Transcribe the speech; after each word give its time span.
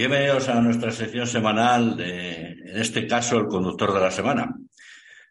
Bienvenidos 0.00 0.48
a 0.48 0.62
nuestra 0.62 0.90
sección 0.90 1.26
semanal 1.26 1.94
de, 1.94 2.52
en 2.52 2.80
este 2.80 3.06
caso, 3.06 3.36
el 3.36 3.48
conductor 3.48 3.92
de 3.92 4.00
la 4.00 4.10
semana. 4.10 4.56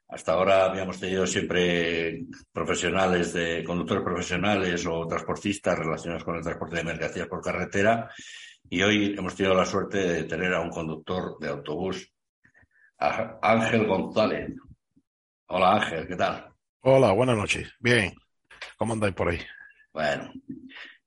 Hasta 0.08 0.34
ahora 0.34 0.66
habíamos 0.66 1.00
tenido 1.00 1.26
siempre 1.26 2.26
profesionales 2.54 3.34
de 3.34 3.64
conductores 3.64 4.04
profesionales 4.04 4.86
o 4.86 5.08
transportistas 5.08 5.76
relacionados 5.76 6.24
con 6.24 6.36
el 6.36 6.44
transporte 6.44 6.76
de 6.76 6.84
mercancías 6.84 7.28
por 7.28 7.42
carretera 7.42 8.12
y 8.70 8.84
hoy 8.84 9.16
hemos 9.18 9.36
tenido 9.36 9.56
la 9.56 9.66
suerte 9.66 9.98
de 9.98 10.24
tener 10.26 10.54
a 10.54 10.62
un 10.62 10.70
conductor 10.70 11.40
de 11.40 11.50
autobús, 11.50 12.14
Ángel 13.00 13.88
González. 13.88 14.52
Hola 15.48 15.78
Ángel, 15.78 16.08
¿qué 16.08 16.16
tal? 16.16 16.46
Hola, 16.82 17.12
buenas 17.14 17.38
noches. 17.38 17.74
Bien. 17.80 18.14
¿Cómo 18.78 18.94
andáis 18.94 19.16
por 19.16 19.30
ahí? 19.30 19.40
Bueno, 19.92 20.32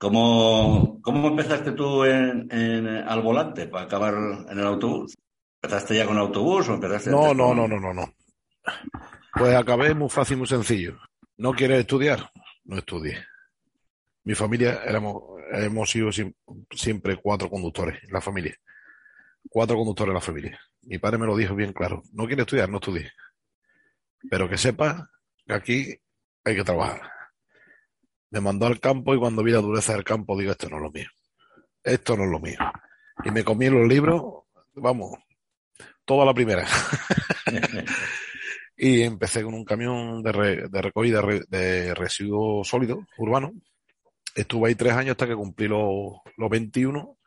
¿cómo, 0.02 1.00
cómo 1.00 1.28
empezaste 1.28 1.70
tú 1.72 2.04
en, 2.04 2.48
en, 2.50 2.88
al 2.88 3.22
volante 3.22 3.68
para 3.68 3.84
acabar 3.84 4.14
en 4.50 4.58
el 4.58 4.66
autobús? 4.66 5.16
¿Empezaste 5.62 5.96
ya 5.96 6.06
con 6.06 6.18
autobús 6.18 6.68
o 6.68 6.74
empezaste 6.74 7.10
No, 7.10 7.32
no, 7.32 7.54
no, 7.54 7.68
no, 7.68 7.78
no, 7.78 7.94
no. 7.94 8.12
Pues 9.32 9.54
acabé 9.54 9.94
muy 9.94 10.08
fácil, 10.08 10.38
muy 10.38 10.48
sencillo. 10.48 10.98
¿No 11.36 11.52
quieres 11.52 11.78
estudiar? 11.78 12.32
No 12.64 12.78
estudie. 12.78 13.16
Mi 14.24 14.34
familia 14.34 14.82
éramos, 14.84 15.22
hemos 15.52 15.88
sido 15.88 16.10
siempre 16.72 17.16
cuatro 17.22 17.48
conductores 17.48 18.00
la 18.10 18.20
familia. 18.20 18.56
Cuatro 19.48 19.76
conductores 19.76 20.10
en 20.10 20.14
la 20.14 20.20
familia. 20.20 20.60
Mi 20.82 20.98
padre 20.98 21.18
me 21.18 21.26
lo 21.26 21.36
dijo 21.36 21.54
bien 21.54 21.72
claro. 21.72 22.02
No 22.12 22.26
quieres 22.26 22.42
estudiar, 22.42 22.68
no 22.68 22.78
estudie. 22.78 23.12
Pero 24.28 24.48
que 24.48 24.58
sepa 24.58 25.08
que 25.46 25.54
aquí 25.54 26.00
hay 26.44 26.56
que 26.56 26.64
trabajar. 26.64 27.02
Me 28.32 28.40
mandó 28.40 28.66
al 28.66 28.80
campo 28.80 29.14
y 29.14 29.18
cuando 29.18 29.42
vi 29.42 29.52
la 29.52 29.58
dureza 29.58 29.92
del 29.92 30.04
campo 30.04 30.38
digo, 30.38 30.52
esto 30.52 30.70
no 30.70 30.76
es 30.76 30.82
lo 30.82 30.90
mío. 30.90 31.08
Esto 31.84 32.16
no 32.16 32.24
es 32.24 32.30
lo 32.30 32.40
mío. 32.40 32.56
Y 33.24 33.30
me 33.30 33.44
comí 33.44 33.68
los 33.68 33.86
libros, 33.86 34.22
vamos, 34.72 35.18
toda 36.06 36.24
la 36.24 36.32
primera. 36.32 36.66
y 38.76 39.02
empecé 39.02 39.42
con 39.42 39.52
un 39.52 39.66
camión 39.66 40.22
de, 40.22 40.32
re, 40.32 40.68
de 40.68 40.82
recogida 40.82 41.20
de 41.46 41.94
residuos 41.94 42.66
sólidos 42.66 43.00
urbanos. 43.18 43.52
Estuve 44.34 44.70
ahí 44.70 44.74
tres 44.76 44.94
años 44.94 45.10
hasta 45.10 45.26
que 45.26 45.36
cumplí 45.36 45.68
los, 45.68 46.14
los 46.38 46.48
21, 46.50 47.18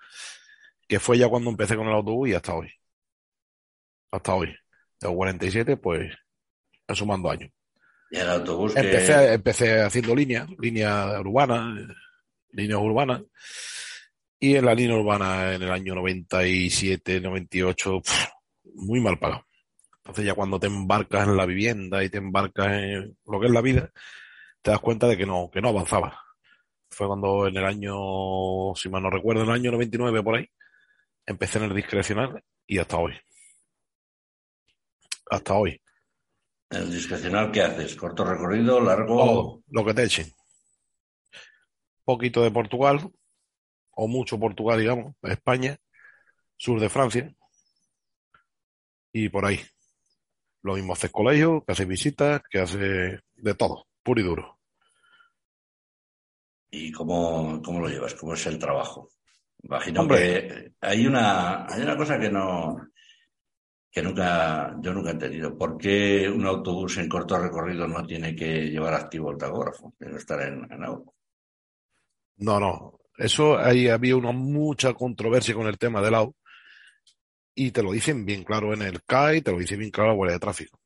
que 0.88 1.00
fue 1.00 1.20
ya 1.20 1.30
cuando 1.30 1.52
empecé 1.52 1.76
con 1.76 1.86
el 1.86 1.94
autobús 1.94 2.30
y 2.30 2.34
hasta 2.34 2.56
hoy. 2.56 2.72
Hasta 4.10 4.34
hoy. 4.34 4.56
De 5.00 5.08
47, 5.14 5.78
pues, 5.78 6.16
sumando 6.96 7.30
años. 7.30 7.52
¿Y 8.12 8.18
el 8.18 8.30
autobús 8.30 8.74
empecé, 8.76 9.82
haciendo 9.82 10.16
líneas, 10.16 10.48
líneas 10.60 11.20
urbanas, 11.20 11.88
líneas 12.52 12.80
urbanas. 12.80 13.24
Y 14.40 14.56
en 14.56 14.66
la 14.66 14.76
línea 14.76 14.96
urbana 14.96 15.54
en 15.56 15.64
el 15.64 15.72
año 15.72 15.96
97, 15.96 17.20
98, 17.20 18.02
pff, 18.02 18.26
muy 18.76 19.00
mal 19.00 19.18
pagado. 19.18 19.46
Entonces 19.98 20.26
ya 20.26 20.36
cuando 20.36 20.60
te 20.60 20.68
embarcas 20.68 21.28
en 21.28 21.36
la 21.36 21.46
vivienda 21.46 22.04
y 22.04 22.10
te 22.10 22.20
embarcas 22.20 22.74
en 22.74 23.18
lo 23.26 23.40
que 23.40 23.48
es 23.48 23.52
la 23.52 23.62
vida, 23.62 23.92
te 24.62 24.72
das 24.72 24.80
cuenta 24.80 25.08
de 25.08 25.18
que 25.18 25.26
no, 25.26 25.50
que 25.52 25.62
no 25.62 25.70
avanzaba. 25.70 26.22
Fue 26.90 27.08
cuando 27.08 27.48
en 27.48 27.58
el 27.58 27.66
año, 27.66 28.76
si 28.76 28.88
mal 28.88 29.02
no 29.02 29.10
recuerdo, 29.10 29.42
en 29.42 29.50
el 29.50 29.56
año 29.56 29.72
99 29.72 30.22
por 30.24 30.36
ahí, 30.36 30.48
empecé 31.26 31.58
en 31.58 31.66
el 31.66 31.76
discrecional 31.76 32.44
y 32.68 32.78
hasta 32.78 32.98
hoy. 32.98 33.14
Hasta 35.30 35.54
hoy. 35.56 35.82
¿El 36.76 36.92
discrecional 36.92 37.52
qué 37.52 37.62
haces? 37.62 37.96
¿Corto 37.96 38.26
recorrido, 38.26 38.82
largo? 38.82 39.18
Todo, 39.18 39.64
lo 39.70 39.86
que 39.86 39.94
te 39.94 40.04
echen. 40.04 40.32
Poquito 42.04 42.44
de 42.44 42.52
Portugal, 42.52 43.10
o 43.92 44.08
mucho 44.08 44.40
Portugal, 44.40 44.80
digamos, 44.80 45.16
España, 45.24 45.78
sur 46.58 46.80
de 46.80 46.90
Francia, 46.90 47.34
y 49.14 49.30
por 49.30 49.46
ahí. 49.46 49.60
Lo 50.62 50.76
mismo 50.76 50.94
haces 50.94 51.12
colegio, 51.12 51.64
que 51.66 51.72
haces 51.72 51.88
visitas, 51.88 52.42
que 52.50 52.60
haces 52.60 53.22
de 53.36 53.54
todo, 53.56 53.88
puro 54.04 54.22
y 54.22 54.24
duro. 54.24 54.60
¿Y 56.72 56.92
cómo, 56.92 57.62
cómo 57.64 57.80
lo 57.80 57.88
llevas? 57.88 58.16
¿Cómo 58.16 58.34
es 58.34 58.46
el 58.48 58.60
trabajo? 58.60 59.10
Imagino 59.64 60.02
Hombre. 60.02 60.20
que 60.20 60.74
hay 60.82 61.08
una, 61.08 61.66
hay 61.66 61.82
una 61.82 61.96
cosa 61.96 62.20
que 62.20 62.30
no, 62.30 62.76
que 63.96 64.04
nunca, 64.04 64.76
yo 64.82 64.94
nunca 64.94 65.12
he 65.12 65.14
entendido. 65.14 65.58
¿Por 65.58 65.78
qué 65.78 66.28
un 66.30 66.46
autobús 66.46 66.98
en 66.98 67.08
corto 67.08 67.40
recorrido 67.40 67.88
no 67.88 68.06
tiene 68.06 68.36
que 68.36 68.70
llevar 68.70 68.94
activo 68.94 69.32
el 69.32 69.38
tacógrafo? 69.38 69.94
Debe 69.98 70.18
estar 70.18 70.42
en, 70.42 70.70
en. 70.70 70.82
No, 70.82 72.60
no. 72.60 73.00
Eso 73.18 73.58
ahí 73.58 73.88
había 73.88 74.18
una 74.18 74.34
mucha 74.34 74.94
controversia 74.94 75.56
con 75.56 75.68
el 75.68 75.78
tema 75.78 76.02
del 76.02 76.16
auto 76.16 76.36
y 77.56 77.72
te 77.72 77.82
lo 77.82 77.94
dicen 77.94 78.26
bien 78.26 78.44
claro 78.44 78.74
en 78.74 78.82
el 78.82 79.02
CAI, 79.02 79.42
te 79.42 79.54
lo 79.54 79.60
dice 79.60 79.78
bien 79.78 79.92
claro 79.92 80.10
la 80.10 80.16
Guardia 80.16 80.36
de 80.36 80.40
Tráfico. 80.42 80.78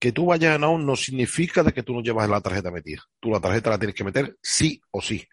Que 0.00 0.10
tú 0.10 0.26
vayas 0.26 0.56
en 0.56 0.64
AUN 0.64 0.84
no 0.84 0.96
significa 0.96 1.62
de 1.62 1.72
que 1.72 1.84
tú 1.84 1.94
no 1.94 2.02
llevas 2.02 2.28
la 2.28 2.40
tarjeta 2.40 2.72
metida. 2.72 3.02
Tú 3.20 3.30
la 3.30 3.40
tarjeta 3.40 3.70
la 3.70 3.78
tienes 3.78 3.94
que 3.94 4.02
meter 4.02 4.36
sí 4.42 4.80
o 4.90 5.00
sí. 5.00 5.24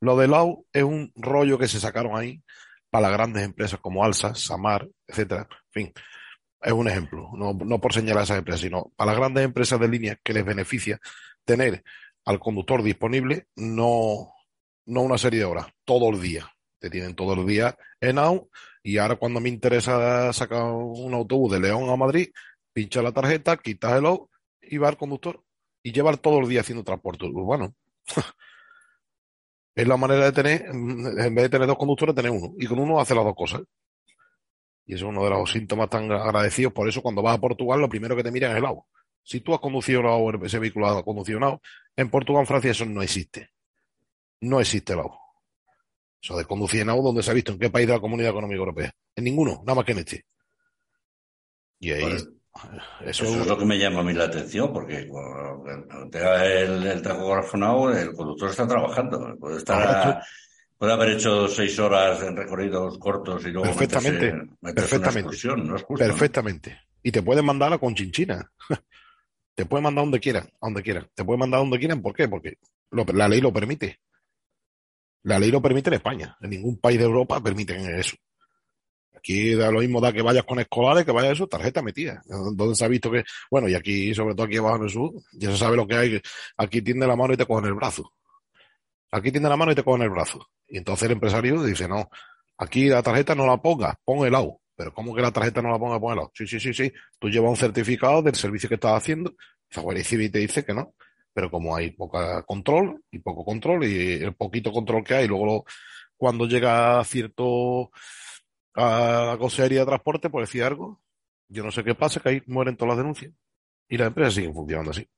Lo 0.00 0.14
del 0.18 0.34
AU 0.34 0.66
es 0.74 0.82
un 0.82 1.10
rollo 1.16 1.56
que 1.56 1.68
se 1.68 1.80
sacaron 1.80 2.18
ahí 2.18 2.42
para 2.90 3.08
las 3.08 3.12
grandes 3.12 3.44
empresas 3.44 3.80
como 3.80 4.04
Alsa, 4.04 4.34
Samar, 4.34 4.86
etcétera. 5.06 5.48
Fin, 5.70 5.92
es 6.60 6.72
un 6.72 6.88
ejemplo. 6.88 7.30
No, 7.34 7.52
no 7.52 7.80
por 7.80 7.92
señalar 7.92 8.20
a 8.20 8.24
esas 8.24 8.38
empresas, 8.38 8.60
sino 8.60 8.92
para 8.96 9.12
las 9.12 9.18
grandes 9.18 9.44
empresas 9.44 9.80
de 9.80 9.88
línea 9.88 10.18
que 10.22 10.32
les 10.32 10.44
beneficia 10.44 11.00
tener 11.44 11.82
al 12.24 12.38
conductor 12.38 12.82
disponible, 12.82 13.48
no, 13.56 14.32
no 14.86 15.02
una 15.02 15.18
serie 15.18 15.40
de 15.40 15.46
horas, 15.46 15.66
todo 15.84 16.10
el 16.10 16.20
día. 16.20 16.50
Te 16.78 16.88
tienen 16.90 17.14
todo 17.14 17.34
el 17.34 17.46
día 17.46 17.76
en 18.00 18.18
AU 18.18 18.48
y 18.82 18.98
ahora 18.98 19.16
cuando 19.16 19.40
me 19.40 19.48
interesa 19.48 20.32
sacar 20.32 20.64
un 20.64 21.12
autobús 21.12 21.52
de 21.52 21.60
León 21.60 21.90
a 21.90 21.96
Madrid, 21.96 22.30
pincha 22.72 23.02
la 23.02 23.12
tarjeta, 23.12 23.56
quitas 23.58 23.98
el 23.98 24.06
O 24.06 24.30
y 24.62 24.78
va 24.78 24.88
al 24.88 24.96
conductor. 24.96 25.42
Y 25.82 25.92
llevar 25.92 26.18
todo 26.18 26.40
el 26.40 26.48
día 26.48 26.60
haciendo 26.60 26.84
transporte 26.84 27.26
urbano. 27.26 27.74
es 29.74 29.88
la 29.88 29.96
manera 29.96 30.26
de 30.26 30.32
tener, 30.32 30.66
en 30.66 31.34
vez 31.34 31.44
de 31.44 31.48
tener 31.48 31.66
dos 31.66 31.78
conductores, 31.78 32.14
tener 32.14 32.30
uno. 32.30 32.54
Y 32.58 32.66
con 32.66 32.78
uno 32.78 33.00
hace 33.00 33.14
las 33.14 33.24
dos 33.24 33.34
cosas. 33.34 33.62
Y 34.90 34.94
es 34.94 35.02
uno 35.02 35.22
de 35.22 35.30
los 35.30 35.48
síntomas 35.48 35.88
tan 35.88 36.10
agradecidos. 36.10 36.72
Por 36.72 36.88
eso 36.88 37.00
cuando 37.00 37.22
vas 37.22 37.36
a 37.36 37.40
Portugal, 37.40 37.80
lo 37.80 37.88
primero 37.88 38.16
que 38.16 38.24
te 38.24 38.32
miran 38.32 38.50
es 38.50 38.56
el 38.58 38.66
agua. 38.66 38.84
Si 39.22 39.40
tú 39.40 39.54
has 39.54 39.60
conducido 39.60 40.02
ese 40.42 40.58
vehículo 40.58 40.88
ha 40.88 41.04
conducido 41.04 41.38
agua, 41.44 41.60
en 41.94 42.10
Portugal, 42.10 42.40
en 42.40 42.46
Francia, 42.48 42.72
eso 42.72 42.84
no 42.86 43.00
existe. 43.00 43.50
No 44.40 44.58
existe 44.58 44.94
el 44.94 44.98
agua. 44.98 45.16
Eso 46.20 46.36
de 46.36 46.44
conducir 46.44 46.80
en 46.80 46.88
auto, 46.88 47.04
¿dónde 47.04 47.22
se 47.22 47.30
ha 47.30 47.34
visto? 47.34 47.52
¿En 47.52 47.60
qué 47.60 47.70
país 47.70 47.86
de 47.86 47.92
la 47.92 48.00
Comunidad 48.00 48.30
Económica 48.32 48.58
Europea? 48.58 48.92
En 49.14 49.22
ninguno, 49.22 49.62
nada 49.64 49.76
más 49.76 49.84
que 49.84 49.92
en 49.92 49.98
este. 49.98 50.26
Y 51.78 51.92
ahí. 51.92 52.12
Eso, 52.12 52.26
eso, 53.04 53.24
es 53.42 53.46
lo 53.46 53.56
que 53.56 53.66
me 53.66 53.78
llama 53.78 54.00
a 54.00 54.02
mí 54.02 54.12
la 54.12 54.24
atención, 54.24 54.72
porque 54.72 55.06
cuando 55.06 56.10
tenga 56.10 56.44
el, 56.44 56.84
el 56.84 57.00
tacógrafo 57.00 57.90
el 57.92 58.12
conductor 58.12 58.50
está 58.50 58.66
trabajando. 58.66 59.36
Puede 59.38 59.58
estar. 59.58 60.16
A, 60.16 60.26
puede 60.80 60.94
haber 60.94 61.10
hecho 61.10 61.46
seis 61.46 61.78
horas 61.78 62.22
en 62.22 62.34
recorridos 62.34 62.98
cortos 62.98 63.44
y 63.44 63.50
luego. 63.50 63.66
Perfectamente. 63.66 64.32
Meterse, 64.32 64.56
meterse 64.62 64.98
perfectamente. 64.98 65.68
¿no 65.68 65.76
es 65.76 65.82
justo, 65.82 66.06
perfectamente. 66.06 66.70
¿no? 66.70 66.76
Y 67.02 67.12
te 67.12 67.22
pueden 67.22 67.44
mandar 67.44 67.70
a 67.74 67.78
Conchinchina. 67.78 68.50
te 69.54 69.66
pueden 69.66 69.84
mandar 69.84 70.04
donde 70.04 70.20
quieran, 70.20 70.44
a 70.44 70.66
donde 70.66 70.82
quieran. 70.82 71.06
Te 71.14 71.22
pueden 71.22 71.40
mandar 71.40 71.60
donde 71.60 71.78
quieran, 71.78 72.00
¿por 72.00 72.14
qué? 72.14 72.28
Porque 72.28 72.54
lo, 72.92 73.04
la 73.12 73.28
ley 73.28 73.42
lo 73.42 73.52
permite. 73.52 74.00
La 75.24 75.38
ley 75.38 75.50
lo 75.50 75.60
permite 75.60 75.90
en 75.90 75.94
España. 75.94 76.34
En 76.40 76.48
ningún 76.48 76.80
país 76.80 76.98
de 76.98 77.04
Europa 77.04 77.42
permiten 77.42 77.84
eso. 77.94 78.16
Aquí 79.14 79.54
da 79.54 79.70
lo 79.70 79.80
mismo 79.80 80.00
da 80.00 80.14
que 80.14 80.22
vayas 80.22 80.44
con 80.44 80.60
escolares, 80.60 81.04
que 81.04 81.12
vayas 81.12 81.32
eso, 81.32 81.46
tarjeta 81.46 81.82
metida. 81.82 82.22
Donde 82.26 82.74
se 82.74 82.86
ha 82.86 82.88
visto 82.88 83.10
que, 83.10 83.22
bueno, 83.50 83.68
y 83.68 83.74
aquí, 83.74 84.14
sobre 84.14 84.34
todo 84.34 84.46
aquí 84.46 84.56
abajo 84.56 84.76
en 84.76 84.84
el 84.84 84.90
sur, 84.90 85.12
ya 85.34 85.50
se 85.50 85.58
sabe 85.58 85.76
lo 85.76 85.86
que 85.86 85.96
hay. 85.96 86.22
Aquí 86.56 86.80
tiende 86.80 87.06
la 87.06 87.16
mano 87.16 87.34
y 87.34 87.36
te 87.36 87.44
cogen 87.44 87.66
el 87.66 87.74
brazo. 87.74 88.14
Aquí 89.10 89.30
tiende 89.30 89.50
la 89.50 89.58
mano 89.58 89.72
y 89.72 89.74
te 89.74 89.84
cogen 89.84 90.04
el 90.04 90.10
brazo. 90.10 90.48
Y 90.70 90.78
entonces 90.78 91.06
el 91.06 91.12
empresario 91.12 91.62
dice, 91.62 91.88
no, 91.88 92.08
aquí 92.56 92.88
la 92.88 93.02
tarjeta 93.02 93.34
no 93.34 93.46
la 93.46 93.58
pongas, 93.58 93.96
pon 94.04 94.26
el 94.26 94.34
AU. 94.34 94.58
Pero 94.76 94.94
¿cómo 94.94 95.14
que 95.14 95.20
la 95.20 95.32
tarjeta 95.32 95.60
no 95.60 95.70
la 95.70 95.78
ponga, 95.78 96.00
pon 96.00 96.14
el 96.14 96.20
AU? 96.20 96.30
Sí, 96.32 96.46
sí, 96.46 96.58
sí, 96.58 96.72
sí. 96.72 96.92
Tú 97.18 97.28
llevas 97.28 97.50
un 97.50 97.56
certificado 97.56 98.22
del 98.22 98.34
servicio 98.34 98.68
que 98.68 98.76
estás 98.76 98.96
haciendo. 98.96 99.34
La 99.74 99.82
Guardia 99.82 100.04
Civil 100.04 100.30
te 100.30 100.38
dice 100.38 100.64
que 100.64 100.72
no 100.72 100.94
pero 101.32 101.50
como 101.50 101.76
hay 101.76 101.90
poca 101.90 102.42
control 102.42 103.02
y 103.10 103.18
poco 103.20 103.44
control 103.44 103.84
y 103.84 104.12
el 104.22 104.34
poquito 104.34 104.72
control 104.72 105.04
que 105.04 105.14
hay, 105.14 105.28
luego 105.28 105.64
cuando 106.16 106.46
llega 106.46 107.02
cierto 107.04 107.90
a 108.74 109.26
la 109.30 109.38
consejería 109.38 109.80
de 109.80 109.86
transporte, 109.86 110.30
por 110.30 110.42
decir 110.42 110.62
algo, 110.64 111.00
yo 111.48 111.62
no 111.64 111.70
sé 111.70 111.84
qué 111.84 111.94
pasa, 111.94 112.20
que 112.20 112.28
ahí 112.28 112.42
mueren 112.46 112.76
todas 112.76 112.90
las 112.90 112.98
denuncias 112.98 113.32
y 113.88 113.96
las 113.96 114.08
empresas 114.08 114.34
siguen 114.34 114.54
funcionando 114.54 114.90
así. 114.90 115.08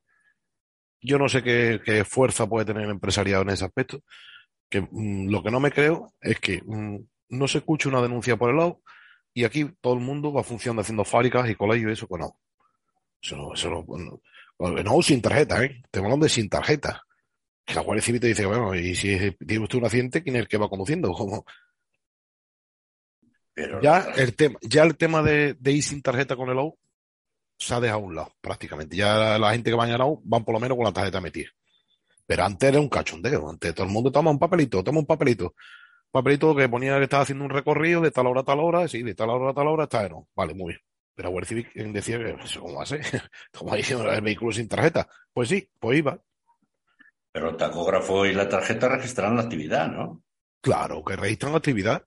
Yo 1.01 1.19
no 1.19 1.29
sé 1.29 1.43
qué, 1.43 1.81
qué 1.85 2.05
fuerza 2.05 2.47
puede 2.47 2.67
tener 2.67 2.85
el 2.85 2.91
empresariado 2.91 3.43
en 3.43 3.51
ese 3.51 3.65
aspecto, 3.65 4.03
que 4.73 4.81
mmm, 4.91 5.29
lo 5.29 5.43
que 5.43 5.51
no 5.51 5.61
me 5.61 5.71
creo 5.71 6.13
es 6.21 6.41
que 6.41 6.63
mmm, 6.65 6.97
no 7.29 7.49
se 7.49 7.59
escuche 7.59 7.89
una 7.89 8.03
denuncia 8.03 8.37
por 8.37 8.51
el 8.51 8.57
lado 8.57 8.83
y 9.35 9.45
aquí 9.45 9.71
todo 9.81 9.95
el 9.95 10.01
mundo 10.01 10.33
va 10.33 10.43
funcionando 10.43 10.83
haciendo 10.83 11.05
fábricas 11.05 11.49
y 11.49 11.55
colegios 11.55 11.91
y 11.91 11.93
eso, 11.93 12.09
pues 12.09 12.21
no. 12.21 12.39
Eso 13.23 13.37
no, 13.37 13.55
eso 13.55 13.71
no, 13.71 13.85
no 13.87 14.21
no, 14.59 15.03
sin 15.03 15.21
tarjeta, 15.21 15.65
¿eh? 15.65 15.83
Te 15.91 15.99
hablan 15.99 16.21
de 16.21 16.29
sin 16.29 16.49
tarjeta. 16.49 17.03
Que 17.65 17.75
la 17.75 17.83
Guardia 17.83 18.03
Civil 18.03 18.21
te 18.21 18.29
dice, 18.29 18.47
bueno, 18.47 18.75
y 18.75 18.95
si 18.95 19.17
tiene 19.47 19.65
usted 19.65 19.79
un 19.79 19.85
accidente, 19.85 20.23
¿quién 20.23 20.37
es 20.37 20.43
el 20.43 20.49
que 20.49 20.59
va 20.59 20.69
conduciendo? 20.69 21.13
Pero 23.55 23.83
Ya 23.83 24.07
el 24.17 24.35
tema, 24.35 24.59
ya 24.63 24.83
el 24.83 24.97
tema 24.97 25.23
de, 25.23 25.55
de 25.55 25.73
ir 25.73 25.83
sin 25.83 26.01
tarjeta 26.01 26.37
con 26.37 26.49
el 26.49 26.59
OU 26.59 26.79
se 27.59 27.75
ha 27.75 27.81
dejado 27.81 28.01
a 28.01 28.05
un 28.05 28.15
lado, 28.15 28.35
prácticamente. 28.41 28.97
Ya 28.97 29.39
la 29.39 29.53
gente 29.53 29.71
que 29.71 29.77
va 29.77 29.85
a 29.85 30.05
OU 30.05 30.23
van 30.25 30.45
por 30.45 30.55
lo 30.55 30.61
menos 30.61 30.77
con 30.77 30.85
la 30.85 30.93
tarjeta 30.93 31.21
metida. 31.21 31.51
Pero 32.33 32.45
antes 32.45 32.67
era 32.67 32.81
un 32.81 32.89
cachondeo. 32.89 33.51
Antes 33.51 33.75
todo 33.75 33.87
el 33.87 33.93
mundo 33.93 34.11
toma 34.11 34.31
un 34.31 34.39
papelito, 34.39 34.83
toma 34.83 35.01
un 35.01 35.05
papelito. 35.05 35.49
Un 35.49 36.11
papelito 36.11 36.57
que 36.57 36.67
ponía 36.67 36.97
que 36.97 37.05
estaba 37.05 37.25
haciendo 37.25 37.45
un 37.45 37.51
recorrido 37.51 38.01
de 38.01 38.11
tal 38.11 38.27
hora 38.27 38.41
a 38.41 38.45
tal 38.45 38.61
hora, 38.61 38.89
sí, 38.89 39.03
de 39.03 39.15
tal 39.15 39.29
hora 39.29 39.51
a 39.51 39.55
tal 39.55 39.67
hora, 39.67 39.85
está 39.85 40.09
no. 40.09 40.29
Vale, 40.35 40.55
muy 40.55 40.73
bien. 40.73 40.81
Pero 41.15 41.29
Guardia 41.29 41.49
Civil 41.49 41.93
decía 41.93 42.17
que 42.17 42.31
eso 42.43 42.63
cómo 42.63 42.77
va 42.77 42.85
a 42.85 42.87
ser. 42.87 43.03
Como 43.53 43.77
diciendo 43.77 44.11
el 44.11 44.23
vehículo 44.23 44.51
sin 44.51 44.67
tarjeta. 44.67 45.07
Pues 45.31 45.51
sí, 45.51 45.69
pues 45.79 45.99
iba. 45.99 46.19
Pero 47.33 47.51
el 47.51 47.57
tacógrafo 47.59 48.25
y 48.25 48.33
la 48.33 48.49
tarjeta 48.49 48.89
registran 48.89 49.37
la 49.37 49.43
actividad, 49.43 49.89
¿no? 49.89 50.23
Claro, 50.63 51.05
que 51.05 51.17
registran 51.17 51.53
la 51.53 51.59
actividad. 51.59 52.03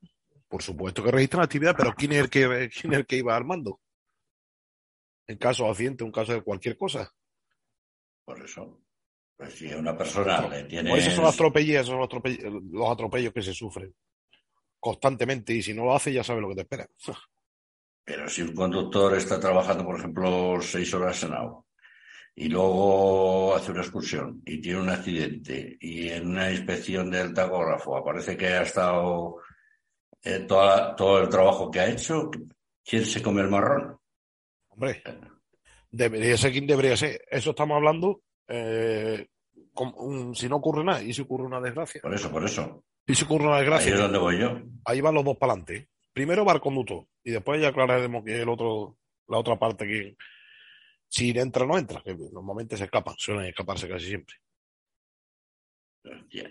Por 0.47 0.63
supuesto 0.63 1.03
que 1.03 1.11
registran 1.11 1.41
la 1.41 1.45
actividad, 1.45 1.75
pero 1.77 1.93
¿quién 1.93 2.13
es 2.13 2.17
el 2.17 2.29
que, 2.31 2.41
quién 2.69 2.93
es 2.93 2.99
el 2.99 3.05
que 3.05 3.17
iba 3.17 3.35
armando? 3.35 3.79
En 5.27 5.37
caso 5.37 5.65
de 5.65 5.69
accidente, 5.69 6.03
un 6.03 6.11
caso 6.11 6.33
de 6.33 6.41
cualquier 6.41 6.75
cosa. 6.75 7.13
Por 8.25 8.43
eso. 8.43 8.84
Pues 9.37 9.53
si 9.53 9.71
a 9.71 9.77
una 9.77 9.97
persona 9.97 10.47
le 10.47 10.63
tiene. 10.63 10.89
Pues 10.89 11.03
esos 11.03 11.15
son 11.15 11.25
atropellos, 11.25 11.85
son 11.85 11.97
los 11.97 12.05
atropellos, 12.05 12.53
los 12.71 12.89
atropellos 12.89 13.33
que 13.33 13.41
se 13.41 13.53
sufren 13.53 13.93
constantemente 14.79 15.53
y 15.53 15.61
si 15.63 15.73
no 15.73 15.83
lo 15.85 15.95
hace 15.95 16.13
ya 16.13 16.23
sabe 16.23 16.41
lo 16.41 16.49
que 16.49 16.55
te 16.55 16.61
espera. 16.61 16.87
Pero 18.03 18.29
si 18.29 18.43
un 18.43 18.53
conductor 18.53 19.15
está 19.17 19.39
trabajando, 19.39 19.83
por 19.83 19.97
ejemplo, 19.97 20.59
seis 20.61 20.93
horas 20.93 21.21
en 21.23 21.33
agua 21.33 21.63
y 22.35 22.49
luego 22.49 23.55
hace 23.55 23.71
una 23.71 23.81
excursión 23.81 24.41
y 24.45 24.61
tiene 24.61 24.79
un 24.81 24.89
accidente 24.89 25.77
y 25.79 26.09
en 26.09 26.27
una 26.27 26.51
inspección 26.51 27.09
del 27.09 27.33
tacógrafo 27.33 27.97
aparece 27.97 28.37
que 28.37 28.47
ha 28.47 28.61
estado 28.61 29.37
eh, 30.23 30.39
toda- 30.47 30.95
todo 30.95 31.19
el 31.21 31.29
trabajo 31.29 31.69
que 31.71 31.79
ha 31.79 31.89
hecho, 31.89 32.29
¿quién 32.83 33.05
se 33.05 33.21
come 33.21 33.41
el 33.41 33.49
marrón? 33.49 33.97
Hombre, 34.69 35.01
debería 35.91 36.35
ser 36.37 36.51
quien 36.51 36.67
debería 36.67 36.95
ser. 36.97 37.23
Eso 37.29 37.51
estamos 37.51 37.75
hablando 37.75 38.21
eh, 38.47 39.27
un- 39.75 40.35
si 40.35 40.47
no 40.49 40.57
ocurre 40.57 40.83
nada 40.83 41.01
y 41.01 41.13
si 41.13 41.21
ocurre 41.21 41.45
una 41.45 41.61
desgracia. 41.61 42.01
Por 42.01 42.13
eso, 42.13 42.31
por 42.31 42.43
eso. 42.45 42.83
Y 43.07 43.13
si 43.15 43.23
ocurre 43.25 43.45
una 43.45 43.55
Ahí 43.57 43.61
desgracia, 43.61 43.93
es 43.93 43.99
donde 43.99 44.17
voy 44.17 44.39
yo. 44.39 44.59
ahí 44.85 45.01
van 45.01 45.13
los 45.15 45.23
dos 45.25 45.37
para 45.37 45.53
adelante. 45.53 45.89
Primero 46.13 46.45
va 46.45 46.53
el 46.53 46.61
conductor 46.61 47.05
y 47.23 47.31
después 47.31 47.61
ya 47.61 47.67
aclararemos 47.69 48.23
que 48.23 48.41
el 48.41 48.49
otro, 48.49 48.97
la 49.27 49.37
otra 49.37 49.57
parte 49.59 49.85
que 49.85 50.15
si 51.07 51.29
entra 51.31 51.63
o 51.65 51.67
no 51.67 51.77
entra, 51.77 52.01
que 52.03 52.15
normalmente 52.31 52.77
se 52.77 52.85
escapan, 52.85 53.15
suelen 53.17 53.45
escaparse 53.45 53.87
casi 53.87 54.05
siempre. 54.07 54.35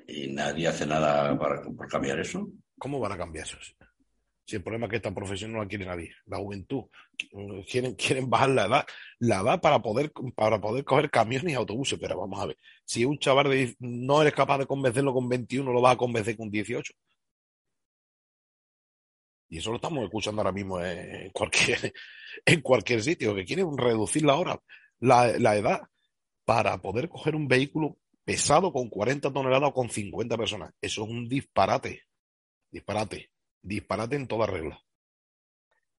Y 0.09 0.33
nadie 0.33 0.69
hace 0.69 0.87
nada 0.87 1.37
para, 1.39 1.63
por 1.63 1.89
cambiar 1.89 2.19
eso. 2.21 2.49
¿Cómo 2.79 2.99
van 3.01 3.13
a 3.13 3.17
cambiar 3.19 3.47
eso? 3.47 3.57
Si 4.47 4.57
el 4.57 4.63
problema 4.63 4.87
es 4.87 4.91
que 4.91 4.97
esta 4.97 5.15
profesión 5.15 5.53
no 5.53 5.61
la 5.63 5.69
quiere 5.69 5.87
nadie, 5.87 6.13
la 6.27 6.37
juventud, 6.39 6.85
quieren, 7.71 7.95
quieren 7.95 8.29
bajar 8.29 8.51
la 8.51 8.67
edad, 8.67 8.87
la 9.19 9.41
edad 9.41 9.61
para 9.61 9.81
poder, 9.81 10.13
para 10.35 10.61
poder 10.61 10.85
coger 10.85 11.11
camiones 11.11 11.53
y 11.53 11.57
autobuses, 11.57 11.99
pero 11.99 12.19
vamos 12.21 12.41
a 12.41 12.47
ver, 12.47 12.59
si 12.85 13.05
un 13.07 13.19
chaval 13.19 13.49
de- 13.51 13.75
no 13.79 14.21
eres 14.21 14.35
capaz 14.35 14.59
de 14.59 14.67
convencerlo 14.67 15.15
con 15.15 15.29
21, 15.29 15.73
lo 15.73 15.81
vas 15.81 15.95
a 15.95 15.99
convencer 15.99 16.37
con 16.37 16.51
18. 16.51 16.93
Y 19.49 19.59
eso 19.59 19.71
lo 19.71 19.77
estamos 19.77 20.05
escuchando 20.05 20.41
ahora 20.43 20.53
mismo 20.53 20.81
en 20.81 21.31
cualquier, 21.31 21.93
en 22.47 22.61
cualquier 22.61 23.03
sitio, 23.03 23.35
que 23.35 23.45
quieren 23.45 23.77
reducir 23.77 24.25
la 24.25 24.37
hora, 24.37 24.59
la, 25.01 25.39
la 25.39 25.57
edad, 25.57 25.83
para 26.45 26.79
poder 26.83 27.09
coger 27.09 27.37
un 27.37 27.49
vehículo 27.49 27.99
pesado 28.25 28.73
con 28.73 28.91
40 28.91 29.33
toneladas 29.33 29.71
o 29.71 29.75
con 29.75 29.91
50 29.91 30.37
personas. 30.39 30.73
Eso 30.81 31.05
es 31.05 31.11
un 31.11 31.29
disparate. 31.29 32.03
Disparate. 32.71 33.33
Disparate 33.65 34.17
en 34.17 34.29
toda 34.29 34.47
regla. 34.47 34.79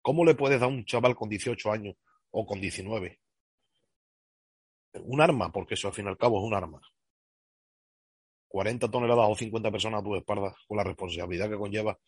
¿Cómo 0.03 0.23
le 0.23 0.35
puedes 0.35 0.59
dar 0.59 0.69
a 0.69 0.71
un 0.71 0.85
chaval 0.85 1.15
con 1.15 1.29
18 1.29 1.71
años 1.71 1.95
o 2.29 2.45
con 2.45 2.62
19? 2.62 3.19
Un 5.01 5.19
arma, 5.19 5.51
porque 5.51 5.73
eso 5.73 5.88
al 5.88 5.94
fin 5.95 6.06
y 6.06 6.09
al 6.09 6.17
cabo 6.17 6.38
es 6.38 6.45
un 6.45 6.53
arma. 6.53 6.79
40 8.47 8.88
toneladas 8.91 9.25
o 9.27 9.35
50 9.35 9.71
personas 9.71 10.01
a 10.01 10.03
tu 10.03 10.15
espalda 10.15 10.56
con 10.67 10.77
la 10.77 10.83
responsabilidad 10.83 11.50
que 11.50 11.57
conlleva 11.57 12.00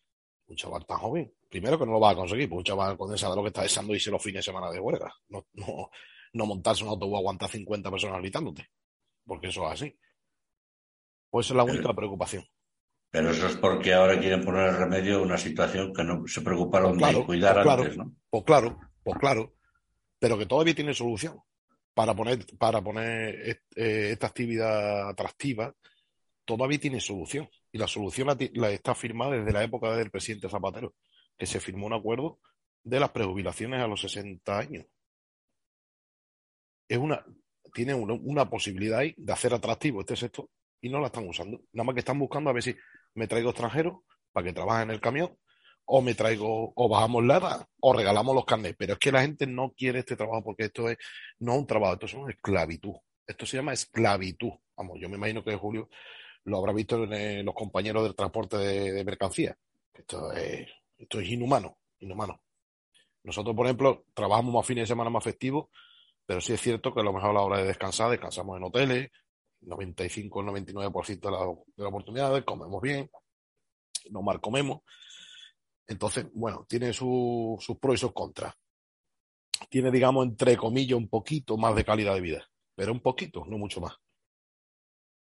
un 0.46 0.56
chaval 0.56 0.86
tan 0.86 1.00
joven. 1.00 1.34
Primero 1.50 1.80
que 1.80 1.88
no 1.88 1.94
lo 1.94 2.00
va 2.00 2.12
a 2.12 2.16
conseguir, 2.16 2.48
pues 2.48 2.60
un 2.60 2.64
chaval 2.64 2.96
con 2.96 3.12
esa 3.16 3.28
de 3.28 3.36
lo 3.36 3.42
que 3.42 3.48
está 3.48 3.64
deseando 3.64 3.96
irse 3.96 4.12
los 4.12 4.22
fines 4.22 4.46
de 4.46 4.52
semana 4.52 4.70
de 4.70 4.80
huelga. 4.80 5.12
No, 5.30 5.48
no, 5.54 5.90
no 6.34 6.46
montarse 6.46 6.84
un 6.84 6.92
autobús 6.92 7.18
aguantar 7.18 7.50
50 7.50 7.90
personas 7.90 8.22
gritándote. 8.22 8.70
Porque 9.26 9.48
eso 9.48 9.66
es 9.66 9.72
así. 9.72 10.00
Pues 11.32 11.48
esa 11.48 11.56
es 11.56 11.58
la 11.58 11.64
única 11.64 11.94
preocupación. 11.96 12.46
Pero 13.10 13.32
eso 13.32 13.48
es 13.48 13.56
porque 13.56 13.94
ahora 13.94 14.20
quieren 14.20 14.44
poner 14.44 14.74
remedio 14.74 15.20
a 15.20 15.22
una 15.22 15.38
situación 15.38 15.94
que 15.94 16.04
no 16.04 16.28
se 16.28 16.42
preocuparon 16.42 16.98
Claro, 16.98 17.20
de 17.20 17.26
cuidar 17.26 17.54
pues 17.54 17.64
claro. 17.64 17.82
antes, 17.84 17.98
¿no? 17.98 18.16
Pues 18.30 18.44
claro, 18.44 18.80
pues 19.04 19.18
claro, 19.18 19.56
pero 20.20 20.38
que 20.38 20.46
todavía 20.46 20.76
tiene 20.76 20.94
solución 20.94 21.40
para 21.94 22.14
poner, 22.14 22.46
para 22.58 22.82
poner 22.82 23.60
eh, 23.76 24.10
esta 24.12 24.28
actividad 24.28 25.10
atractiva, 25.10 25.74
todavía 26.46 26.80
tiene 26.80 27.00
solución. 27.00 27.50
Y 27.72 27.78
la 27.78 27.88
solución 27.88 28.28
la 28.54 28.70
está 28.72 28.94
firmada 28.94 29.38
desde 29.38 29.52
la 29.52 29.64
época 29.64 29.96
del 29.96 30.12
presidente 30.12 30.50
Zapatero, 30.50 30.96
que 31.38 31.46
se 31.46 31.60
firmó 31.60 31.88
un 31.88 31.94
acuerdo 31.94 32.40
de 32.84 33.00
las 33.00 33.10
prejubilaciones 33.10 33.82
a 33.82 33.88
los 33.88 34.02
60 34.02 34.58
años. 34.58 34.86
Es 36.88 36.98
una, 36.98 37.26
tiene 37.74 37.94
una, 37.94 38.14
una 38.14 38.50
posibilidad 38.50 39.00
ahí 39.00 39.14
de 39.18 39.34
hacer 39.34 39.54
atractivo 39.54 40.02
este 40.02 40.16
sector 40.16 40.48
y 40.82 40.90
no 40.90 41.00
la 41.00 41.08
están 41.08 41.28
usando. 41.28 41.62
Nada 41.74 41.86
más 41.86 41.94
que 41.94 42.00
están 42.00 42.20
buscando 42.20 42.50
a 42.50 42.54
ver 42.54 42.64
si 42.64 42.76
me 43.18 43.28
traigo 43.28 43.50
extranjeros 43.50 43.98
para 44.32 44.46
que 44.46 44.54
trabajen 44.54 44.90
en 44.90 44.96
el 44.96 45.02
camión 45.02 45.36
o 45.90 46.02
me 46.02 46.14
traigo, 46.16 46.74
o 46.76 46.90
bajamos 46.90 47.24
la 47.24 47.38
edad, 47.38 47.68
o 47.80 47.94
regalamos 47.94 48.36
los 48.36 48.46
carnets. 48.46 48.76
Pero 48.78 48.94
es 48.94 49.00
que 49.00 49.12
la 49.12 49.22
gente 49.22 49.48
no 49.48 49.72
quiere 49.72 50.00
este 50.00 50.18
trabajo 50.18 50.44
porque 50.44 50.66
esto 50.66 50.90
es, 50.90 50.98
no 51.40 51.56
un 51.56 51.66
trabajo, 51.66 51.94
esto 51.94 52.06
es 52.08 52.14
una 52.14 52.32
esclavitud. 52.32 52.94
Esto 53.26 53.46
se 53.46 53.58
llama 53.58 53.74
esclavitud. 53.74 54.52
Vamos, 54.76 55.00
yo 55.00 55.08
me 55.08 55.16
imagino 55.16 55.44
que 55.44 55.56
Julio 55.56 55.90
lo 56.44 56.58
habrá 56.58 56.74
visto 56.74 57.06
en 57.06 57.14
eh, 57.14 57.44
los 57.44 57.56
compañeros 57.56 58.04
del 58.04 58.16
transporte 58.16 58.58
de, 58.58 58.92
de 58.92 59.04
mercancías. 59.06 59.56
Esto 59.94 60.32
es, 60.34 60.68
esto 60.98 61.22
es 61.22 61.30
inhumano, 61.30 61.78
inhumano. 62.00 62.42
Nosotros, 63.24 63.56
por 63.56 63.66
ejemplo, 63.66 64.06
trabajamos 64.14 64.54
más 64.54 64.66
fines 64.66 64.84
de 64.84 64.88
semana 64.88 65.10
más 65.10 65.24
festivos, 65.24 65.68
pero 66.26 66.42
sí 66.42 66.52
es 66.52 66.62
cierto 66.62 66.94
que 66.94 67.00
a 67.00 67.04
lo 67.04 67.14
mejor 67.14 67.30
a 67.30 67.34
la 67.34 67.42
hora 67.42 67.58
de 67.60 67.68
descansar, 67.68 68.12
descansamos 68.12 68.58
en 68.58 68.64
hoteles, 68.64 69.12
95 69.62 70.42
el 70.42 70.48
99% 70.48 71.20
de, 71.20 71.32
la, 71.32 71.40
de 71.46 71.84
las 71.84 71.88
oportunidades, 71.88 72.44
comemos 72.44 72.82
bien, 72.82 73.10
no 74.12 74.22
mal 74.22 74.40
comemos. 74.42 74.82
Entonces, 75.88 76.28
bueno, 76.34 76.66
tiene 76.68 76.94
su- 76.94 77.58
sus 77.60 77.78
pros 77.78 77.96
y 77.96 77.98
sus 78.00 78.14
contras. 78.14 78.54
Tiene, 79.70 79.90
digamos, 79.92 80.26
entre 80.26 80.56
comillas, 80.58 80.98
un 80.98 81.08
poquito 81.10 81.58
más 81.58 81.76
de 81.76 81.84
calidad 81.86 82.14
de 82.14 82.22
vida, 82.22 82.48
pero 82.76 82.92
un 82.92 83.00
poquito, 83.02 83.46
no 83.48 83.58
mucho 83.58 83.82
más. 83.82 83.94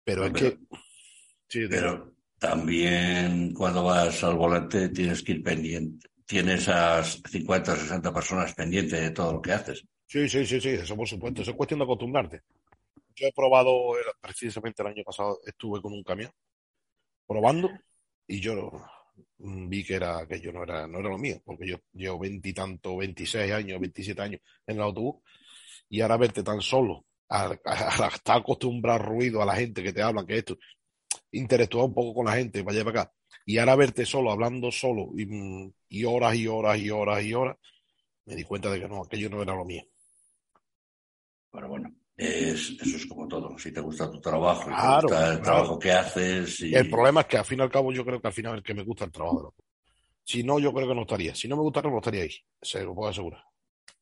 Pero 0.03 0.25
es 0.25 0.31
Pero- 0.33 0.57
que... 0.59 0.77
Sí, 1.47 1.67
Pero 1.69 2.15
también 2.39 3.53
cuando 3.53 3.83
vas 3.83 4.23
al 4.23 4.35
volante 4.35 4.89
tienes 4.89 5.21
que 5.21 5.33
ir 5.33 5.43
pendiente. 5.43 6.09
Tienes 6.25 6.67
a 6.67 7.03
50 7.03 7.73
o 7.73 7.75
60 7.75 8.11
personas 8.13 8.53
pendientes 8.55 8.99
de 8.99 9.11
todo 9.11 9.33
lo 9.33 9.41
que 9.41 9.51
haces. 9.51 9.83
Sí, 10.07 10.27
sí, 10.27 10.45
sí, 10.45 10.59
sí, 10.59 10.69
eso 10.69 10.95
por 10.95 11.07
supuesto. 11.07 11.41
Eso 11.41 11.51
es 11.51 11.57
cuestión 11.57 11.79
de 11.79 11.83
acostumbrarte. 11.83 12.41
Yo 13.15 13.27
he 13.27 13.31
probado, 13.33 13.93
precisamente 14.21 14.81
el 14.81 14.87
año 14.89 15.03
pasado 15.03 15.39
estuve 15.45 15.81
con 15.81 15.93
un 15.93 16.03
camión 16.03 16.31
probando 17.27 17.69
y 18.27 18.39
yo 18.39 18.71
mm, 19.39 19.69
vi 19.69 19.83
que 19.85 19.95
era 19.95 20.25
que 20.27 20.39
yo 20.41 20.51
no 20.51 20.63
era, 20.63 20.87
no 20.87 20.99
era 20.99 21.09
lo 21.09 21.17
mío, 21.17 21.41
porque 21.45 21.67
yo 21.67 21.77
llevo 21.93 22.19
veintitantos, 22.19 22.97
26 22.97 23.51
años, 23.53 23.79
27 23.79 24.21
años 24.21 24.41
en 24.67 24.77
el 24.77 24.81
autobús 24.83 25.21
y 25.89 26.01
ahora 26.01 26.17
verte 26.17 26.43
tan 26.43 26.61
solo, 26.61 27.05
a, 27.29 27.45
a- 27.65 28.05
a 28.05 28.07
estar 28.09 28.37
acostumbrado 28.39 28.99
al 29.01 29.05
ruido, 29.07 29.41
a 29.41 29.45
la 29.45 29.55
gente 29.55 29.83
que 29.83 29.93
te 29.93 30.01
hablan, 30.03 30.25
que 30.27 30.37
esto, 30.39 30.57
interactuar 31.31 31.85
un 31.87 31.93
poco 31.95 32.15
con 32.15 32.25
la 32.27 32.33
gente 32.33 32.63
para 32.63 32.75
allá 32.77 32.85
para 32.85 33.01
acá, 33.03 33.13
y 33.45 33.57
ahora 33.59 33.75
verte 33.77 34.05
solo, 34.05 34.31
hablando 34.31 34.71
solo 34.71 35.09
y, 35.17 35.25
mm, 35.25 35.73
y 35.89 36.05
horas 36.05 36.35
y 36.35 36.47
horas 36.47 36.79
y 36.79 36.89
horas 36.91 37.23
y 37.23 37.33
horas, 37.33 37.57
me 38.25 38.35
di 38.35 38.43
cuenta 38.43 38.71
de 38.71 38.79
que 38.81 38.89
no, 38.89 39.03
aquello 39.03 39.29
no 39.29 39.41
era 39.43 39.55
lo 39.55 39.65
mío. 39.65 39.83
Pero 41.51 41.69
bueno, 41.69 41.93
es, 42.15 42.71
eso 42.81 42.97
es 42.97 43.05
como 43.07 43.27
todo. 43.27 43.57
Si 43.57 43.71
te 43.71 43.81
gusta 43.81 44.09
tu 44.11 44.19
trabajo, 44.21 44.69
y 44.69 44.73
Claro, 44.73 45.07
te 45.07 45.13
gusta 45.13 45.19
el 45.33 45.39
claro. 45.39 45.43
trabajo 45.43 45.79
que 45.79 45.91
haces. 45.91 46.59
Y... 46.61 46.75
El 46.75 46.89
problema 46.89 47.21
es 47.21 47.27
que 47.27 47.37
al 47.37 47.45
fin 47.45 47.59
y 47.59 47.61
al 47.63 47.71
cabo 47.71 47.91
yo 47.91 48.05
creo 48.05 48.21
que 48.21 48.27
al 48.27 48.33
final 48.33 48.57
es 48.57 48.63
que 48.63 48.73
me 48.73 48.83
gusta 48.83 49.05
el 49.05 49.11
trabajo 49.11 49.55
Si 50.23 50.43
no, 50.43 50.59
yo 50.59 50.73
creo 50.73 50.87
que 50.87 50.95
no 50.95 51.01
estaría. 51.01 51.33
Si 51.35 51.47
no 51.47 51.55
me 51.55 51.63
gustara, 51.63 51.89
no 51.89 51.97
estaría 51.97 52.23
ahí. 52.23 52.35
Se 52.61 52.83
lo 52.83 52.93
puedo 52.95 53.09
asegurar. 53.09 53.43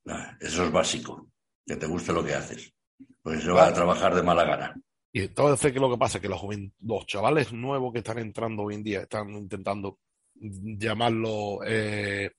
Ah, 0.08 0.36
Eso 0.40 0.66
es 0.66 0.72
básico, 0.72 1.28
que 1.66 1.76
te 1.76 1.86
guste 1.86 2.12
lo 2.14 2.24
que 2.24 2.34
haces. 2.34 2.74
Pues 3.22 3.44
se 3.44 3.52
va 3.52 3.68
a 3.68 3.74
trabajar 3.74 4.14
de 4.16 4.24
mala 4.24 4.44
gana. 4.44 4.76
Y 5.14 5.22
entonces, 5.24 5.72
¿qué 5.72 5.78
es 5.78 5.82
lo 5.82 5.92
que 5.92 5.98
pasa? 5.98 6.20
Que 6.20 6.30
los, 6.30 6.42
los 6.82 7.06
chavales 7.06 7.52
nuevos 7.54 7.92
que 7.92 8.00
están 8.00 8.18
entrando 8.20 8.64
hoy 8.64 8.76
en 8.76 8.84
día 8.84 9.02
están 9.02 9.30
intentando 9.30 10.00
llamarlo 10.36 11.60
eh, 11.66 12.32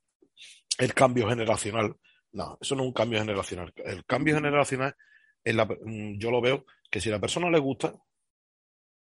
el 0.79 0.95
cambio 0.95 1.29
generacional. 1.29 1.95
No, 2.33 2.59
eso 2.61 2.75
no 2.75 2.83
es 2.83 2.87
un 2.89 2.95
cambio 2.95 3.19
generacional. 3.19 3.73
El 3.77 4.05
cambio 4.07 4.35
generacional, 4.35 4.95
es 5.45 5.55
la- 5.55 5.67
mm, 5.67 6.19
yo 6.19 6.31
lo 6.31 6.41
veo 6.41 6.65
que 6.91 7.01
si 7.01 7.11
la 7.11 7.21
persona 7.21 7.51
le 7.51 7.59
gusta 7.59 7.95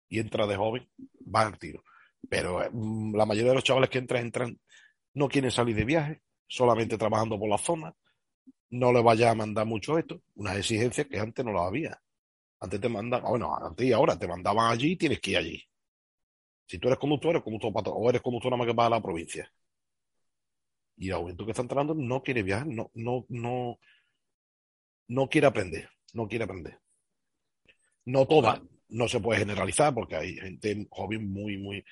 y 0.08 0.18
entra 0.20 0.46
de 0.46 0.56
joven, 0.56 0.88
va 1.34 1.42
al 1.46 1.58
tiro. 1.58 1.82
Pero 2.28 2.62
eh, 2.62 2.70
mm, 2.72 3.14
la 3.16 3.26
mayoría 3.26 3.50
de 3.50 3.56
los 3.56 3.64
chavales 3.64 3.90
que 3.90 3.98
entran, 3.98 4.22
entran 4.24 4.58
no 5.14 5.28
quieren 5.28 5.50
salir 5.50 5.76
de 5.76 5.84
viaje, 5.84 6.22
solamente 6.46 6.98
trabajando 6.98 7.38
por 7.38 7.48
la 7.48 7.58
zona, 7.58 7.94
no 8.70 8.92
le 8.92 9.02
vaya 9.02 9.30
a 9.30 9.34
mandar 9.34 9.66
mucho 9.66 9.98
esto, 9.98 10.22
unas 10.36 10.58
exigencias 10.58 11.06
que 11.08 11.18
antes 11.20 11.44
no 11.44 11.52
las 11.52 11.64
había. 11.68 12.00
Antes 12.60 12.80
te 12.80 12.88
mandaban, 12.88 13.30
bueno, 13.30 13.56
antes 13.56 13.86
y 13.86 13.92
ahora 13.92 14.18
te 14.18 14.28
mandaban 14.28 14.72
allí 14.72 14.92
y 14.92 14.96
tienes 14.96 15.20
que 15.20 15.32
ir 15.32 15.38
allí. 15.38 15.64
Si 16.68 16.78
tú 16.78 16.86
eres 16.86 17.00
conductor, 17.00 17.30
eres 17.32 17.42
conductor 17.42 17.72
o 17.96 18.08
eres 18.08 18.22
conductor 18.22 18.52
nada 18.52 18.58
más 18.58 18.68
que 18.68 18.74
para 18.74 18.90
la 18.90 19.02
provincia. 19.02 19.50
Y 20.98 21.08
la 21.08 21.16
juventud 21.18 21.44
que 21.46 21.52
está 21.52 21.62
entrando 21.62 21.94
no 21.94 22.22
quiere 22.22 22.42
viajar, 22.42 22.66
no, 22.66 22.90
no, 22.94 23.24
no, 23.30 23.78
no 25.08 25.28
quiere 25.28 25.46
aprender, 25.48 25.88
no 26.16 26.26
quiere 26.26 26.44
aprender. 26.44 26.80
No 28.06 28.26
toda, 28.26 28.62
no 28.88 29.08
se 29.08 29.20
puede 29.20 29.40
generalizar 29.40 29.92
porque 29.94 30.16
hay 30.16 30.36
gente 30.36 30.86
joven 30.90 31.30
muy, 31.30 31.58
muy, 31.58 31.84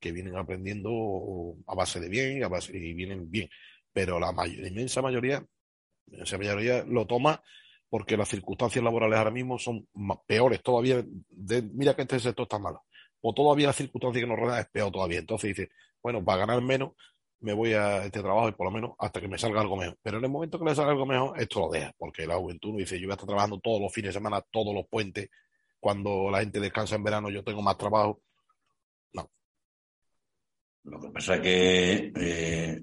que 0.00 0.12
vienen 0.12 0.36
aprendiendo 0.36 1.56
a 1.66 1.74
base 1.74 2.00
de 2.00 2.08
bien, 2.08 2.42
a 2.42 2.48
base, 2.48 2.76
y 2.76 2.92
vienen 2.94 3.30
bien. 3.30 3.48
Pero 3.92 4.18
la, 4.18 4.32
mayor, 4.32 4.58
la 4.58 4.68
inmensa 4.68 5.00
mayoría, 5.02 5.44
la 6.06 6.38
mayoría 6.38 6.84
lo 6.84 7.06
toma 7.06 7.42
porque 7.88 8.16
las 8.16 8.28
circunstancias 8.28 8.84
laborales 8.84 9.18
ahora 9.18 9.30
mismo 9.30 9.58
son 9.58 9.88
peores 10.26 10.62
todavía. 10.62 11.04
De, 11.28 11.62
mira 11.62 11.94
que 11.94 12.02
este 12.02 12.20
sector 12.20 12.44
está 12.44 12.58
malo. 12.58 12.84
O 13.20 13.32
todavía 13.32 13.68
la 13.68 13.72
circunstancia 13.72 14.20
que 14.20 14.28
nos 14.28 14.38
rodea 14.38 14.60
es 14.60 14.68
peor 14.68 14.92
todavía. 14.92 15.18
Entonces 15.18 15.56
dice, 15.56 15.70
bueno, 16.02 16.24
para 16.24 16.46
ganar 16.46 16.60
menos, 16.62 16.92
me 17.40 17.52
voy 17.52 17.72
a 17.72 18.04
este 18.04 18.20
trabajo 18.20 18.48
y 18.48 18.52
por 18.52 18.66
lo 18.66 18.72
menos 18.72 18.92
hasta 18.98 19.20
que 19.20 19.28
me 19.28 19.38
salga 19.38 19.60
algo 19.60 19.76
mejor. 19.76 19.96
Pero 20.02 20.18
en 20.18 20.24
el 20.24 20.30
momento 20.30 20.58
que 20.58 20.64
le 20.64 20.74
salga 20.74 20.92
algo 20.92 21.06
mejor, 21.06 21.40
esto 21.40 21.60
lo 21.60 21.70
deja, 21.70 21.92
porque 21.96 22.26
la 22.26 22.36
juventud 22.36 22.76
dice, 22.76 22.98
yo 22.98 23.06
voy 23.06 23.12
a 23.12 23.14
estar 23.14 23.26
trabajando 23.26 23.60
todos 23.60 23.80
los 23.80 23.92
fines 23.92 24.10
de 24.10 24.18
semana, 24.18 24.42
todos 24.50 24.74
los 24.74 24.86
puentes, 24.88 25.28
cuando 25.78 26.30
la 26.30 26.40
gente 26.40 26.60
descansa 26.60 26.96
en 26.96 27.04
verano, 27.04 27.30
yo 27.30 27.44
tengo 27.44 27.62
más 27.62 27.78
trabajo. 27.78 28.20
No. 29.12 29.30
Lo 30.84 31.00
que 31.00 31.10
pasa 31.10 31.36
es 31.36 31.40
que 31.40 32.12
eh, 32.16 32.80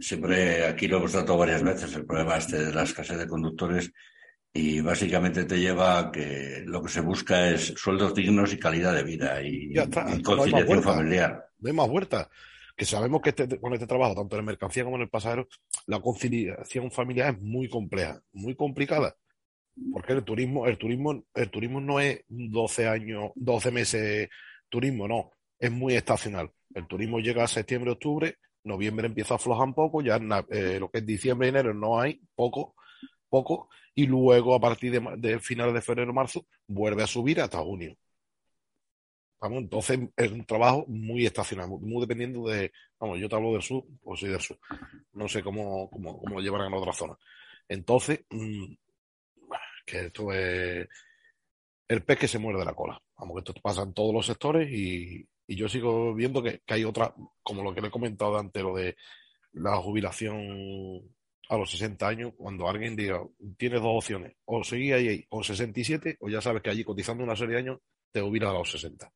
siempre 0.00 0.66
aquí 0.66 0.86
lo 0.86 0.98
hemos 0.98 1.12
tratado 1.12 1.38
varias 1.38 1.62
veces, 1.62 1.94
el 1.94 2.04
problema 2.04 2.36
este 2.36 2.64
de 2.64 2.74
la 2.74 2.82
escasez 2.82 3.18
de 3.18 3.28
conductores 3.28 3.90
y 4.52 4.80
básicamente 4.80 5.44
te 5.44 5.58
lleva 5.58 5.98
a 5.98 6.10
que 6.10 6.62
lo 6.66 6.82
que 6.82 6.88
se 6.88 7.00
busca 7.00 7.50
es 7.50 7.74
sueldos 7.76 8.14
dignos 8.14 8.52
y 8.52 8.58
calidad 8.58 8.94
de 8.94 9.02
vida 9.02 9.42
y, 9.42 9.72
conciliación 10.22 10.82
familiar. 10.82 11.48
No 11.58 11.68
hay 11.68 11.74
más 11.74 11.88
vuelta 11.88 12.28
que 12.78 12.84
sabemos 12.84 13.20
que 13.20 13.30
este, 13.30 13.60
con 13.60 13.74
este 13.74 13.88
trabajo, 13.88 14.14
tanto 14.14 14.38
en 14.38 14.44
mercancía 14.44 14.84
como 14.84 14.94
en 14.96 15.02
el 15.02 15.08
pasajero, 15.08 15.48
la 15.86 16.00
conciliación 16.00 16.92
familiar 16.92 17.34
es 17.34 17.42
muy 17.42 17.68
compleja, 17.68 18.22
muy 18.32 18.54
complicada. 18.54 19.16
Porque 19.92 20.12
el 20.12 20.22
turismo, 20.22 20.64
el 20.64 20.78
turismo, 20.78 21.24
el 21.34 21.50
turismo 21.50 21.80
no 21.80 21.98
es 21.98 22.20
12 22.28 22.86
años, 22.86 23.32
12 23.34 23.70
meses 23.72 24.28
turismo, 24.68 25.08
no, 25.08 25.32
es 25.58 25.72
muy 25.72 25.94
estacional. 25.96 26.52
El 26.72 26.86
turismo 26.86 27.18
llega 27.18 27.42
a 27.42 27.48
septiembre, 27.48 27.90
octubre, 27.90 28.36
noviembre 28.62 29.08
empieza 29.08 29.34
a 29.34 29.38
aflojar 29.38 29.66
un 29.66 29.74
poco, 29.74 30.00
ya 30.00 30.20
eh, 30.50 30.78
lo 30.78 30.88
que 30.88 30.98
es 30.98 31.06
diciembre, 31.06 31.48
enero 31.48 31.74
no 31.74 32.00
hay, 32.00 32.20
poco, 32.36 32.76
poco, 33.28 33.70
y 33.92 34.06
luego 34.06 34.54
a 34.54 34.60
partir 34.60 34.92
de, 34.92 35.16
de 35.16 35.40
finales 35.40 35.74
de 35.74 35.82
febrero, 35.82 36.12
marzo, 36.12 36.46
vuelve 36.68 37.02
a 37.02 37.08
subir 37.08 37.40
hasta 37.40 37.58
junio. 37.58 37.96
Vamos, 39.40 39.58
entonces 39.62 40.00
es 40.16 40.32
un 40.32 40.44
trabajo 40.44 40.84
muy 40.88 41.24
estacional, 41.24 41.68
muy, 41.68 42.00
dependiendo 42.00 42.48
de, 42.48 42.72
vamos, 42.98 43.20
yo 43.20 43.28
te 43.28 43.36
hablo 43.36 43.52
del 43.52 43.62
sur, 43.62 43.84
pues 44.02 44.18
soy 44.20 44.30
del 44.30 44.40
sur. 44.40 44.58
No 45.12 45.28
sé 45.28 45.42
cómo, 45.42 45.88
cómo, 45.90 46.18
cómo 46.18 46.36
lo 46.36 46.40
llevarán 46.42 46.68
en 46.68 46.74
otra 46.74 46.92
zona. 46.92 47.16
Entonces, 47.68 48.24
mmm, 48.30 48.74
que 49.86 50.06
esto 50.06 50.32
es 50.32 50.88
el 51.88 52.04
pez 52.04 52.18
que 52.18 52.28
se 52.28 52.38
muerde 52.38 52.64
la 52.64 52.74
cola. 52.74 53.00
Vamos, 53.16 53.36
que 53.36 53.50
esto 53.50 53.60
pasa 53.62 53.82
en 53.82 53.94
todos 53.94 54.12
los 54.12 54.26
sectores 54.26 54.68
y, 54.72 55.26
y 55.46 55.56
yo 55.56 55.68
sigo 55.68 56.14
viendo 56.14 56.42
que, 56.42 56.60
que, 56.66 56.74
hay 56.74 56.84
otra, 56.84 57.14
como 57.42 57.62
lo 57.62 57.74
que 57.74 57.80
le 57.80 57.88
he 57.88 57.90
comentado 57.92 58.38
antes, 58.38 58.62
lo 58.62 58.74
de 58.76 58.96
la 59.52 59.76
jubilación 59.76 61.00
a 61.48 61.56
los 61.56 61.70
60 61.70 62.06
años, 62.08 62.32
cuando 62.36 62.68
alguien 62.68 62.96
diga, 62.96 63.22
tienes 63.56 63.80
dos 63.80 63.96
opciones, 63.96 64.36
o 64.44 64.62
seguir 64.64 64.94
ahí 64.94 65.26
o 65.30 65.42
67, 65.42 66.18
o 66.20 66.28
ya 66.28 66.40
sabes 66.42 66.62
que 66.62 66.70
allí 66.70 66.84
cotizando 66.84 67.24
una 67.24 67.36
serie 67.36 67.54
de 67.54 67.60
años, 67.60 67.78
te 68.12 68.20
jubilas 68.20 68.50
a 68.50 68.54
los 68.54 68.70
60 68.70 69.10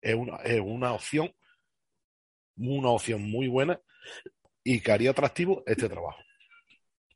es 0.00 0.14
una, 0.14 0.36
es 0.36 0.60
una 0.60 0.92
opción, 0.92 1.32
una 2.56 2.90
opción 2.90 3.30
muy 3.30 3.48
buena 3.48 3.80
y 4.64 4.80
que 4.80 4.92
haría 4.92 5.10
atractivo 5.10 5.62
este 5.66 5.88
trabajo. 5.88 6.18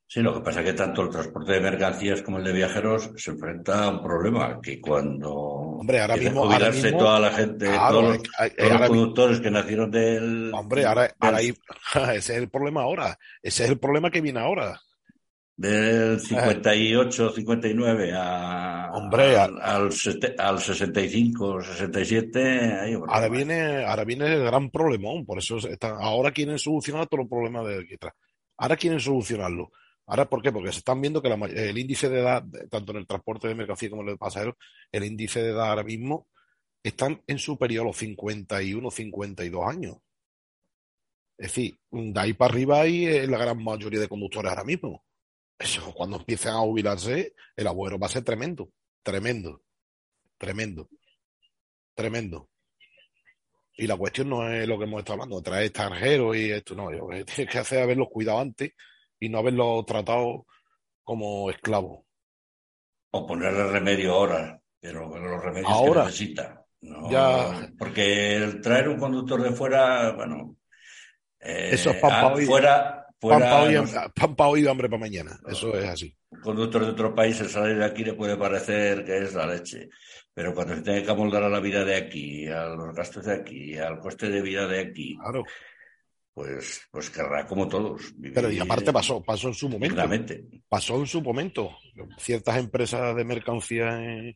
Sí, 0.07 0.21
lo 0.23 0.35
que 0.35 0.41
pasa 0.41 0.61
es 0.61 0.67
que 0.67 0.73
tanto 0.73 1.03
el 1.03 1.11
transporte 1.11 1.53
de 1.53 1.61
mercancías 1.61 2.23
como 2.23 2.39
el 2.39 2.45
de 2.45 2.53
viajeros 2.53 3.13
se 3.17 3.31
enfrenta 3.31 3.85
a 3.85 3.91
un 3.91 4.03
problema, 4.03 4.61
que 4.61 4.81
cuando 4.81 5.33
hombre, 5.33 6.01
ahora 6.01 6.17
mismo, 6.17 6.47
jubilarse 6.47 6.93
toda 6.93 7.21
la 7.21 7.31
gente, 7.31 7.67
todos, 7.67 8.03
los, 8.03 8.23
todos 8.23 8.73
los 8.73 8.89
conductores 8.89 9.41
que 9.41 9.51
nacieron 9.53 9.89
del... 9.89 10.53
Hombre, 10.53 10.85
ahora, 10.85 11.03
del... 11.03 11.13
ahora 11.21 11.41
ese 12.15 12.33
es 12.33 12.43
el 12.43 12.51
problema 12.51 12.83
ahora, 12.83 13.17
ese 13.41 13.65
es 13.65 13.71
el 13.71 13.79
problema 13.79 14.11
que 14.11 14.21
viene 14.21 14.41
ahora 14.41 14.81
del 15.61 16.19
58, 16.19 17.33
59 17.35 18.13
a, 18.15 18.91
Hombre, 18.95 19.37
al, 19.37 19.61
al, 19.61 19.91
al 20.39 20.61
65, 20.61 21.63
67. 21.63 22.81
Ahí, 22.81 22.95
ahora, 22.95 23.29
viene, 23.29 23.85
ahora 23.85 24.05
viene 24.05 24.33
el 24.33 24.45
gran 24.45 24.71
problemón, 24.71 25.27
por 25.27 25.37
eso 25.37 25.59
están, 25.59 25.97
ahora 26.01 26.33
quieren 26.33 26.59
solucionar 26.59 27.07
todos 27.09 27.25
los 27.25 27.29
problemas 27.29 27.67
de 27.67 27.79
aquí 27.79 27.95
atrás. 27.95 28.15
Ahora 28.57 28.77
quieren 28.77 29.01
solucionarlo. 29.01 29.71
Ahora, 30.07 30.31
¿por 30.31 30.41
qué? 30.41 30.51
Porque 30.51 30.73
se 30.73 30.79
están 30.79 30.99
viendo 30.99 31.21
que 31.21 31.29
la, 31.29 31.35
el 31.35 31.77
índice 31.77 32.09
de 32.09 32.21
edad, 32.21 32.43
tanto 32.71 32.93
en 32.93 32.99
el 32.99 33.07
transporte 33.07 33.47
de 33.47 33.55
mercancía 33.55 33.91
como 33.91 34.01
en 34.01 34.09
el 34.09 34.15
de 34.15 34.19
pasajeros, 34.19 34.55
el 34.91 35.05
índice 35.05 35.43
de 35.43 35.51
edad 35.51 35.69
ahora 35.69 35.85
mismo 35.85 36.27
están 36.83 37.23
en 37.27 37.39
superior 37.39 37.85
a 37.85 37.89
los 37.89 37.99
51, 37.99 38.91
52 38.91 39.69
años. 39.69 39.97
Es 41.37 41.49
decir, 41.49 41.79
de 41.91 42.19
ahí 42.19 42.33
para 42.33 42.51
arriba 42.51 42.81
hay 42.81 43.27
la 43.27 43.37
gran 43.37 43.63
mayoría 43.63 44.01
de 44.01 44.09
conductores 44.09 44.51
ahora 44.51 44.65
mismo. 44.65 45.05
Eso, 45.61 45.93
cuando 45.93 46.17
empiecen 46.17 46.53
a 46.53 46.61
jubilarse, 46.61 47.35
el 47.55 47.67
abuelo 47.67 47.99
va 47.99 48.07
a 48.07 48.11
ser 48.11 48.25
tremendo, 48.25 48.71
tremendo, 49.03 49.61
tremendo, 50.39 50.89
tremendo. 51.95 52.49
Y 53.77 53.87
la 53.87 53.99
cuestión 53.99 54.31
no 54.31 54.51
es 54.51 54.67
lo 54.67 54.79
que 54.79 54.85
hemos 54.85 55.01
estado 55.01 55.21
hablando, 55.21 55.43
traer 55.43 55.65
extranjeros 55.65 56.35
y 56.35 56.51
esto, 56.51 56.75
no, 56.75 56.91
lo 56.91 57.09
que 57.09 57.25
tienes 57.25 57.53
que 57.53 57.59
hacer 57.59 57.79
es 57.79 57.85
haberlos 57.85 58.09
cuidado 58.09 58.41
antes 58.41 58.73
y 59.19 59.29
no 59.29 59.37
haberlos 59.37 59.85
tratado 59.85 60.47
como 61.05 61.51
esclavos. 61.51 62.07
O 63.11 63.27
ponerle 63.27 63.65
remedio 63.65 64.15
ahora, 64.15 64.59
pero 64.81 65.15
los 65.19 65.45
remedios 65.45 65.71
ahora, 65.71 66.03
que 66.03 66.07
necesita. 66.07 66.65
¿no? 66.81 67.11
Ya. 67.11 67.71
Porque 67.79 68.37
el 68.37 68.63
traer 68.63 68.89
un 68.89 68.99
conductor 68.99 69.43
de 69.43 69.53
fuera, 69.53 70.13
bueno, 70.13 70.57
eh, 71.39 71.69
eso 71.73 71.91
es 71.91 71.97
para 72.01 72.35
fuera, 72.35 73.00
Fuera, 73.21 73.39
pan 73.39 73.51
para 73.51 73.63
hoy, 73.63 73.89
pan 74.15 74.37
pa 74.37 74.49
hoy, 74.49 74.67
hambre 74.67 74.89
para 74.89 75.01
mañana. 75.01 75.39
No, 75.43 75.51
Eso 75.51 75.77
es 75.77 75.87
así. 75.87 76.17
Conductor 76.43 76.87
de 76.87 76.93
otro 76.93 77.15
país, 77.15 77.39
el 77.41 77.51
salir 77.51 77.77
de 77.77 77.85
aquí 77.85 78.03
le 78.03 78.15
puede 78.15 78.37
parecer 78.39 79.05
que 79.05 79.19
es 79.19 79.35
la 79.35 79.47
leche. 79.47 79.91
Pero 80.33 80.55
cuando 80.55 80.75
se 80.75 80.83
tiene 80.83 81.03
que 81.03 81.11
amoldar 81.11 81.43
a 81.43 81.51
la 81.51 81.61
vida 81.61 81.85
de 81.85 81.97
aquí, 81.97 82.47
a 82.47 82.65
los 82.67 82.95
gastos 82.95 83.27
de 83.27 83.35
aquí, 83.35 83.77
al 83.77 83.99
coste 83.99 84.31
de 84.31 84.41
vida 84.41 84.67
de 84.67 84.81
aquí, 84.81 85.19
claro. 85.19 85.45
pues, 86.33 86.81
pues 86.91 87.11
querrá 87.11 87.47
como 87.47 87.69
todos. 87.69 88.15
Vivir 88.17 88.33
Pero 88.33 88.51
y 88.51 88.59
aparte 88.59 88.91
pasó, 88.91 89.23
pasó 89.23 89.49
en 89.49 89.55
su 89.55 89.69
momento. 89.69 89.97
Claramente. 89.97 90.47
Pasó 90.67 90.99
en 90.99 91.07
su 91.07 91.21
momento. 91.21 91.77
Ciertas 92.17 92.57
empresas 92.57 93.15
de 93.15 93.25
mercancía 93.25 94.03
en, 94.03 94.35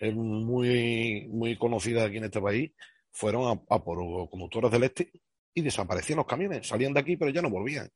en 0.00 0.16
muy, 0.16 1.26
muy 1.28 1.58
conocidas 1.58 2.06
aquí 2.06 2.16
en 2.16 2.24
este 2.24 2.40
país 2.40 2.72
fueron 3.10 3.48
a, 3.48 3.74
a 3.74 3.84
por 3.84 3.98
conductores 4.30 4.70
del 4.70 4.84
este 4.84 5.12
y 5.52 5.60
desaparecían 5.60 6.18
los 6.18 6.26
camiones. 6.26 6.66
Salían 6.66 6.94
de 6.94 7.00
aquí, 7.00 7.18
pero 7.18 7.30
ya 7.30 7.42
no 7.42 7.50
volvían. 7.50 7.90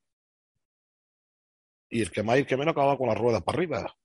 Y 1.91 2.01
el 2.03 2.11
que 2.11 2.23
más 2.23 2.37
y 2.37 2.41
el 2.41 2.47
que 2.47 2.57
menos 2.57 2.73
acababa 2.73 2.97
con 2.97 3.09
las 3.09 3.19
ruedas 3.19 3.43
para 3.43 3.59
arriba. 3.59 3.97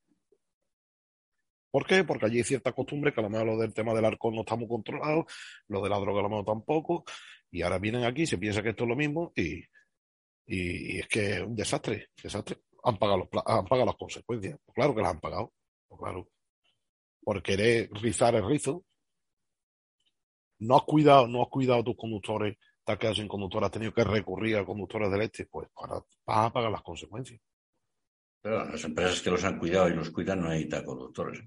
¿Por 1.71 1.85
qué? 1.85 2.03
Porque 2.03 2.25
allí 2.25 2.37
hay 2.37 2.43
cierta 2.43 2.71
costumbre 2.71 3.13
que 3.13 3.19
a 3.19 3.23
lo 3.23 3.29
mejor 3.29 3.47
lo 3.47 3.57
del 3.57 3.73
tema 3.73 3.93
del 3.93 4.05
alcohol 4.05 4.33
no 4.33 4.41
está 4.41 4.55
muy 4.55 4.67
controlado, 4.67 5.25
lo 5.67 5.81
de 5.81 5.89
la 5.89 5.99
droga 5.99 6.21
a 6.21 6.23
lo 6.23 6.29
mejor 6.29 6.45
tampoco, 6.45 7.03
y 7.51 7.61
ahora 7.61 7.79
vienen 7.79 8.05
aquí, 8.05 8.25
se 8.25 8.37
piensa 8.37 8.63
que 8.63 8.69
esto 8.69 8.85
es 8.85 8.89
lo 8.89 8.95
mismo, 8.95 9.33
y, 9.35 9.57
y, 10.45 10.95
y 10.95 10.99
es 10.99 11.07
que 11.07 11.33
es 11.33 11.41
un 11.41 11.55
desastre, 11.55 12.09
desastre. 12.21 12.59
Han 12.83 12.97
pagado, 12.97 13.17
los, 13.17 13.43
han 13.45 13.65
pagado 13.65 13.87
las 13.87 13.97
consecuencias. 13.97 14.57
Pues 14.63 14.75
claro 14.75 14.95
que 14.95 15.01
las 15.01 15.11
han 15.11 15.19
pagado, 15.19 15.53
pues 15.87 15.99
claro. 15.99 16.29
Por 17.21 17.43
querer 17.43 17.89
rizar 17.91 18.35
el 18.35 18.47
rizo. 18.47 18.85
No 20.59 20.77
has 20.77 20.83
cuidado, 20.83 21.27
no 21.27 21.41
has 21.41 21.49
cuidado 21.49 21.81
a 21.81 21.83
tus 21.83 21.97
conductores, 21.97 22.57
te 22.85 22.91
has 22.91 22.97
quedado 22.97 23.15
sin 23.15 23.27
conductor, 23.27 23.63
has 23.63 23.71
tenido 23.71 23.93
que 23.93 24.03
recurrir 24.03 24.55
a 24.55 24.65
conductores 24.65 25.11
del 25.11 25.21
este, 25.23 25.45
pues 25.47 25.67
ahora 25.75 25.95
vas 26.25 26.47
a 26.47 26.53
pagar 26.53 26.71
las 26.71 26.83
consecuencias. 26.83 27.41
Pero 28.45 28.63
las 28.63 28.83
empresas 28.83 29.21
que 29.21 29.31
los 29.31 29.43
han 29.43 29.57
cuidado 29.57 29.89
y 29.89 29.95
los 29.95 30.11
cuidan 30.11 30.39
no 30.41 30.49
hay 30.49 30.69
conductores. 30.69 31.41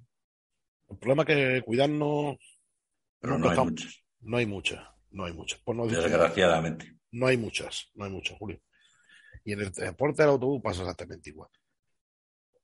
El 0.89 0.99
problema 0.99 1.23
es 1.23 1.29
que 1.29 1.63
cuidarnos. 1.65 2.37
Pero 3.21 3.39
no 3.39 3.45
hay 3.45 3.51
estamos, 3.53 3.71
muchas. 3.71 4.05
No 4.19 4.37
hay 4.37 4.47
muchas. 4.47 4.89
No 5.13 5.25
hay 5.25 5.33
muchas. 5.33 5.61
Pues 5.61 5.79
no 5.79 5.87
Desgraciadamente. 5.87 6.99
No 7.13 7.29
hay 7.29 7.37
muchas. 7.37 7.89
No 7.95 8.05
hay 8.05 8.11
muchas, 8.11 8.37
Julio. 8.37 8.61
Y 9.45 9.53
en 9.53 9.61
el 9.61 9.71
transporte 9.71 10.23
del 10.23 10.33
autobús 10.33 10.61
pasa 10.61 10.83
exactamente 10.83 11.31
igual. 11.31 11.49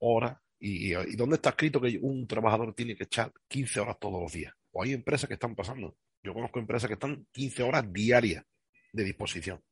Hora. 0.00 0.42
Y, 0.58 0.92
y, 0.92 1.14
dónde 1.14 1.36
está 1.36 1.50
escrito 1.50 1.80
que 1.80 1.96
un 2.02 2.26
trabajador 2.26 2.74
tiene 2.74 2.96
que 2.96 3.04
echar 3.04 3.32
15 3.46 3.78
horas 3.78 3.98
todos 4.00 4.20
los 4.20 4.32
días? 4.32 4.52
O 4.72 4.82
hay 4.82 4.94
empresas 4.94 5.28
que 5.28 5.34
están 5.34 5.54
pasando. 5.54 5.96
Yo 6.24 6.34
conozco 6.34 6.58
empresas 6.58 6.88
que 6.88 6.94
están 6.94 7.24
15 7.30 7.62
horas 7.62 7.92
diarias 7.92 8.44
de 8.92 9.04
disposición. 9.04 9.62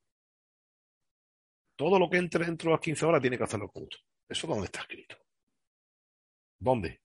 Todo 1.75 1.99
lo 1.99 2.09
que 2.09 2.19
entre 2.19 2.45
dentro 2.45 2.71
de 2.71 2.75
las 2.77 2.81
15 2.81 3.07
horas 3.07 3.21
tiene 3.21 3.37
que 3.37 3.43
hacerlo 3.43 3.65
el 3.65 3.73
conductor. 3.73 4.12
¿Eso 4.33 4.47
dónde 4.47 4.65
está 4.65 4.81
escrito? 4.81 5.17
¿Dónde? 6.59 7.01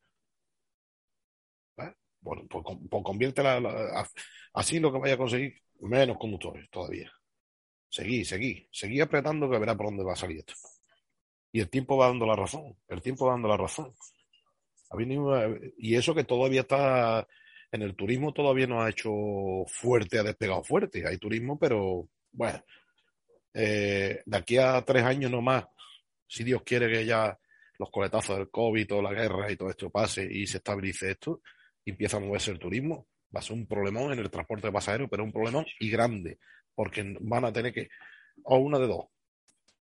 ¿Eh? 1.77 1.93
Bueno, 2.21 2.47
pues, 2.49 2.63
pues 2.89 4.13
así 4.53 4.79
lo 4.79 4.93
que 4.93 4.99
vaya 4.99 5.15
a 5.15 5.17
conseguir 5.17 5.61
menos 5.81 6.17
conductores 6.17 6.69
todavía. 6.69 7.11
Seguí, 7.89 8.23
seguí, 8.23 8.67
seguí 8.71 9.01
apretando 9.01 9.49
que 9.49 9.59
verá 9.59 9.75
por 9.75 9.87
dónde 9.87 10.05
va 10.05 10.13
a 10.13 10.17
salir 10.17 10.39
esto. 10.39 10.53
Y 11.51 11.59
el 11.59 11.69
tiempo 11.69 11.97
va 11.97 12.07
dando 12.07 12.25
la 12.25 12.35
razón, 12.35 12.77
el 12.87 13.01
tiempo 13.01 13.25
va 13.25 13.33
dando 13.33 13.49
la 13.49 13.57
razón. 13.57 13.93
Y 15.77 15.95
eso 15.95 16.15
que 16.15 16.23
todavía 16.23 16.61
está 16.61 17.27
en 17.71 17.81
el 17.81 17.95
turismo 17.95 18.31
todavía 18.31 18.67
no 18.67 18.81
ha 18.81 18.89
hecho 18.89 19.11
fuerte, 19.67 20.19
ha 20.19 20.23
despegado 20.23 20.63
fuerte. 20.63 21.05
Hay 21.05 21.17
turismo, 21.17 21.59
pero 21.59 22.07
bueno, 22.31 22.63
eh, 23.53 24.21
de 24.25 24.37
aquí 24.37 24.57
a 24.57 24.81
tres 24.85 25.03
años 25.03 25.29
no 25.29 25.41
más, 25.41 25.65
si 26.27 26.43
Dios 26.43 26.61
quiere 26.63 26.89
que 26.89 27.05
ya 27.05 27.37
los 27.79 27.89
coletazos 27.91 28.37
del 28.37 28.49
COVID, 28.49 28.87
toda 28.87 29.03
la 29.03 29.13
guerra 29.13 29.51
y 29.51 29.55
todo 29.55 29.69
esto 29.69 29.89
pase 29.89 30.27
y 30.29 30.47
se 30.47 30.57
estabilice 30.57 31.11
esto, 31.11 31.41
y 31.85 31.91
empieza 31.91 32.17
a 32.17 32.19
moverse 32.19 32.51
el 32.51 32.59
turismo, 32.59 33.07
va 33.35 33.39
a 33.39 33.43
ser 33.43 33.55
un 33.55 33.67
problemón 33.67 34.13
en 34.13 34.19
el 34.19 34.29
transporte 34.29 34.67
de 34.67 34.73
pasajeros, 34.73 35.07
pero 35.09 35.23
un 35.23 35.31
problemón 35.31 35.65
y 35.79 35.89
grande, 35.89 36.39
porque 36.75 37.15
van 37.21 37.45
a 37.45 37.53
tener 37.53 37.73
que, 37.73 37.89
o 38.43 38.57
una 38.57 38.79
de 38.79 38.87
dos, 38.87 39.05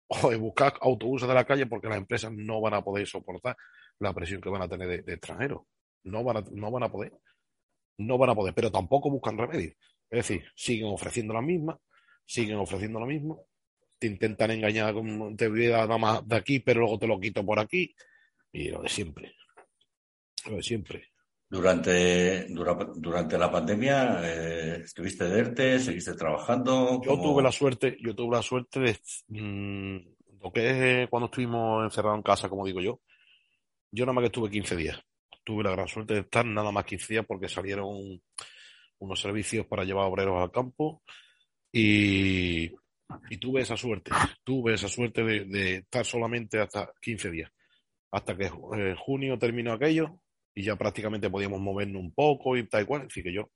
o 0.08 0.38
buscar 0.38 0.75
autobuses 0.80 1.28
de 1.28 1.34
la 1.34 1.44
calle 1.44 1.66
porque 1.66 1.88
las 1.88 1.99
empresas 1.99 2.32
no 2.32 2.61
van 2.61 2.75
a 2.75 2.82
poder 2.82 3.06
soportar 3.06 3.56
la 3.99 4.12
presión 4.12 4.40
que 4.40 4.50
van 4.50 4.62
a 4.62 4.68
tener 4.68 5.04
de, 5.04 5.12
extranjeros. 5.12 5.62
No 6.04 6.25
van, 6.25 6.38
a, 6.38 6.44
no 6.50 6.70
van 6.70 6.82
a 6.82 6.90
poder. 6.90 7.12
No 7.99 8.18
van 8.18 8.30
a 8.30 8.34
poder, 8.34 8.54
pero 8.54 8.70
tampoco 8.70 9.11
buscan 9.11 9.38
remedio. 9.38 9.72
Es 10.11 10.28
decir, 10.28 10.44
siguen 10.54 10.88
ofreciendo 10.88 11.32
la 11.32 11.40
misma, 11.40 11.78
siguen 12.25 12.56
ofreciendo 12.56 12.99
lo 13.00 13.06
mismo, 13.06 13.46
te 14.02 14.09
intentan 14.09 14.50
engañar 14.50 14.92
con 14.92 15.37
te 15.37 15.47
voy 15.47 15.68
nada 15.68 15.97
más 15.97 16.26
de 16.26 16.35
aquí, 16.35 16.59
pero 16.59 16.80
luego 16.80 16.99
te 16.99 17.06
lo 17.06 17.21
quito 17.21 17.47
por 17.47 17.61
aquí. 17.61 17.94
Y 18.50 18.68
lo 18.68 18.82
de 18.82 18.88
siempre. 18.88 19.37
Lo 20.47 20.56
de 20.56 20.62
siempre. 20.64 21.12
Durante, 21.49 22.49
durante 22.49 23.38
la 23.38 23.52
pandemia, 23.52 24.21
eh, 24.25 24.80
¿estuviste 24.82 25.28
de 25.28 25.38
ERTE? 25.38 25.78
¿Seguiste 25.78 26.14
trabajando? 26.14 27.00
Yo 27.04 27.21
tuve 27.21 27.44
la 27.44 27.52
suerte, 27.52 27.97
yo 28.00 28.12
tuve 28.12 28.35
la 28.35 28.42
suerte 28.42 28.80
de 28.80 28.99
mm, 29.28 29.97
lo 30.40 30.52
que 30.52 30.71
es 30.71 30.76
eh, 30.76 31.06
cuando 31.09 31.26
estuvimos 31.26 31.85
encerrados 31.85 32.16
en 32.16 32.23
casa, 32.25 32.49
como 32.49 32.66
digo 32.66 32.80
yo. 32.80 33.00
Yo 33.92 34.04
nada 34.04 34.14
más 34.14 34.23
que 34.23 34.26
estuve 34.26 34.50
15 34.50 34.75
días. 34.75 34.99
Tuve 35.44 35.62
la 35.62 35.71
gran 35.71 35.87
suerte 35.87 36.14
de 36.14 36.21
estar 36.21 36.44
nada 36.44 36.73
más 36.73 36.85
15 36.85 37.12
días 37.12 37.25
porque 37.25 37.49
salieron 37.49 38.21
unos 38.99 39.21
servicios 39.21 39.64
para 39.66 39.85
llevar 39.85 40.06
obreros 40.06 40.42
al 40.42 40.50
campo 40.50 41.02
y 41.73 42.73
y 43.31 43.38
tuve 43.38 43.62
esa 43.62 43.76
suerte, 43.76 44.11
tuve 44.45 44.75
esa 44.75 44.88
suerte 44.88 45.23
de, 45.23 45.76
estar 45.76 46.04
solamente 46.04 46.61
hasta 46.61 46.92
15 47.00 47.31
días, 47.31 47.50
hasta 48.11 48.37
que 48.37 48.47
eh, 48.47 48.95
junio 48.99 49.38
terminó 49.38 49.73
aquello 49.73 50.21
y 50.54 50.64
ya 50.64 50.76
prácticamente 50.76 51.31
podíamos 51.31 51.61
movernos 51.61 52.02
un 52.02 52.12
poco 52.12 52.57
y 52.57 52.69
tal 52.69 52.87
cual. 52.87 53.07
Así 53.07 53.23
que 53.23 53.33
yo, 53.33 53.50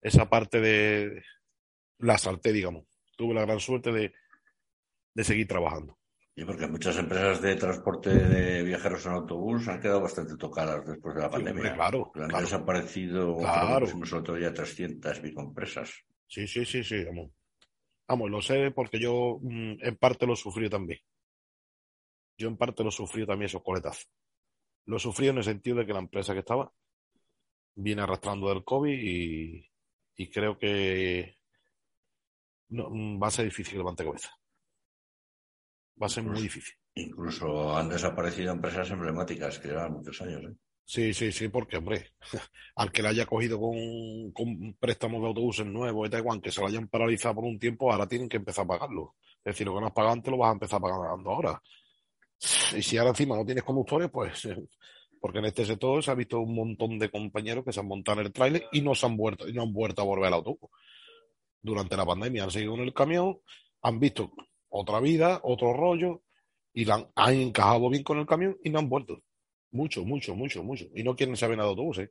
esa 0.00 0.28
parte 0.28 0.60
de 0.60 1.22
la 1.98 2.18
salté, 2.18 2.52
digamos. 2.52 2.86
Tuve 3.16 3.34
la 3.34 3.42
gran 3.42 3.60
suerte 3.60 3.92
de, 3.92 4.12
de 5.14 5.24
seguir 5.24 5.46
trabajando. 5.46 5.98
Y 6.34 6.44
porque 6.44 6.66
muchas 6.66 6.96
empresas 6.96 7.42
de 7.42 7.56
transporte 7.56 8.10
de 8.10 8.62
viajeros 8.62 9.04
en 9.04 9.12
autobús 9.12 9.68
han 9.68 9.80
quedado 9.80 10.00
bastante 10.00 10.36
tocadas 10.36 10.86
después 10.86 11.14
de 11.14 11.20
la 11.20 11.30
pandemia. 11.30 11.74
claro, 11.74 12.12
Han 12.14 12.28
desaparecido, 12.28 13.36
claro. 13.36 13.86
nosotros 13.94 14.40
ya 14.40 14.52
300 14.52 15.22
microempresas. 15.22 15.90
Sí, 16.26 16.46
sí, 16.46 16.64
sí, 16.64 16.82
sí, 16.82 17.04
vamos. 17.04 17.30
Vamos, 18.10 18.28
lo 18.28 18.42
sé 18.42 18.72
porque 18.72 18.98
yo 18.98 19.38
mm, 19.40 19.74
en 19.82 19.96
parte 19.96 20.26
lo 20.26 20.34
sufrí 20.34 20.68
también. 20.68 20.98
Yo 22.36 22.48
en 22.48 22.56
parte 22.56 22.82
lo 22.82 22.90
sufrí 22.90 23.24
también 23.24 23.46
esos 23.46 23.62
coletazos. 23.62 24.10
Lo 24.86 24.98
sufrí 24.98 25.28
en 25.28 25.38
el 25.38 25.44
sentido 25.44 25.76
de 25.76 25.86
que 25.86 25.92
la 25.92 26.00
empresa 26.00 26.32
que 26.32 26.40
estaba 26.40 26.72
viene 27.76 28.02
arrastrando 28.02 28.48
del 28.48 28.64
COVID 28.64 28.98
y, 29.00 30.30
creo 30.32 30.58
que 30.58 31.36
no, 32.70 32.90
mm, 32.90 33.22
va 33.22 33.28
a 33.28 33.30
ser 33.30 33.44
difícil 33.44 33.78
levantar 33.78 34.06
cabeza. 34.06 34.30
Va 36.02 36.06
a 36.06 36.10
ser 36.10 36.24
muy 36.24 36.42
difícil. 36.42 36.74
Incluso 36.96 37.76
han 37.76 37.90
desaparecido 37.90 38.50
empresas 38.50 38.90
emblemáticas 38.90 39.60
que 39.60 39.68
llevan 39.68 39.92
muchos 39.92 40.20
años. 40.20 40.42
¿eh? 40.50 40.56
Sí, 40.90 41.14
sí, 41.14 41.30
sí, 41.30 41.46
porque, 41.46 41.76
hombre, 41.76 42.14
al 42.74 42.90
que 42.90 43.00
la 43.00 43.10
haya 43.10 43.24
cogido 43.24 43.60
con, 43.60 44.74
préstamos 44.80 45.20
de 45.20 45.28
autobuses 45.28 45.64
nuevos 45.64 46.08
y 46.08 46.10
tal, 46.10 46.40
que 46.42 46.50
se 46.50 46.60
lo 46.60 46.66
hayan 46.66 46.88
paralizado 46.88 47.36
por 47.36 47.44
un 47.44 47.60
tiempo, 47.60 47.92
ahora 47.92 48.08
tienen 48.08 48.28
que 48.28 48.38
empezar 48.38 48.64
a 48.64 48.68
pagarlo. 48.68 49.14
Es 49.44 49.52
decir, 49.54 49.68
lo 49.68 49.74
que 49.74 49.82
no 49.82 49.86
has 49.86 49.92
pagado 49.92 50.14
antes 50.14 50.32
lo 50.32 50.38
vas 50.38 50.48
a 50.48 50.54
empezar 50.54 50.80
pagando 50.80 51.30
ahora. 51.30 51.62
Y 52.76 52.82
si 52.82 52.96
ahora 52.96 53.10
encima 53.10 53.36
no 53.36 53.44
tienes 53.44 53.62
conductores, 53.62 54.10
pues, 54.10 54.48
porque 55.20 55.38
en 55.38 55.44
este 55.44 55.64
sector 55.64 56.02
se 56.02 56.10
ha 56.10 56.14
visto 56.14 56.40
un 56.40 56.56
montón 56.56 56.98
de 56.98 57.08
compañeros 57.08 57.64
que 57.64 57.72
se 57.72 57.78
han 57.78 57.86
montado 57.86 58.20
en 58.20 58.26
el 58.26 58.32
trailer 58.32 58.64
y 58.72 58.80
no 58.80 58.96
se 58.96 59.06
han 59.06 59.16
vuelto, 59.16 59.48
y 59.48 59.52
no 59.52 59.62
han 59.62 59.72
vuelto 59.72 60.02
a 60.02 60.06
volver 60.06 60.26
al 60.26 60.34
autobús. 60.34 60.70
Durante 61.62 61.96
la 61.96 62.04
pandemia 62.04 62.42
han 62.44 62.50
seguido 62.50 62.74
en 62.74 62.80
el 62.80 62.94
camión, 62.94 63.38
han 63.82 64.00
visto 64.00 64.32
otra 64.68 64.98
vida, 64.98 65.40
otro 65.44 65.72
rollo, 65.72 66.22
y 66.72 66.84
la 66.84 66.96
han, 66.96 67.08
han 67.14 67.34
encajado 67.34 67.90
bien 67.90 68.02
con 68.02 68.18
el 68.18 68.26
camión 68.26 68.58
y 68.64 68.70
no 68.70 68.80
han 68.80 68.88
vuelto. 68.88 69.22
Mucho, 69.72 70.04
mucho, 70.04 70.34
mucho, 70.34 70.62
mucho. 70.62 70.86
Y 70.94 71.02
no 71.02 71.14
quieren 71.14 71.36
saber 71.36 71.56
nada 71.56 71.68
de 71.68 71.70
autobús, 71.70 71.98
¿eh? 71.98 72.10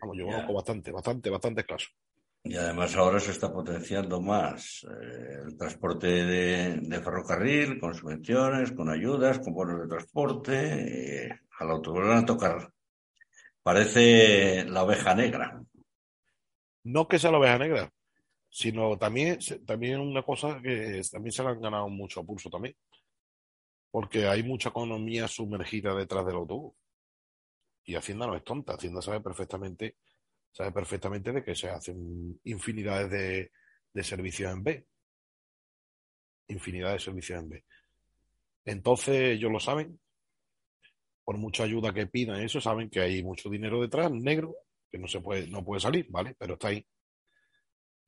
Vamos, 0.00 0.18
yo 0.18 0.26
conozco 0.26 0.52
bastante, 0.52 0.92
bastante, 0.92 1.30
bastante 1.30 1.60
escaso. 1.62 1.88
Y 2.44 2.54
además 2.56 2.94
ahora 2.94 3.18
se 3.18 3.32
está 3.32 3.52
potenciando 3.52 4.20
más 4.20 4.84
eh, 4.84 5.42
el 5.46 5.56
transporte 5.56 6.06
de, 6.06 7.00
ferrocarril, 7.02 7.80
con 7.80 7.94
subvenciones, 7.94 8.72
con 8.72 8.90
ayudas, 8.90 9.40
con 9.40 9.54
bonos 9.54 9.80
de 9.80 9.88
transporte. 9.88 11.24
Eh, 11.24 11.40
al 11.58 11.70
autobús 11.70 12.06
van 12.06 12.18
a 12.18 12.26
tocar. 12.26 12.70
Parece 13.62 14.64
la 14.66 14.84
oveja 14.84 15.14
negra. 15.14 15.60
No 16.84 17.08
que 17.08 17.18
sea 17.18 17.32
la 17.32 17.38
oveja 17.38 17.58
negra, 17.58 17.90
sino 18.48 18.96
también, 18.96 19.38
también 19.66 20.00
una 20.00 20.22
cosa 20.22 20.60
que 20.62 21.00
también 21.10 21.32
se 21.32 21.42
le 21.42 21.48
han 21.48 21.60
ganado 21.60 21.88
mucho 21.88 22.20
a 22.20 22.24
pulso 22.24 22.48
también 22.48 22.76
porque 23.90 24.26
hay 24.26 24.42
mucha 24.42 24.68
economía 24.70 25.28
sumergida 25.28 25.94
detrás 25.94 26.26
del 26.26 26.36
autobús. 26.36 26.74
Y 27.84 27.94
Hacienda 27.94 28.26
no 28.26 28.36
es 28.36 28.44
tonta, 28.44 28.74
Hacienda 28.74 29.00
sabe 29.00 29.20
perfectamente, 29.20 29.96
sabe 30.50 30.72
perfectamente 30.72 31.32
de 31.32 31.44
que 31.44 31.54
se 31.54 31.68
hacen 31.68 32.40
infinidades 32.44 33.10
de, 33.92 34.02
servicios 34.02 34.52
en 34.52 34.62
B. 34.62 34.86
Infinidad 36.48 36.92
de 36.92 36.98
servicios 36.98 37.42
en 37.42 37.48
B. 37.48 37.64
Entonces 38.64 39.36
ellos 39.36 39.52
lo 39.52 39.60
saben, 39.60 39.98
por 41.24 41.38
mucha 41.38 41.62
ayuda 41.62 41.94
que 41.94 42.06
pidan 42.06 42.42
eso, 42.42 42.60
saben 42.60 42.90
que 42.90 43.00
hay 43.00 43.22
mucho 43.22 43.48
dinero 43.48 43.80
detrás, 43.80 44.10
negro, 44.10 44.56
que 44.90 44.98
no 44.98 45.08
se 45.08 45.20
puede, 45.20 45.46
no 45.48 45.64
puede 45.64 45.80
salir, 45.80 46.06
¿vale? 46.10 46.34
Pero 46.38 46.54
está 46.54 46.68
ahí. 46.68 46.86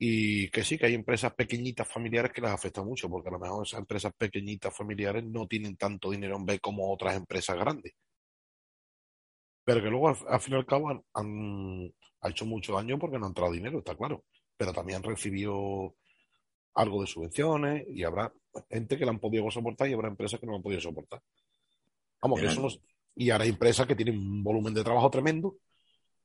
Y 0.00 0.48
que 0.50 0.62
sí, 0.62 0.78
que 0.78 0.86
hay 0.86 0.94
empresas 0.94 1.34
pequeñitas 1.34 1.88
familiares 1.88 2.32
que 2.32 2.40
las 2.40 2.52
afecta 2.52 2.82
mucho, 2.84 3.10
porque 3.10 3.28
a 3.28 3.32
lo 3.32 3.40
mejor 3.40 3.66
esas 3.66 3.80
empresas 3.80 4.12
pequeñitas 4.16 4.74
familiares 4.76 5.24
no 5.24 5.48
tienen 5.48 5.76
tanto 5.76 6.10
dinero 6.10 6.36
en 6.36 6.46
B 6.46 6.60
como 6.60 6.92
otras 6.92 7.16
empresas 7.16 7.56
grandes. 7.56 7.94
Pero 9.64 9.82
que 9.82 9.90
luego, 9.90 10.08
al, 10.08 10.40
fin 10.40 10.54
y 10.54 10.56
al 10.56 10.66
cabo, 10.66 11.04
han, 11.12 11.92
hecho 12.22 12.46
mucho 12.46 12.74
daño 12.74 12.98
porque 12.98 13.18
no 13.18 13.26
ha 13.26 13.28
entrado 13.28 13.52
dinero, 13.52 13.78
está 13.78 13.96
claro. 13.96 14.24
Pero 14.56 14.72
también 14.72 14.98
han 14.98 15.02
recibido 15.02 15.96
algo 16.74 17.00
de 17.00 17.06
subvenciones 17.08 17.84
y 17.88 18.04
habrá 18.04 18.32
gente 18.70 18.96
que 18.96 19.04
la 19.04 19.10
han 19.10 19.18
podido 19.18 19.50
soportar 19.50 19.88
y 19.88 19.94
habrá 19.94 20.08
empresas 20.08 20.38
que 20.38 20.46
no 20.46 20.52
la 20.52 20.58
han 20.58 20.62
podido 20.62 20.80
soportar. 20.80 21.20
Vamos, 22.22 22.40
que 22.40 22.46
eso 22.46 22.68
Y 23.16 23.30
ahora 23.30 23.44
hay 23.44 23.50
empresas 23.50 23.86
que 23.86 23.96
tienen 23.96 24.16
un 24.16 24.44
volumen 24.44 24.74
de 24.74 24.84
trabajo 24.84 25.10
tremendo 25.10 25.56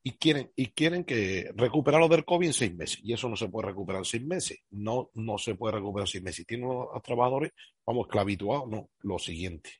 y 0.06 0.18
quieren, 0.18 0.52
y 0.54 0.66
quieren 0.72 1.02
que 1.02 1.50
recuperar 1.56 1.98
lo 1.98 2.08
del 2.08 2.26
COVID 2.26 2.48
en 2.48 2.52
seis 2.52 2.74
meses. 2.74 3.00
Y 3.02 3.14
eso 3.14 3.26
no 3.26 3.36
se 3.36 3.48
puede 3.48 3.68
recuperar 3.68 4.00
en 4.00 4.04
seis 4.04 4.22
meses. 4.22 4.58
No, 4.70 5.10
no 5.14 5.38
se 5.38 5.54
puede 5.54 5.76
recuperar 5.76 6.02
en 6.02 6.12
seis 6.12 6.22
meses. 6.22 6.36
Si 6.36 6.44
tienen 6.44 6.68
los 6.68 7.02
trabajadores, 7.02 7.52
vamos, 7.86 8.06
esclavituados, 8.06 8.68
no. 8.68 8.90
Lo 9.00 9.18
siguiente. 9.18 9.70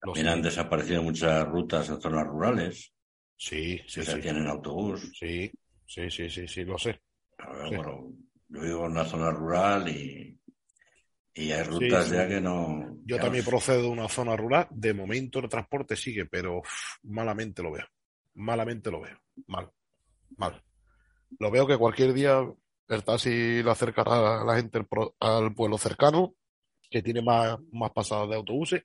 También 0.00 0.26
han 0.26 0.42
desaparecido 0.42 1.04
muchas 1.04 1.46
rutas 1.46 1.88
en 1.88 2.00
zonas 2.00 2.26
rurales. 2.26 2.92
Sí, 3.36 3.80
sí, 3.86 4.02
sí. 4.02 4.20
tienen 4.20 4.48
autobús. 4.48 5.12
Sí, 5.16 5.52
sí, 5.86 6.10
sí, 6.10 6.28
sí, 6.28 6.48
sí, 6.48 6.64
lo 6.64 6.76
sé. 6.76 7.00
Bueno, 7.38 8.12
yo 8.48 8.60
vivo 8.60 8.86
en 8.86 8.90
una 8.90 9.04
zona 9.04 9.30
rural 9.30 9.88
y, 9.88 10.36
y 11.32 11.52
hay 11.52 11.62
rutas 11.62 12.10
ya 12.10 12.26
que 12.26 12.40
no. 12.40 12.98
Yo 13.04 13.18
también 13.18 13.44
procedo 13.44 13.82
de 13.82 13.88
una 13.88 14.08
zona 14.08 14.36
rural. 14.36 14.66
De 14.70 14.92
momento 14.92 15.38
el 15.38 15.48
transporte 15.48 15.94
sigue, 15.94 16.26
pero 16.26 16.60
malamente 17.04 17.62
lo 17.62 17.70
veo 17.70 17.86
malamente 18.38 18.90
lo 18.90 19.00
veo. 19.00 19.18
Mal. 19.46 19.70
Mal. 20.36 20.62
Lo 21.38 21.50
veo 21.50 21.66
que 21.66 21.76
cualquier 21.76 22.12
día 22.12 22.40
el 22.88 23.04
taxi 23.04 23.62
lo 23.62 23.70
acercará 23.70 24.40
a 24.40 24.44
la 24.44 24.56
gente 24.56 24.78
al 25.20 25.54
pueblo 25.54 25.76
cercano, 25.76 26.34
que 26.90 27.02
tiene 27.02 27.20
más, 27.20 27.58
más 27.72 27.90
pasadas 27.90 28.30
de 28.30 28.36
autobuses, 28.36 28.82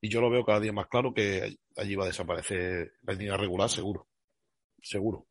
y 0.00 0.08
yo 0.08 0.20
lo 0.20 0.30
veo 0.30 0.44
cada 0.44 0.60
día 0.60 0.72
más 0.72 0.86
claro 0.86 1.12
que 1.12 1.56
allí 1.76 1.94
va 1.94 2.04
a 2.04 2.08
desaparecer 2.08 2.92
la 3.02 3.12
línea 3.12 3.36
regular, 3.36 3.68
seguro. 3.68 4.06
Seguro. 4.80 5.26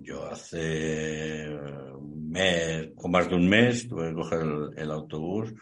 Yo 0.00 0.24
hace 0.26 1.48
un 1.48 2.30
mes, 2.30 2.92
con 2.94 3.10
más 3.10 3.28
de 3.28 3.34
un 3.34 3.48
mes, 3.48 3.88
tuve 3.88 4.08
que 4.08 4.14
coger 4.14 4.40
el, 4.76 4.90
autobús 4.92 5.52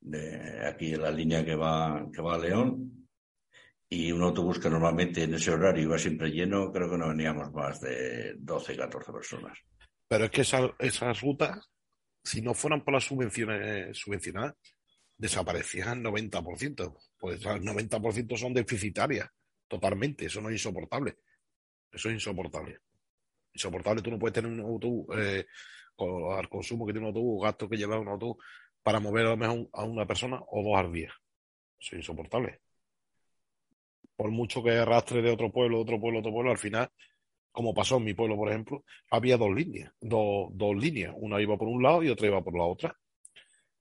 de 0.00 0.64
aquí 0.64 0.94
la 0.94 1.10
línea 1.10 1.44
que 1.44 1.56
va, 1.56 2.06
que 2.12 2.22
va 2.22 2.36
a 2.36 2.38
León 2.38 3.05
y 3.88 4.10
un 4.10 4.22
autobús 4.22 4.58
que 4.58 4.68
normalmente 4.68 5.22
en 5.22 5.34
ese 5.34 5.52
horario 5.52 5.84
iba 5.84 5.98
siempre 5.98 6.30
lleno, 6.30 6.72
creo 6.72 6.90
que 6.90 6.98
no 6.98 7.08
veníamos 7.08 7.52
más 7.52 7.80
de 7.80 8.34
12, 8.38 8.76
14 8.76 9.12
personas. 9.12 9.58
Pero 10.08 10.24
es 10.24 10.30
que 10.30 10.40
esas 10.40 11.20
rutas, 11.20 11.70
si 12.22 12.42
no 12.42 12.54
fueran 12.54 12.84
por 12.84 12.94
las 12.94 13.04
subvenciones 13.04 13.96
subvencionadas, 13.96 14.54
desaparecían 15.16 16.02
90%. 16.02 16.96
Pues 17.18 17.44
el 17.46 17.62
90% 17.62 18.36
son 18.36 18.54
deficitarias, 18.54 19.28
totalmente. 19.68 20.26
Eso 20.26 20.40
no 20.40 20.48
es 20.48 20.54
insoportable. 20.54 21.18
Eso 21.90 22.08
es 22.08 22.14
insoportable. 22.14 22.80
Insoportable. 23.52 24.02
Tú 24.02 24.10
no 24.10 24.18
puedes 24.18 24.34
tener 24.34 24.50
un 24.50 24.60
autobús, 24.60 25.06
eh, 25.16 25.46
al 25.98 26.48
consumo 26.48 26.86
que 26.86 26.92
tiene 26.92 27.06
un 27.06 27.14
autobús, 27.14 27.44
gasto 27.44 27.68
que 27.68 27.76
lleva 27.76 27.98
un 27.98 28.08
autobús, 28.08 28.44
para 28.82 29.00
mover 29.00 29.26
a 29.26 29.30
lo 29.30 29.36
mejor 29.36 29.68
a 29.72 29.84
una 29.84 30.06
persona 30.06 30.40
o 30.48 30.62
dos 30.62 30.76
al 30.76 30.92
día. 30.92 31.12
Eso 31.78 31.96
es 31.96 32.00
insoportable. 32.00 32.60
Por 34.16 34.30
mucho 34.30 34.62
que 34.62 34.70
arrastre 34.70 35.22
de 35.22 35.30
otro 35.30 35.52
pueblo, 35.52 35.76
de 35.76 35.82
otro 35.82 36.00
pueblo, 36.00 36.20
otro 36.20 36.32
pueblo, 36.32 36.50
al 36.50 36.58
final 36.58 36.90
como 37.56 37.72
pasó 37.72 37.96
en 37.96 38.04
mi 38.04 38.12
pueblo, 38.12 38.36
por 38.36 38.50
ejemplo, 38.50 38.84
había 39.10 39.38
dos 39.38 39.48
líneas, 39.50 39.90
dos, 39.98 40.50
dos 40.52 40.76
líneas, 40.76 41.14
una 41.16 41.40
iba 41.40 41.56
por 41.56 41.68
un 41.68 41.82
lado 41.82 42.02
y 42.02 42.10
otra 42.10 42.26
iba 42.26 42.44
por 42.44 42.54
la 42.54 42.64
otra. 42.64 42.94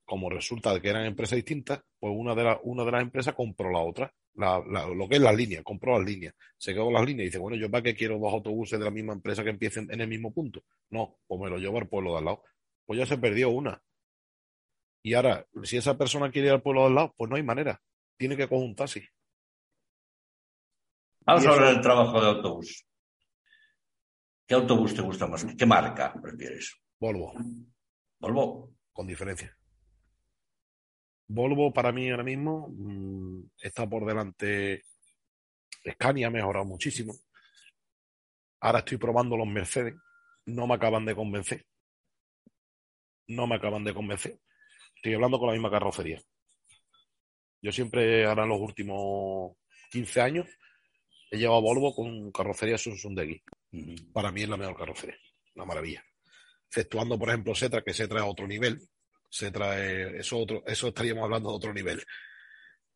Como 0.06 0.30
resulta 0.30 0.80
que 0.80 0.88
eran 0.88 1.06
empresas 1.06 1.36
distintas, 1.36 1.82
pues 2.00 2.14
una 2.16 2.34
de, 2.34 2.46
la, 2.46 2.60
una 2.64 2.86
de 2.86 2.92
las 2.94 3.02
empresas 3.02 3.34
compró 3.36 3.70
la 3.70 3.80
otra, 3.80 4.14
lo 4.36 5.10
que 5.10 5.16
es 5.16 5.22
las 5.22 5.36
líneas, 5.36 5.62
compró 5.62 6.00
las 6.00 6.08
líneas, 6.08 6.34
se 6.58 6.74
quedó 6.74 6.90
las 6.90 7.06
líneas 7.06 7.24
y 7.24 7.26
dice, 7.26 7.38
bueno, 7.38 7.58
yo 7.58 7.70
para 7.70 7.84
qué 7.84 7.94
quiero 7.94 8.18
dos 8.18 8.32
autobuses 8.32 8.80
de 8.80 8.86
la 8.86 8.92
misma 8.92 9.12
empresa 9.12 9.44
que 9.44 9.50
empiecen 9.50 9.92
en 9.92 10.00
el 10.00 10.08
mismo 10.08 10.34
punto. 10.34 10.64
No, 10.90 11.18
pues 11.28 11.42
me 11.42 11.50
lo 11.50 11.58
llevo 11.58 11.78
al 11.78 11.90
pueblo 11.90 12.14
de 12.14 12.20
al 12.20 12.26
lado. 12.26 12.44
Pues 12.86 12.98
ya 12.98 13.06
se 13.06 13.18
perdió 13.18 13.50
una. 13.50 13.84
Y 15.04 15.16
ahora, 15.16 15.46
si 15.64 15.76
esa 15.76 15.98
persona 15.98 16.32
quiere 16.32 16.48
ir 16.48 16.54
al 16.54 16.62
pueblo 16.62 16.84
de 16.84 16.88
al 16.88 16.96
lado, 16.96 17.14
pues 17.18 17.30
no 17.30 17.36
hay 17.36 17.44
manera. 17.44 17.82
Tiene 18.16 18.38
que 18.38 18.48
taxi. 18.74 19.02
Vamos 21.26 21.46
a 21.46 21.50
hablar 21.50 21.74
del 21.74 21.82
trabajo 21.82 22.22
de 22.22 22.28
autobús. 22.28 22.86
¿Qué 24.48 24.54
autobús 24.54 24.94
te 24.94 25.02
gusta 25.02 25.26
más? 25.26 25.44
¿Qué 25.58 25.66
marca 25.66 26.14
prefieres? 26.22 26.76
Volvo. 27.00 27.34
Volvo. 28.20 28.76
Con 28.94 29.08
diferencia. 29.08 29.58
Volvo 31.28 31.74
para 31.74 31.92
mí 31.92 32.12
ahora 32.12 32.24
mismo 32.24 32.68
mm, 32.70 33.50
está 33.60 33.90
por 33.90 34.06
delante. 34.06 34.84
Scania 35.94 36.28
ha 36.28 36.32
mejorado 36.32 36.66
muchísimo. 36.66 37.16
Ahora 38.62 38.80
estoy 38.80 38.98
probando 39.00 39.36
los 39.36 39.48
Mercedes. 39.48 39.96
No 40.46 40.68
me 40.68 40.76
acaban 40.76 41.06
de 41.06 41.16
convencer. 41.16 41.66
No 43.30 43.48
me 43.48 43.56
acaban 43.56 43.84
de 43.84 43.96
convencer. 43.96 44.40
Estoy 44.96 45.16
hablando 45.16 45.40
con 45.40 45.48
la 45.48 45.54
misma 45.54 45.72
carrocería. 45.72 46.22
Yo 47.64 47.72
siempre, 47.72 48.26
ahora 48.26 48.44
en 48.44 48.50
los 48.50 48.62
últimos 48.62 49.58
15 49.90 50.22
años, 50.22 50.48
he 51.44 51.46
a 51.46 51.50
Volvo 51.50 51.94
con 51.94 52.32
carrocería 52.32 52.76
X. 52.76 53.42
Para 54.14 54.32
mí 54.32 54.44
es 54.44 54.50
la 54.50 54.58
mejor 54.58 54.78
carrocería, 54.78 55.18
una 55.56 55.66
maravilla. 55.66 56.04
Exceptuando, 56.68 57.18
por 57.18 57.30
ejemplo, 57.30 57.56
Setra, 57.56 57.84
que 57.84 57.94
Setra 57.94 58.20
es 58.20 58.26
otro 58.26 58.48
nivel. 58.48 58.82
Setra 59.30 59.84
es, 59.84 60.22
eso, 60.22 60.40
otro, 60.40 60.64
eso 60.66 60.88
estaríamos 60.90 61.24
hablando 61.24 61.50
de 61.50 61.56
otro 61.56 61.74
nivel. 61.74 62.04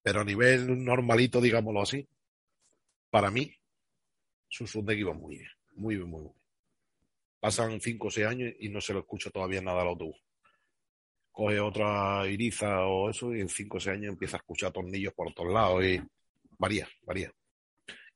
Pero 0.02 0.22
a 0.22 0.24
nivel 0.24 0.84
normalito, 0.84 1.42
digámoslo 1.42 1.82
así, 1.82 2.08
para 3.10 3.32
mí, 3.32 3.54
su 4.48 4.66
Sundegui 4.66 5.04
va 5.04 5.14
muy 5.14 5.38
bien, 5.38 5.52
muy 5.76 5.96
bien, 5.96 6.10
muy 6.10 6.22
bien. 6.22 6.36
Pasan 7.40 7.80
cinco 7.80 8.08
o 8.08 8.12
seis 8.12 8.28
años 8.28 8.54
y 8.60 8.70
no 8.70 8.82
se 8.82 8.94
lo 8.94 9.00
escucha 9.00 9.30
todavía 9.30 9.62
nada 9.62 9.82
al 9.82 9.90
autobús. 9.90 10.18
Coge 11.32 11.60
otra 11.60 12.28
iriza 12.28 12.86
o 12.86 13.10
eso 13.10 13.34
y 13.34 13.42
en 13.42 13.50
cinco 13.50 13.78
o 13.78 13.80
seis 13.80 13.96
años 13.96 14.14
empieza 14.14 14.38
a 14.38 14.40
escuchar 14.40 14.72
tornillos 14.72 15.14
por 15.14 15.34
todos 15.34 15.54
lados 15.54 15.84
y 15.86 16.02
varía, 16.58 16.88
varía. 17.04 17.32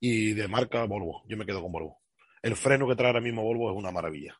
Y 0.05 0.33
de 0.33 0.49
marca 0.49 0.83
Volvo, 0.83 1.23
yo 1.29 1.37
me 1.37 1.45
quedo 1.45 1.61
con 1.61 1.71
Volvo. 1.71 2.01
El 2.41 2.57
freno 2.57 2.85
que 2.89 2.95
trae 2.97 3.07
ahora 3.07 3.21
mismo 3.21 3.41
Volvo 3.41 3.71
es 3.71 3.77
una 3.77 3.89
maravilla. 3.89 4.37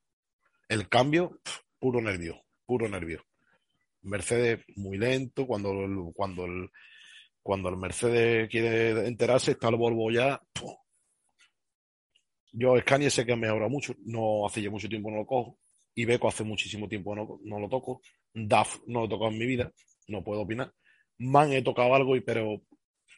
El 0.67 0.89
cambio, 0.89 1.39
puro 1.80 2.02
nervio, 2.02 2.43
puro 2.65 2.89
nervio. 2.89 3.23
Mercedes 4.02 4.60
muy 4.76 4.97
lento, 4.97 5.47
cuando 5.47 5.71
el, 5.71 6.12
cuando 6.13 6.43
el, 6.43 6.69
cuando 7.41 7.69
el 7.69 7.78
Mercedes 7.78 8.49
quiere 8.49 9.08
enterarse, 9.08 9.52
está 9.52 9.69
el 9.69 9.78
Volvo 9.78 10.12
ya. 10.12 10.41
Yo 12.52 12.78
Scania 12.82 13.10
sé 13.10 13.26
que 13.26 13.32
ha 13.32 13.38
mejorado 13.38 13.69
mucho, 13.69 13.95
no 14.04 14.45
hace 14.45 14.62
ya 14.62 14.69
mucho 14.69 14.89
tiempo 14.89 15.12
no 15.12 15.19
lo 15.19 15.26
cojo. 15.26 15.60
Ibeco 15.95 16.28
hace 16.28 16.43
muchísimo 16.43 16.89
tiempo 16.89 17.15
no, 17.15 17.39
no 17.41 17.60
lo 17.62 17.69
toco. 17.69 18.02
DAF 18.34 18.82
no 18.88 18.99
lo 18.99 19.06
he 19.06 19.10
tocado 19.10 19.32
en 19.32 19.38
mi 19.38 19.45
vida, 19.45 19.71
no 20.10 20.26
puedo 20.26 20.41
opinar. 20.41 20.73
MAN 21.19 21.54
he 21.54 21.62
tocado 21.62 21.95
algo, 21.95 22.17
y 22.17 22.19
pero 22.19 22.62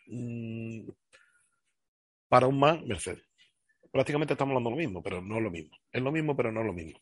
mm, 0.05 0.89
para 2.27 2.47
un 2.47 2.59
MAN, 2.59 2.87
Mercedes 2.87 3.23
prácticamente 3.95 4.33
estamos 4.33 4.51
hablando 4.51 4.71
lo 4.71 4.75
mismo, 4.75 5.01
pero 5.01 5.21
no 5.21 5.39
lo 5.39 5.49
mismo. 5.49 5.77
Es 5.89 6.01
lo 6.01 6.11
mismo, 6.11 6.35
pero 6.35 6.51
no 6.51 6.61
lo 6.61 6.73
mismo. 6.73 6.99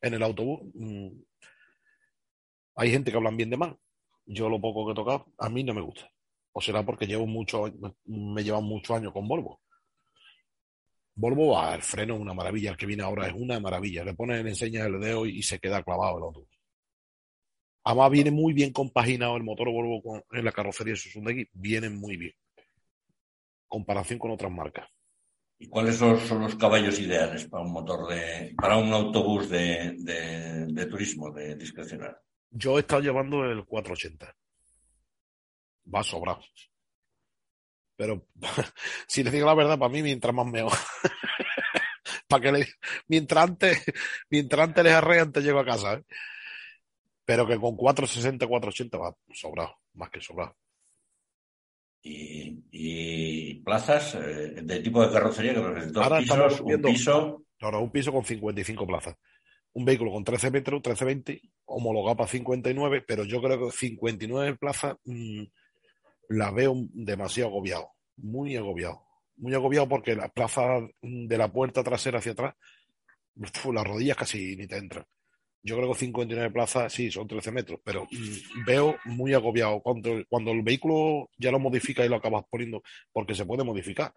En 0.00 0.14
el 0.14 0.22
autobús 0.22 0.60
mm, 0.72 1.08
hay 2.76 2.92
gente 2.92 3.10
que 3.10 3.16
hablan 3.16 3.36
bien 3.36 3.50
de 3.50 3.56
mal. 3.56 3.76
Yo 4.24 4.48
lo 4.48 4.60
poco 4.60 4.86
que 4.86 4.92
he 4.92 4.94
tocado, 4.94 5.32
a 5.36 5.48
mí 5.48 5.64
no 5.64 5.74
me 5.74 5.80
gusta. 5.80 6.08
O 6.52 6.60
será 6.60 6.84
porque 6.84 7.08
llevo 7.08 7.26
mucho, 7.26 7.64
me 8.04 8.44
llevan 8.44 8.62
muchos 8.62 8.96
años 8.96 9.12
con 9.12 9.26
Volvo. 9.26 9.60
Volvo, 11.16 11.60
el 11.72 11.82
freno 11.82 12.14
es 12.14 12.20
una 12.20 12.34
maravilla. 12.34 12.70
El 12.70 12.76
que 12.76 12.86
viene 12.86 13.02
ahora 13.02 13.26
es 13.26 13.34
una 13.34 13.58
maravilla. 13.58 14.04
Le 14.04 14.14
pones, 14.14 14.44
le 14.44 14.50
enseñas 14.50 14.86
el 14.86 15.00
dedo 15.00 15.26
y, 15.26 15.42
se 15.42 15.58
queda 15.58 15.82
clavado 15.82 16.18
el 16.18 16.22
autobús. 16.22 16.56
Además, 17.82 18.10
viene 18.12 18.30
muy 18.30 18.52
bien 18.52 18.72
compaginado 18.72 19.36
el 19.36 19.42
motor 19.42 19.72
Volvo 19.72 20.22
en 20.30 20.44
la 20.44 20.52
carrocería 20.52 20.92
de 20.92 21.00
Suzuki. 21.00 21.48
Viene 21.52 21.90
muy 21.90 22.16
bien. 22.16 22.32
Comparación 23.68 24.18
con 24.18 24.30
otras 24.30 24.50
marcas. 24.50 24.88
¿Y 25.60 25.68
cuáles 25.68 25.96
son, 25.96 26.18
los 26.40 26.54
caballos 26.54 26.98
ideales 27.00 27.48
para 27.48 27.64
un 27.64 27.72
motor 27.72 28.08
de, 28.08 28.54
para 28.56 28.76
un 28.76 28.92
autobús 28.92 29.48
de, 29.48 29.96
de, 29.98 30.86
turismo, 30.86 31.32
de 31.32 31.56
discrecional? 31.56 32.16
Yo 32.50 32.76
he 32.76 32.80
estado 32.80 33.02
llevando 33.02 33.44
el 33.44 33.64
480. 33.64 34.34
Va 35.92 36.02
sobrado. 36.04 36.40
Pero 37.96 38.28
si 39.08 39.24
les 39.24 39.32
digo 39.32 39.46
la 39.46 39.54
verdad, 39.54 39.78
para 39.78 39.92
mí 39.92 40.00
mientras 40.00 40.32
más 40.32 40.46
mejor. 40.46 40.72
para 42.28 42.42
que 42.42 42.52
le, 42.52 42.66
mientras 43.08 43.44
antes, 43.44 43.84
mientras 44.30 44.68
antes 44.68 44.84
les 44.84 44.92
arre, 44.92 45.20
antes 45.20 45.42
llego 45.42 45.58
a 45.58 45.64
casa. 45.64 45.94
¿eh? 45.94 46.04
Pero 47.24 47.48
que 47.48 47.58
con 47.58 47.76
460, 47.76 48.46
480 48.46 48.96
va 48.96 49.16
sobrado, 49.32 49.76
más 49.94 50.08
que 50.10 50.20
sobrado 50.20 50.56
y, 52.02 53.54
plazas 53.64 54.14
eh, 54.14 54.60
de 54.62 54.80
tipo 54.80 55.04
de 55.04 55.12
carrocería 55.12 55.54
que 55.54 55.60
presentó 55.60 56.02
Ahora 56.02 56.18
pisos, 56.20 56.60
un 56.60 56.82
piso. 56.82 57.42
Ahora, 57.60 57.78
un 57.78 57.90
piso 57.90 58.12
con 58.12 58.24
55 58.24 58.86
plazas. 58.86 59.16
Un 59.72 59.84
vehículo 59.84 60.12
con 60.12 60.24
13 60.24 60.50
metros, 60.50 60.78
1320, 60.78 61.42
homologado 61.66 62.16
para 62.16 62.28
59, 62.28 63.04
pero 63.06 63.24
yo 63.24 63.42
creo 63.42 63.66
que 63.66 63.76
59 63.76 64.56
plazas 64.56 64.96
mm, 65.04 65.42
la 66.30 66.50
veo 66.50 66.74
demasiado 66.92 67.50
agobiado, 67.50 67.90
muy 68.16 68.56
agobiado. 68.56 69.02
Muy 69.36 69.54
agobiado 69.54 69.88
porque 69.88 70.16
las 70.16 70.32
plazas 70.32 70.84
de 71.00 71.38
la 71.38 71.52
puerta 71.52 71.84
trasera 71.84 72.18
hacia 72.18 72.32
atrás, 72.32 72.54
las 73.36 73.86
rodillas 73.86 74.16
casi 74.16 74.56
ni 74.56 74.66
te 74.66 74.78
entran. 74.78 75.04
Yo 75.62 75.76
creo 75.76 75.92
que 75.92 75.98
59 75.98 76.50
plazas, 76.50 76.92
sí, 76.92 77.10
son 77.10 77.26
13 77.26 77.50
metros, 77.50 77.80
pero 77.84 78.04
mm, 78.04 78.64
veo 78.64 78.96
muy 79.04 79.34
agobiado. 79.34 79.80
Cuando, 79.80 80.22
cuando 80.28 80.52
el 80.52 80.62
vehículo 80.62 81.30
ya 81.36 81.50
lo 81.50 81.58
modifica 81.58 82.04
y 82.04 82.08
lo 82.08 82.16
acabas 82.16 82.44
poniendo, 82.48 82.82
porque 83.12 83.34
se 83.34 83.44
puede 83.44 83.64
modificar. 83.64 84.14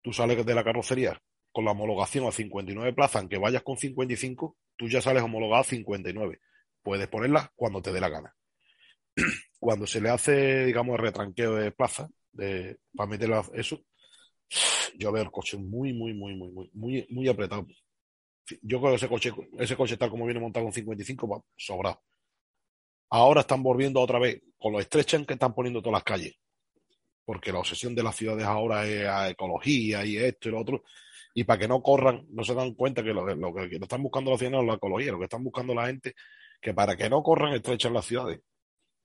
Tú 0.00 0.12
sales 0.12 0.44
de 0.44 0.54
la 0.54 0.64
carrocería 0.64 1.20
con 1.52 1.64
la 1.64 1.72
homologación 1.72 2.26
a 2.26 2.32
59 2.32 2.92
plazas, 2.94 3.16
aunque 3.16 3.38
vayas 3.38 3.62
con 3.62 3.76
55, 3.76 4.56
tú 4.76 4.88
ya 4.88 5.00
sales 5.02 5.22
homologado 5.22 5.60
a 5.60 5.64
59. 5.64 6.40
Puedes 6.82 7.08
ponerla 7.08 7.52
cuando 7.54 7.82
te 7.82 7.92
dé 7.92 8.00
la 8.00 8.08
gana. 8.08 8.34
Cuando 9.60 9.86
se 9.86 10.00
le 10.00 10.08
hace, 10.08 10.64
digamos, 10.64 10.96
el 10.96 11.02
retranqueo 11.02 11.54
de 11.54 11.70
plaza, 11.70 12.08
de, 12.32 12.78
para 12.96 13.08
meterla 13.08 13.44
eso, 13.54 13.84
yo 14.96 15.12
veo 15.12 15.22
el 15.22 15.30
coche 15.30 15.56
muy, 15.56 15.92
muy, 15.92 16.14
muy, 16.14 16.34
muy, 16.34 16.50
muy, 16.50 16.70
muy, 16.72 17.06
muy 17.10 17.28
apretado 17.28 17.66
yo 18.62 18.80
creo 18.80 18.92
que 18.92 18.96
ese 18.96 19.08
coche, 19.08 19.32
ese 19.58 19.76
coche 19.76 19.96
tal 19.96 20.10
como 20.10 20.24
viene 20.24 20.40
montado 20.40 20.66
en 20.66 20.72
55 20.72 21.28
va 21.28 21.40
sobrado. 21.56 22.02
Ahora 23.10 23.42
están 23.42 23.62
volviendo 23.62 24.00
otra 24.00 24.18
vez 24.18 24.40
con 24.58 24.72
lo 24.72 24.80
estrechan 24.80 25.26
que 25.26 25.34
están 25.34 25.54
poniendo 25.54 25.82
todas 25.82 25.94
las 25.94 26.04
calles. 26.04 26.34
Porque 27.24 27.52
la 27.52 27.58
obsesión 27.58 27.94
de 27.94 28.02
las 28.02 28.16
ciudades 28.16 28.44
ahora 28.44 28.86
es 28.86 29.06
a 29.06 29.28
ecología 29.28 30.04
y 30.04 30.16
esto 30.16 30.48
y 30.48 30.52
lo 30.52 30.60
otro. 30.60 30.82
Y 31.34 31.44
para 31.44 31.60
que 31.60 31.68
no 31.68 31.82
corran, 31.82 32.26
no 32.30 32.44
se 32.44 32.54
dan 32.54 32.74
cuenta 32.74 33.02
que 33.02 33.12
lo, 33.12 33.24
que 33.24 33.76
están 33.76 34.02
buscando 34.02 34.30
la 34.30 34.38
ciudad 34.38 34.52
no 34.52 34.60
es 34.60 34.66
la 34.66 34.74
ecología, 34.74 35.12
lo 35.12 35.18
que 35.18 35.24
están 35.24 35.44
buscando 35.44 35.74
la 35.74 35.86
gente, 35.86 36.14
que 36.60 36.74
para 36.74 36.96
que 36.96 37.08
no 37.08 37.22
corran 37.22 37.54
estrechan 37.54 37.92
las 37.92 38.06
ciudades. 38.06 38.40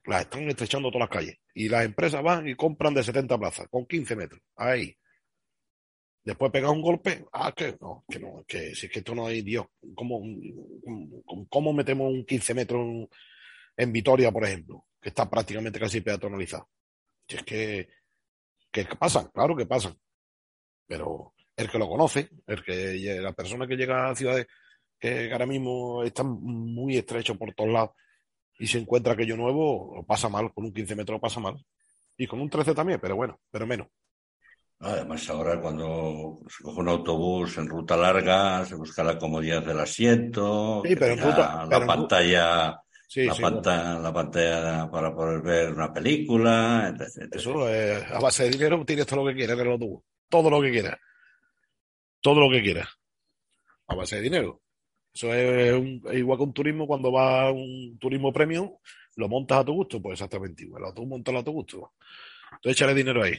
Las 0.04 0.22
están 0.22 0.48
estrechando 0.48 0.90
todas 0.90 1.08
las 1.08 1.16
calles. 1.16 1.36
Y 1.54 1.68
las 1.68 1.84
empresas 1.84 2.22
van 2.22 2.48
y 2.48 2.54
compran 2.54 2.94
de 2.94 3.02
70 3.02 3.38
plazas, 3.38 3.68
con 3.68 3.86
15 3.86 4.16
metros. 4.16 4.40
Ahí. 4.56 4.96
Después 6.24 6.52
pega 6.52 6.70
un 6.70 6.82
golpe, 6.82 7.24
ah, 7.32 7.52
que 7.52 7.76
no, 7.80 8.04
que 8.08 8.18
no, 8.18 8.44
que 8.46 8.74
si 8.74 8.86
es 8.86 8.92
que 8.92 8.98
esto 8.98 9.14
no 9.14 9.26
hay 9.26 9.42
Dios, 9.42 9.66
¿cómo, 9.94 10.20
cómo 11.48 11.72
metemos 11.72 12.12
un 12.12 12.24
15 12.24 12.54
metros 12.54 12.86
en, 12.86 13.08
en 13.76 13.92
Vitoria, 13.92 14.30
por 14.30 14.44
ejemplo, 14.44 14.84
que 15.00 15.08
está 15.08 15.28
prácticamente 15.28 15.80
casi 15.80 16.00
peatonalizado? 16.00 16.68
Si 17.26 17.36
es 17.36 17.42
que, 17.44 17.88
que 18.70 18.84
pasan, 18.84 19.28
claro 19.32 19.56
que 19.56 19.66
pasan, 19.66 19.96
pero 20.86 21.34
el 21.56 21.70
que 21.70 21.78
lo 21.78 21.88
conoce, 21.88 22.28
el 22.46 22.62
que 22.62 23.18
la 23.20 23.32
persona 23.32 23.66
que 23.66 23.76
llega 23.76 24.10
a 24.10 24.14
ciudades 24.14 24.46
que 24.98 25.32
ahora 25.32 25.46
mismo 25.46 26.02
están 26.02 26.26
muy 26.28 26.96
estrechos 26.96 27.36
por 27.36 27.54
todos 27.54 27.70
lados 27.70 27.90
y 28.58 28.66
se 28.66 28.78
encuentra 28.78 29.12
aquello 29.12 29.36
nuevo, 29.36 30.04
pasa 30.06 30.28
mal, 30.28 30.52
con 30.52 30.64
un 30.64 30.72
15 30.72 30.96
metros 30.96 31.20
pasa 31.20 31.40
mal. 31.40 31.64
Y 32.16 32.26
con 32.26 32.40
un 32.40 32.50
13 32.50 32.74
también, 32.74 32.98
pero 33.00 33.14
bueno, 33.14 33.40
pero 33.50 33.66
menos. 33.66 33.86
Además, 34.80 35.28
ahora 35.28 35.60
cuando 35.60 36.38
se 36.48 36.62
coge 36.62 36.80
un 36.80 36.88
autobús 36.88 37.58
en 37.58 37.66
ruta 37.66 37.96
larga, 37.96 38.64
se 38.64 38.76
busca 38.76 39.02
la 39.02 39.18
comodidad 39.18 39.64
del 39.64 39.80
asiento, 39.80 40.82
la 40.84 41.84
pantalla, 41.84 42.80
la, 43.16 43.34
pantalla, 43.34 43.98
la 43.98 44.12
pantalla 44.12 44.90
para 44.90 45.12
poder 45.12 45.42
ver 45.42 45.72
una 45.72 45.92
película, 45.92 46.94
etc. 46.94 47.34
Eso 47.34 47.66
a 47.66 48.20
base 48.20 48.44
de 48.44 48.50
dinero 48.50 48.84
tienes 48.84 49.06
todo 49.06 49.24
lo 49.24 49.28
que 49.28 49.36
quieras 49.36 49.58
en 49.58 49.66
el 49.66 49.72
autobús. 49.72 50.04
Todo 50.28 50.48
lo 50.48 50.62
que 50.62 50.70
quieras. 50.70 50.96
Todo 52.20 52.40
lo 52.40 52.50
que 52.50 52.62
quieras. 52.62 52.88
A 53.88 53.96
base 53.96 54.16
de 54.16 54.22
dinero. 54.22 54.62
Eso 55.12 55.34
es, 55.34 55.82
igual 56.12 56.38
que 56.38 56.44
un 56.44 56.52
turismo 56.52 56.86
cuando 56.86 57.10
va 57.10 57.48
a 57.48 57.50
un 57.50 57.98
turismo 57.98 58.32
premium, 58.32 58.70
lo 59.16 59.28
montas 59.28 59.58
a 59.58 59.64
tu 59.64 59.72
gusto, 59.72 60.00
pues 60.00 60.12
exactamente 60.12 60.62
igual. 60.62 60.84
Tú 60.94 61.04
montas 61.04 61.34
a 61.34 61.42
tu 61.42 61.50
gusto. 61.50 61.94
Entonces 62.52 62.80
échale 62.80 62.94
dinero 62.94 63.24
ahí. 63.24 63.34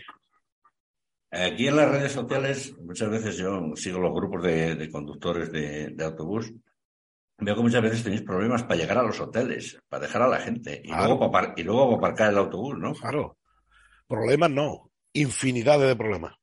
Aquí 1.31 1.67
en 1.67 1.75
las 1.75 1.89
redes 1.89 2.11
sociales, 2.11 2.75
muchas 2.81 3.09
veces 3.09 3.37
yo 3.37 3.75
sigo 3.75 3.99
los 3.99 4.13
grupos 4.13 4.43
de, 4.43 4.89
conductores 4.91 5.51
de, 5.51 5.95
autobús. 6.03 6.51
Veo 7.37 7.55
que 7.55 7.61
muchas 7.61 7.81
veces 7.81 8.03
tenéis 8.03 8.23
problemas 8.23 8.63
para 8.63 8.75
llegar 8.75 8.97
a 8.97 9.03
los 9.03 9.19
hoteles, 9.19 9.79
para 9.87 10.07
dejar 10.07 10.23
a 10.23 10.27
la 10.27 10.39
gente 10.39 10.81
y, 10.83 10.89
luego, 10.89 11.31
para, 11.31 11.53
y 11.55 11.63
luego 11.63 11.95
aparcar 11.95 12.31
el 12.31 12.37
autobús, 12.37 12.77
¿no? 12.77 12.93
Claro. 12.93 13.37
Problemas 14.07 14.49
no. 14.49 14.91
Infinidades 15.13 15.87
de 15.87 15.95
problemas. 15.95 16.35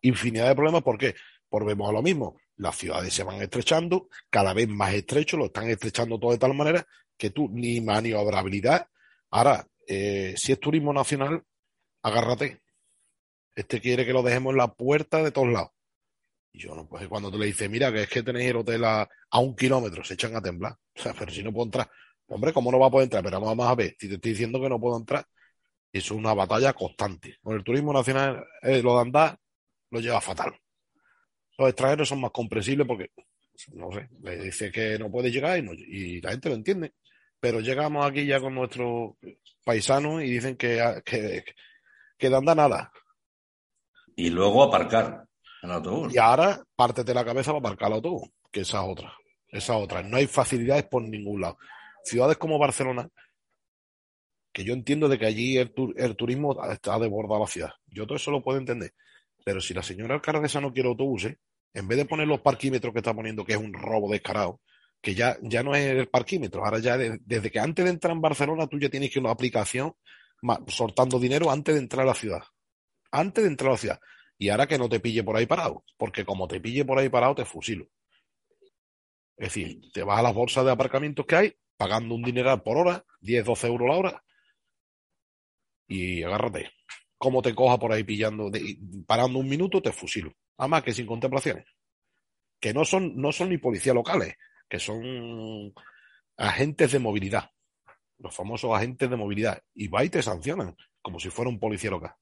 Infinidad 0.00 0.48
de 0.48 0.54
problemas, 0.54 0.82
¿por 0.82 0.96
qué? 0.96 1.14
Porque 1.48 1.66
vemos 1.66 1.90
a 1.90 1.92
lo 1.92 2.02
mismo 2.02 2.36
las 2.58 2.76
ciudades 2.76 3.14
se 3.14 3.24
van 3.24 3.40
estrechando, 3.40 4.08
cada 4.28 4.52
vez 4.52 4.68
más 4.68 4.92
estrecho, 4.92 5.36
lo 5.36 5.46
están 5.46 5.68
estrechando 5.70 6.18
todo 6.18 6.32
de 6.32 6.38
tal 6.38 6.54
manera 6.54 6.84
que 7.16 7.30
tú 7.30 7.48
ni 7.48 7.80
maniobrabilidad. 7.80 8.86
Ahora, 9.30 9.66
eh, 9.86 10.34
si 10.36 10.52
es 10.52 10.60
turismo 10.60 10.92
nacional, 10.92 11.42
agárrate. 12.02 12.60
Este 13.58 13.80
quiere 13.80 14.06
que 14.06 14.12
lo 14.12 14.22
dejemos 14.22 14.52
en 14.52 14.58
la 14.58 14.72
puerta 14.72 15.20
de 15.20 15.32
todos 15.32 15.48
lados. 15.48 15.72
Y 16.52 16.60
yo 16.60 16.76
no, 16.76 16.88
pues 16.88 17.08
cuando 17.08 17.28
tú 17.28 17.38
le 17.38 17.46
dices, 17.46 17.68
mira, 17.68 17.92
que 17.92 18.02
es 18.02 18.08
que 18.08 18.22
tenéis 18.22 18.50
el 18.50 18.58
hotel 18.58 18.84
a, 18.84 19.08
un 19.32 19.56
kilómetro, 19.56 20.04
se 20.04 20.14
echan 20.14 20.36
a 20.36 20.40
temblar. 20.40 20.76
O 20.96 21.02
sea, 21.02 21.12
pero 21.18 21.32
si 21.32 21.42
no 21.42 21.52
puedo 21.52 21.64
entrar. 21.64 21.90
Hombre, 22.28 22.52
¿cómo 22.52 22.70
no 22.70 22.78
va 22.78 22.86
a 22.86 22.90
poder 22.90 23.06
entrar? 23.06 23.24
Pero 23.24 23.40
vamos 23.40 23.66
a 23.66 23.74
ver, 23.74 23.96
si 23.98 24.06
te 24.08 24.14
estoy 24.14 24.30
diciendo 24.30 24.60
que 24.60 24.68
no 24.68 24.78
puedo 24.78 24.96
entrar, 24.96 25.26
es 25.92 26.08
una 26.12 26.34
batalla 26.34 26.72
constante. 26.72 27.38
Con 27.42 27.56
el 27.56 27.64
turismo 27.64 27.92
nacional, 27.92 28.44
eh, 28.62 28.80
lo 28.80 28.94
de 28.94 29.00
andar, 29.00 29.36
lo 29.90 29.98
lleva 29.98 30.20
fatal. 30.20 30.52
Los 31.58 31.68
extranjeros 31.68 32.08
son 32.08 32.20
más 32.20 32.30
comprensibles 32.30 32.86
porque, 32.86 33.10
no 33.72 33.90
sé, 33.90 34.08
le 34.22 34.36
dice 34.38 34.70
que 34.70 35.00
no 35.00 35.10
puede 35.10 35.32
llegar 35.32 35.58
y, 35.58 36.20
la 36.20 36.30
gente 36.30 36.48
lo 36.48 36.54
entiende. 36.54 36.92
Pero 37.40 37.58
llegamos 37.58 38.06
aquí 38.06 38.24
ya 38.24 38.38
con 38.38 38.54
nuestros 38.54 39.14
paisanos 39.64 40.22
y 40.22 40.30
dicen 40.30 40.56
que, 40.56 41.02
que, 41.04 41.44
que 42.16 42.26
anda 42.28 42.54
nada. 42.54 42.92
Y 44.18 44.30
luego 44.30 44.64
aparcar 44.64 45.28
el 45.62 45.70
autobús. 45.70 46.12
Y 46.12 46.18
ahora 46.18 46.60
pártete 46.74 47.14
la 47.14 47.24
cabeza 47.24 47.52
para 47.52 47.60
aparcar 47.60 47.86
el 47.86 47.94
autobús, 47.94 48.28
que 48.50 48.62
esa 48.62 48.78
es 48.78 48.90
otra. 48.90 49.14
Esa 49.46 49.76
otra. 49.76 50.02
No 50.02 50.16
hay 50.16 50.26
facilidades 50.26 50.88
por 50.88 51.02
ningún 51.02 51.40
lado. 51.40 51.56
Ciudades 52.02 52.36
como 52.36 52.58
Barcelona, 52.58 53.08
que 54.52 54.64
yo 54.64 54.74
entiendo 54.74 55.08
de 55.08 55.20
que 55.20 55.26
allí 55.26 55.56
el, 55.56 55.72
el 55.96 56.16
turismo 56.16 56.60
está 56.68 56.98
desbordado 56.98 57.38
la 57.38 57.46
ciudad. 57.46 57.70
Yo 57.86 58.08
todo 58.08 58.16
eso 58.16 58.32
lo 58.32 58.42
puedo 58.42 58.58
entender. 58.58 58.92
Pero 59.44 59.60
si 59.60 59.72
la 59.72 59.84
señora 59.84 60.16
alcaldesa 60.16 60.60
no 60.60 60.72
quiere 60.72 60.88
autobuses, 60.88 61.36
en 61.72 61.86
vez 61.86 61.98
de 61.98 62.04
poner 62.04 62.26
los 62.26 62.40
parquímetros 62.40 62.92
que 62.92 62.98
está 62.98 63.14
poniendo, 63.14 63.44
que 63.44 63.52
es 63.52 63.58
un 63.58 63.72
robo 63.72 64.10
descarado, 64.10 64.60
que 65.00 65.14
ya, 65.14 65.36
ya 65.42 65.62
no 65.62 65.76
es 65.76 65.86
el 65.86 66.08
parquímetro, 66.08 66.64
ahora 66.64 66.80
ya 66.80 66.98
desde 66.98 67.52
que 67.52 67.60
antes 67.60 67.84
de 67.84 67.92
entrar 67.92 68.12
en 68.12 68.20
Barcelona 68.20 68.66
tú 68.66 68.80
ya 68.80 68.88
tienes 68.88 69.10
que 69.10 69.20
ir 69.20 69.22
a 69.22 69.26
una 69.26 69.32
aplicación 69.32 69.94
soltando 70.66 71.20
dinero 71.20 71.52
antes 71.52 71.76
de 71.76 71.80
entrar 71.80 72.02
a 72.02 72.08
la 72.08 72.14
ciudad. 72.14 72.42
Antes 73.10 73.44
de 73.44 73.50
entrar 73.50 73.70
a 73.70 73.72
la 73.72 73.78
ciudad. 73.78 74.00
Y 74.38 74.50
ahora 74.50 74.66
que 74.66 74.78
no 74.78 74.88
te 74.88 75.00
pille 75.00 75.24
por 75.24 75.36
ahí 75.36 75.46
parado, 75.46 75.84
porque 75.96 76.24
como 76.24 76.46
te 76.46 76.60
pille 76.60 76.84
por 76.84 76.98
ahí 76.98 77.08
parado, 77.08 77.34
te 77.34 77.44
fusilo. 77.44 77.88
Es 79.36 79.48
decir, 79.48 79.80
te 79.92 80.02
vas 80.02 80.18
a 80.18 80.22
las 80.22 80.34
bolsas 80.34 80.64
de 80.64 80.72
aparcamientos 80.72 81.26
que 81.26 81.36
hay, 81.36 81.54
pagando 81.76 82.14
un 82.14 82.22
dineral 82.22 82.62
por 82.62 82.76
hora, 82.76 83.04
10, 83.20 83.44
12 83.44 83.66
euros 83.66 83.88
la 83.88 83.96
hora, 83.96 84.24
y 85.86 86.22
agárrate 86.22 86.70
como 87.18 87.42
te 87.42 87.54
coja 87.54 87.78
por 87.78 87.92
ahí 87.92 88.04
pillando, 88.04 88.50
parando 89.06 89.40
un 89.40 89.48
minuto, 89.48 89.82
te 89.82 89.92
fusilo. 89.92 90.32
Además 90.56 90.84
que 90.84 90.94
sin 90.94 91.06
contemplaciones. 91.06 91.66
Que 92.60 92.72
no 92.72 92.84
son, 92.84 93.16
no 93.16 93.32
son 93.32 93.50
ni 93.50 93.58
policías 93.58 93.94
locales, 93.94 94.36
que 94.68 94.78
son 94.78 95.74
agentes 96.36 96.92
de 96.92 96.98
movilidad. 97.00 97.50
Los 98.18 98.34
famosos 98.34 98.74
agentes 98.74 99.10
de 99.10 99.16
movilidad. 99.16 99.60
Y 99.74 99.88
va 99.88 100.04
y 100.04 100.10
te 100.10 100.22
sancionan, 100.22 100.76
como 101.02 101.18
si 101.18 101.28
fuera 101.28 101.50
un 101.50 101.58
policía 101.58 101.90
local. 101.90 102.14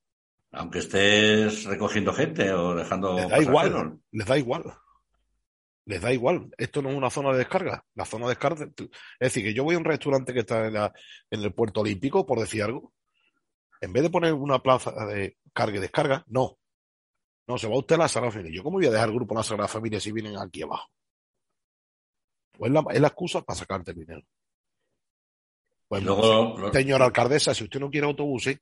Aunque 0.53 0.79
estés 0.79 1.65
recogiendo 1.65 2.13
gente 2.13 2.53
o 2.53 2.75
dejando. 2.75 3.15
Les 3.15 3.29
da 3.29 3.41
igual, 3.41 3.99
les 4.11 4.27
da 4.27 4.39
igual. 4.39 4.65
Les 5.85 6.01
da 6.01 6.13
igual. 6.13 6.51
Esto 6.59 6.83
no 6.83 6.91
es 6.91 6.97
una 6.97 7.11
zona 7.11 7.33
de 7.33 7.39
descarga. 7.39 7.85
La 7.95 8.05
zona 8.05 8.27
de 8.27 8.31
descarga. 8.31 8.67
Es 8.67 8.89
decir, 9.19 9.45
que 9.45 9.55
yo 9.55 9.65
voy 9.65 9.75
a 9.75 9.79
un 9.79 9.85
restaurante 9.85 10.33
que 10.33 10.41
está 10.41 10.67
en, 10.67 10.77
en 10.77 11.43
el 11.43 11.55
puerto 11.55 11.81
olímpico, 11.81 12.27
por 12.27 12.41
decir 12.41 12.63
algo, 12.63 12.93
en 13.81 13.93
vez 13.93 14.03
de 14.03 14.11
poner 14.11 14.33
una 14.33 14.59
plaza 14.61 14.93
de 15.07 15.37
carga 15.53 15.77
y 15.77 15.81
descarga, 15.81 16.25
no. 16.29 16.59
No, 17.47 17.59
se 17.59 17.69
va 17.69 17.79
usted 17.79 17.95
a 17.95 17.99
la 17.99 18.09
Sagrada 18.09 18.33
Familia. 18.33 18.57
¿Yo 18.57 18.65
cómo 18.65 18.79
voy 18.79 18.87
a 18.87 18.91
dejar 18.91 19.09
el 19.09 19.15
grupo 19.15 19.35
en 19.35 19.39
la 19.39 19.45
Sagrada 19.45 19.69
Familia 19.69 20.01
si 20.01 20.11
vienen 20.11 20.37
aquí 20.37 20.63
abajo? 20.63 20.89
Pues 22.59 22.73
es 22.73 23.01
la, 23.01 23.09
excusa 23.09 23.43
para 23.43 23.59
sacarte 23.59 23.93
el 23.93 23.99
dinero. 23.99 24.23
Pues 25.89 26.03
luego, 26.03 26.73
señora 26.73 27.05
alcaldesa, 27.05 27.55
si 27.55 27.63
usted 27.63 27.79
no 27.79 27.91
quiere 27.91 28.07
autobuses, 28.09 28.59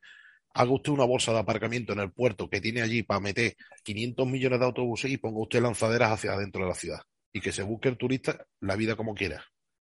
haga 0.55 0.71
usted 0.71 0.93
una 0.93 1.05
bolsa 1.05 1.33
de 1.33 1.40
aparcamiento 1.40 1.93
en 1.93 2.01
el 2.01 2.12
puerto 2.12 2.49
que 2.49 2.61
tiene 2.61 2.81
allí 2.81 3.03
para 3.03 3.21
meter 3.21 3.57
500 3.83 4.27
millones 4.27 4.61
de 4.61 4.64
autobuses 4.64 5.11
y 5.11 5.17
ponga 5.17 5.40
usted 5.40 5.61
lanzaderas 5.61 6.12
hacia 6.12 6.33
adentro 6.33 6.62
de 6.62 6.69
la 6.69 6.75
ciudad. 6.75 7.01
Y 7.33 7.40
que 7.40 7.53
se 7.53 7.64
busque 7.64 7.88
el 7.88 7.99
turista 7.99 8.47
la 8.61 8.77
vida 8.77 8.95
como 8.95 9.14
quiera. 9.14 9.45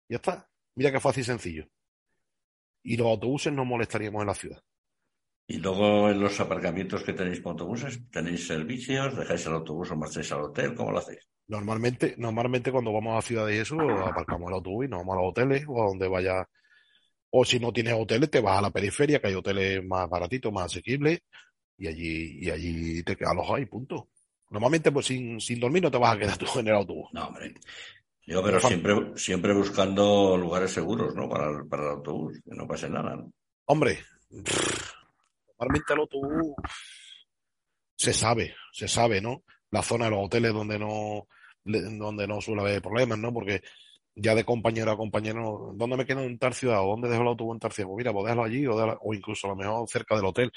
Ya 0.09 0.17
está. 0.17 0.49
Mira 0.75 0.91
qué 0.91 1.01
fácil 1.01 1.23
y 1.23 1.25
sencillo. 1.25 1.69
Y 2.83 2.97
los 2.97 3.07
autobuses 3.07 3.53
no 3.53 3.65
molestaríamos 3.65 4.21
en 4.23 4.27
la 4.27 4.35
ciudad. 4.35 4.63
Y 5.47 5.59
luego 5.59 6.11
en 6.11 6.21
los 6.21 6.39
aparcamientos 6.41 7.03
que 7.03 7.15
tenéis 7.15 7.41
con 7.41 7.53
autobuses, 7.53 8.11
¿tenéis 8.11 8.47
servicios? 8.47 9.17
¿Dejáis 9.17 9.47
el 9.47 9.55
autobús 9.55 9.91
o 9.93 9.97
marcháis 9.97 10.31
al 10.33 10.43
hotel? 10.43 10.75
¿Cómo 10.75 10.93
lo 10.93 10.99
hacéis? 10.99 11.27
Normalmente, 11.47 12.15
normalmente 12.19 12.71
cuando 12.71 12.93
vamos 12.93 13.17
a 13.17 13.27
ciudades 13.27 13.57
y 13.57 13.61
eso, 13.61 13.81
aparcamos 13.81 14.49
el 14.49 14.55
autobús 14.57 14.85
y 14.85 14.89
nos 14.89 14.99
vamos 15.01 15.15
a 15.15 15.21
los 15.21 15.31
hoteles 15.31 15.65
o 15.67 15.83
a 15.83 15.87
donde 15.87 16.09
vaya. 16.09 16.47
O 17.31 17.45
si 17.45 17.59
no 17.61 17.73
tienes 17.73 17.95
hoteles, 17.95 18.31
te 18.31 18.41
vas 18.41 18.59
a 18.59 18.63
la 18.63 18.71
periferia, 18.71 19.21
que 19.21 19.29
hay 19.29 19.35
hoteles 19.35 19.85
más 19.85 20.09
baratitos, 20.09 20.53
más 20.53 20.67
asequibles, 20.67 21.21
y 21.77 21.87
allí, 21.87 22.39
y 22.41 22.51
allí 22.51 23.03
te 23.03 23.17
quedas 23.17 23.33
alojado 23.33 23.59
y 23.59 23.67
punto. 23.67 24.09
Normalmente, 24.51 24.91
pues 24.91 25.07
sin, 25.07 25.41
sin 25.41 25.61
dormir 25.61 25.83
no 25.83 25.91
te 25.91 25.99
vas 25.99 26.15
a 26.15 26.19
quedar 26.19 26.37
tú 26.39 26.47
en 26.59 26.69
el 26.69 26.75
autobús. 26.75 27.09
No, 27.13 27.27
hombre. 27.27 27.55
Yo, 28.27 28.43
pero 28.43 28.61
siempre, 28.61 28.95
siempre 29.17 29.55
buscando 29.55 30.37
lugares 30.37 30.71
seguros, 30.71 31.15
¿no? 31.15 31.29
Para, 31.29 31.65
para 31.65 31.85
el 31.85 31.89
autobús, 31.91 32.41
que 32.45 32.55
no 32.55 32.67
pase 32.67 32.91
nada, 32.91 33.17
¿no? 33.17 33.33
Hombre, 33.65 33.99
Normalmente 34.31 35.93
el 35.93 36.01
autobús 36.01 36.55
se 37.97 38.13
sabe, 38.13 38.55
se 38.73 38.89
sabe, 38.89 39.21
¿no? 39.21 39.45
La 39.71 39.83
zona 39.83 40.05
de 40.07 40.13
los 40.13 40.27
hoteles 40.27 40.53
donde 40.53 40.79
no, 40.79 41.27
donde 41.65 42.27
no 42.27 42.41
suele 42.41 42.63
haber 42.63 42.83
problemas, 42.83 43.19
¿no? 43.19 43.33
Porque 43.33 43.63
ya 44.19 44.35
de 44.35 44.45
compañero 44.45 44.91
a 44.91 44.97
compañero, 44.97 45.73
¿dónde 45.77 45.97
me 45.97 46.07
quedo 46.07 46.23
en 46.23 46.39
tal 46.39 46.55
ciudad? 46.55 46.83
¿O 46.83 46.89
dónde 46.89 47.09
dejo 47.09 47.23
el 47.23 47.29
autobús 47.29 47.55
en 47.57 47.61
tal 47.61 47.73
ciudad? 47.73 47.89
Pues 47.89 47.99
mira, 47.99 48.13
pues 48.13 48.25
déjalo 48.25 48.45
allí 48.45 48.67
o, 48.67 48.75
o 48.75 49.15
incluso 49.15 49.47
a 49.47 49.51
lo 49.51 49.57
mejor 49.57 49.89
cerca 49.89 50.17
del 50.17 50.25
hotel. 50.27 50.53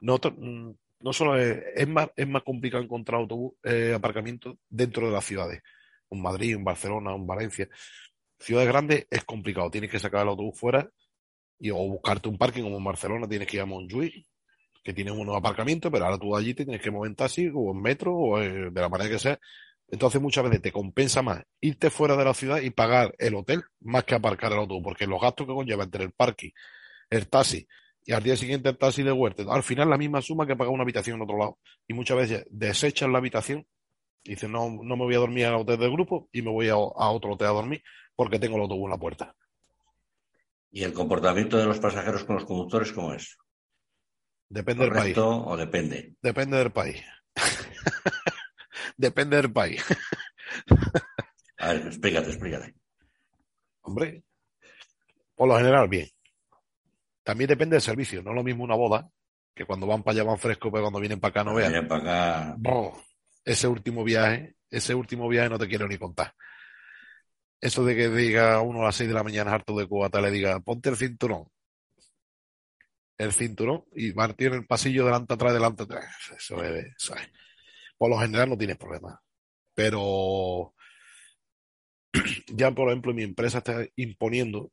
No, 0.00 0.16
mm, 0.18 0.70
no 1.00 1.12
solo 1.12 1.36
es, 1.38 1.58
es 1.74 1.88
más, 1.88 2.08
es 2.16 2.28
más 2.28 2.42
complicado 2.42 2.82
encontrar 2.84 3.20
autobús, 3.20 3.54
eh, 3.64 3.92
aparcamiento 3.94 4.58
dentro 4.68 5.06
de 5.06 5.12
las 5.12 5.24
ciudades. 5.24 5.62
Un 6.10 6.22
Madrid, 6.22 6.56
un 6.56 6.64
Barcelona, 6.64 7.14
un 7.14 7.26
Valencia. 7.26 7.68
Ciudades 8.38 8.68
grandes 8.68 9.06
es 9.10 9.24
complicado. 9.24 9.70
Tienes 9.70 9.90
que 9.90 9.98
sacar 9.98 10.22
el 10.22 10.28
autobús 10.28 10.58
fuera 10.58 10.88
y 11.58 11.70
o 11.70 11.76
buscarte 11.76 12.28
un 12.28 12.38
parking 12.38 12.64
como 12.64 12.78
en 12.78 12.84
Barcelona, 12.84 13.28
tienes 13.28 13.48
que 13.48 13.56
ir 13.56 13.62
a 13.62 13.66
Montjuic 13.66 14.26
que 14.86 14.94
tienen 14.94 15.18
unos 15.18 15.36
aparcamientos, 15.36 15.90
pero 15.90 16.04
ahora 16.04 16.18
tú 16.18 16.36
allí 16.36 16.54
te 16.54 16.64
tienes 16.64 16.80
que 16.80 16.92
mover 16.92 17.10
en 17.10 17.16
taxi 17.16 17.50
o 17.52 17.72
en 17.72 17.82
metro 17.82 18.14
o 18.14 18.40
eh, 18.40 18.70
de 18.70 18.80
la 18.80 18.88
manera 18.88 19.10
que 19.10 19.18
sea. 19.18 19.38
Entonces 19.88 20.20
muchas 20.20 20.44
veces 20.44 20.62
te 20.62 20.72
compensa 20.72 21.22
más 21.22 21.42
irte 21.60 21.90
fuera 21.90 22.16
de 22.16 22.24
la 22.24 22.34
ciudad 22.34 22.60
y 22.60 22.70
pagar 22.70 23.14
el 23.18 23.34
hotel 23.34 23.62
más 23.80 24.04
que 24.04 24.14
aparcar 24.14 24.52
el 24.52 24.58
autobús, 24.58 24.82
porque 24.84 25.06
los 25.06 25.20
gastos 25.20 25.46
que 25.46 25.54
conlleva 25.54 25.84
entre 25.84 26.04
el 26.04 26.12
parking, 26.12 26.50
el 27.10 27.28
taxi 27.28 27.66
y 28.04 28.12
al 28.12 28.22
día 28.22 28.36
siguiente 28.36 28.68
el 28.68 28.78
taxi 28.78 29.02
de 29.02 29.12
huerta, 29.12 29.44
al 29.48 29.62
final 29.62 29.90
la 29.90 29.98
misma 29.98 30.22
suma 30.22 30.46
que 30.46 30.56
pagar 30.56 30.72
una 30.72 30.82
habitación 30.82 31.16
en 31.16 31.22
otro 31.22 31.38
lado. 31.38 31.58
Y 31.86 31.94
muchas 31.94 32.16
veces 32.16 32.46
desechan 32.50 33.12
la 33.12 33.18
habitación 33.18 33.66
Dice, 34.26 34.48
no, 34.48 34.68
no 34.82 34.96
me 34.96 35.04
voy 35.04 35.14
a 35.14 35.18
dormir 35.18 35.46
al 35.46 35.54
hotel 35.54 35.78
del 35.78 35.92
grupo 35.92 36.28
y 36.32 36.42
me 36.42 36.50
voy 36.50 36.68
a, 36.68 36.72
a 36.72 37.10
otro 37.10 37.34
hotel 37.34 37.46
a 37.46 37.50
dormir 37.50 37.82
porque 38.14 38.38
tengo 38.38 38.56
el 38.56 38.62
autobús 38.62 38.86
en 38.86 38.90
la 38.90 38.98
puerta. 38.98 39.34
¿Y 40.72 40.82
el 40.82 40.92
comportamiento 40.92 41.56
de 41.56 41.66
los 41.66 41.78
pasajeros 41.78 42.24
con 42.24 42.36
los 42.36 42.44
conductores 42.44 42.92
cómo 42.92 43.14
es? 43.14 43.36
Depende 44.48 44.84
del 44.84 44.92
país. 44.92 45.14
¿Correcto 45.14 45.46
o 45.46 45.56
depende? 45.56 46.14
Depende 46.20 46.56
del 46.58 46.72
país. 46.72 47.02
Depende 48.96 49.36
del 49.36 49.52
país. 49.52 49.84
A 51.58 51.72
ver, 51.72 51.86
explícate, 51.86 52.28
explícate. 52.28 52.74
Hombre, 53.82 54.24
por 55.34 55.48
lo 55.48 55.56
general, 55.56 55.88
bien. 55.88 56.08
También 57.22 57.48
depende 57.48 57.74
del 57.74 57.82
servicio. 57.82 58.22
No 58.22 58.30
es 58.30 58.36
lo 58.36 58.42
mismo 58.42 58.64
una 58.64 58.74
boda, 58.74 59.08
que 59.54 59.64
cuando 59.64 59.86
van 59.86 60.02
para 60.02 60.14
allá 60.14 60.24
van 60.24 60.38
frescos, 60.38 60.70
pero 60.72 60.84
cuando 60.84 61.00
vienen 61.00 61.20
para 61.20 61.30
acá 61.30 61.44
no 61.44 61.54
vean. 61.54 61.72
Vienen 61.72 61.88
para 61.88 62.42
acá. 62.42 62.54
Boh, 62.58 63.02
ese 63.44 63.68
último 63.68 64.02
viaje, 64.02 64.56
ese 64.70 64.94
último 64.94 65.28
viaje 65.28 65.48
no 65.48 65.58
te 65.58 65.68
quiero 65.68 65.86
ni 65.86 65.98
contar. 65.98 66.34
Eso 67.60 67.84
de 67.84 67.96
que 67.96 68.08
diga 68.08 68.60
uno 68.60 68.82
a 68.82 68.86
las 68.86 68.96
seis 68.96 69.08
de 69.08 69.14
la 69.14 69.22
mañana 69.22 69.52
harto 69.52 69.76
de 69.76 69.86
cubata, 69.86 70.20
le 70.20 70.30
diga, 70.30 70.60
ponte 70.60 70.88
el 70.88 70.96
cinturón. 70.96 71.48
El 73.18 73.32
cinturón 73.32 73.84
y 73.94 74.12
Martí 74.12 74.44
en 74.44 74.54
el 74.54 74.66
pasillo 74.66 75.04
delante, 75.04 75.34
atrás, 75.34 75.52
delante, 75.54 75.84
atrás. 75.84 76.04
Eso 76.36 76.62
es, 76.62 76.86
eso 76.96 77.16
es. 77.16 77.28
Por 77.98 78.10
lo 78.10 78.18
general 78.18 78.50
no 78.50 78.58
tienes 78.58 78.76
problema. 78.78 79.20
Pero 79.74 80.74
ya, 82.54 82.70
por 82.72 82.88
ejemplo, 82.88 83.14
mi 83.14 83.22
empresa 83.22 83.58
está 83.58 83.84
imponiendo 83.96 84.70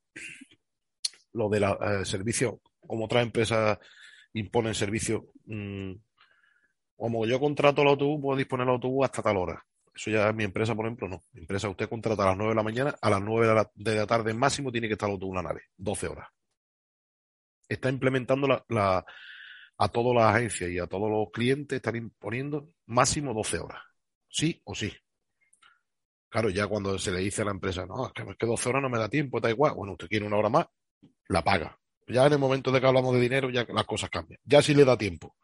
lo 1.34 1.50
de 1.50 1.60
la 1.60 1.78
eh, 2.02 2.06
servicio, 2.06 2.62
como 2.80 3.06
otras 3.06 3.24
empresas 3.24 3.78
imponen 4.34 4.76
servicio. 4.76 5.28
mm, 5.46 5.94
como 6.96 7.26
yo 7.26 7.40
contrato 7.40 7.82
el 7.82 7.90
autobús, 7.90 8.22
puedo 8.22 8.38
disponer 8.38 8.66
el 8.68 8.74
autobús 8.74 9.06
hasta 9.06 9.22
tal 9.22 9.38
hora. 9.38 9.64
Eso 9.94 10.10
ya 10.10 10.32
mi 10.34 10.44
empresa, 10.44 10.74
por 10.76 10.86
ejemplo, 10.86 11.08
no. 11.08 11.24
Mi 11.34 11.42
empresa, 11.42 11.70
usted 11.70 11.90
contrata 11.90 12.24
a 12.24 12.28
las 12.28 12.38
9 12.38 12.52
de 12.52 12.56
la 12.56 12.64
mañana, 12.64 12.96
a 13.02 13.10
las 13.10 13.22
9 13.22 13.48
de 13.48 13.54
la, 13.56 13.72
de 13.76 13.96
la 13.96 14.08
tarde 14.08 14.34
máximo 14.34 14.72
tiene 14.72 14.88
que 14.88 14.94
estar 14.94 15.10
el 15.10 15.14
autobús 15.14 15.34
en 15.38 15.44
la 15.44 15.50
nave, 15.50 15.62
12 15.78 16.08
horas. 16.08 16.28
Está 17.68 17.90
implementando 17.90 18.48
la- 18.48 19.06
a 19.78 19.88
todas 19.90 20.16
las 20.16 20.36
agencias 20.36 20.70
y 20.70 20.80
a 20.80 20.88
todos 20.88 21.10
los 21.10 21.32
clientes, 21.32 21.76
están 21.76 21.96
imponiendo 21.96 22.70
máximo 22.86 23.34
12 23.34 23.60
horas. 23.60 23.82
Sí 24.30 24.62
o 24.66 24.76
sí. 24.76 24.92
Claro, 26.30 26.50
ya 26.50 26.68
cuando 26.68 26.98
se 26.98 27.12
le 27.12 27.20
dice 27.20 27.44
a 27.44 27.46
la 27.46 27.52
empresa, 27.52 27.86
no, 27.86 28.08
es 28.08 28.14
que, 28.14 28.24
es 28.24 28.38
que 28.38 28.46
12 28.46 28.70
horas 28.70 28.82
no 28.82 28.90
me 28.90 28.98
da 28.98 29.10
tiempo, 29.10 29.40
da 29.40 29.50
igual. 29.50 29.74
Bueno, 29.76 29.94
usted 29.94 30.08
quiere 30.08 30.26
una 30.26 30.38
hora 30.38 30.50
más, 30.50 30.66
la 31.28 31.44
paga. 31.44 31.78
Ya 32.08 32.26
en 32.26 32.34
el 32.34 32.40
momento 32.40 32.72
de 32.72 32.82
que 32.82 32.88
hablamos 32.88 33.14
de 33.14 33.22
dinero, 33.22 33.50
ya 33.50 33.66
las 33.70 33.86
cosas 33.86 34.10
cambian. 34.10 34.40
Ya 34.44 34.62
sí 34.62 34.74
le 34.74 34.84
da 34.84 34.98
tiempo. 34.98 35.36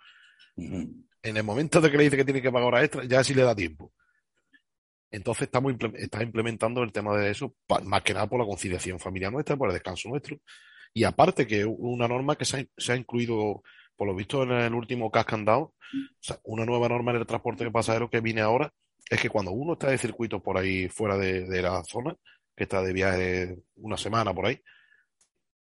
En 0.56 1.38
el 1.38 1.44
momento 1.44 1.80
de 1.80 1.92
que 1.92 1.98
le 1.98 2.04
dice 2.06 2.18
que 2.18 2.26
tiene 2.26 2.42
que 2.42 2.52
pagar 2.52 2.68
horas 2.68 2.84
extra, 2.86 3.04
ya 3.06 3.24
sí 3.24 3.34
le 3.34 3.44
da 3.44 3.56
tiempo. 3.56 3.94
Entonces 5.12 5.44
estamos 5.44 5.74
está 5.96 6.22
implementando 6.22 6.84
el 6.84 6.92
tema 6.92 7.18
de 7.18 7.32
eso, 7.32 7.56
más 7.84 8.02
que 8.04 8.14
nada 8.14 8.28
por 8.28 8.40
la 8.40 8.46
conciliación 8.46 9.00
familiar 9.00 9.32
nuestra, 9.32 9.58
por 9.58 9.70
el 9.70 9.74
descanso 9.74 10.10
nuestro. 10.10 10.38
Y 10.94 11.04
aparte 11.04 11.48
que 11.48 11.66
una 11.66 12.08
norma 12.08 12.36
que 12.36 12.46
se 12.46 12.60
ha, 12.60 12.66
se 12.78 12.94
ha 12.94 12.96
incluido, 12.96 13.64
por 14.00 14.08
lo 14.08 14.16
visto 14.16 14.44
en 14.44 14.52
el 14.52 14.74
último 14.74 15.12
CAS 15.12 15.26
que 15.26 15.36
han 15.36 15.44
dado, 15.44 15.62
o 15.62 15.74
sea, 16.22 16.40
una 16.46 16.64
nueva 16.64 16.88
norma 16.88 17.12
en 17.12 17.18
el 17.18 17.28
transporte 17.28 17.66
de 17.66 17.70
pasajeros 17.70 18.10
que 18.10 18.22
viene 18.22 18.40
ahora, 18.40 18.74
es 19.10 19.20
que 19.20 19.30
cuando 19.30 19.52
uno 19.52 19.74
está 19.74 19.90
de 19.90 19.98
circuito 19.98 20.42
por 20.42 20.58
ahí 20.58 20.88
fuera 20.88 21.18
de, 21.18 21.62
la 21.62 21.84
zona, 21.84 22.16
que 22.56 22.64
está 22.64 22.82
de 22.82 22.94
viaje 22.94 23.58
una 23.76 23.98
semana 23.98 24.34
por 24.34 24.46
ahí, 24.46 24.58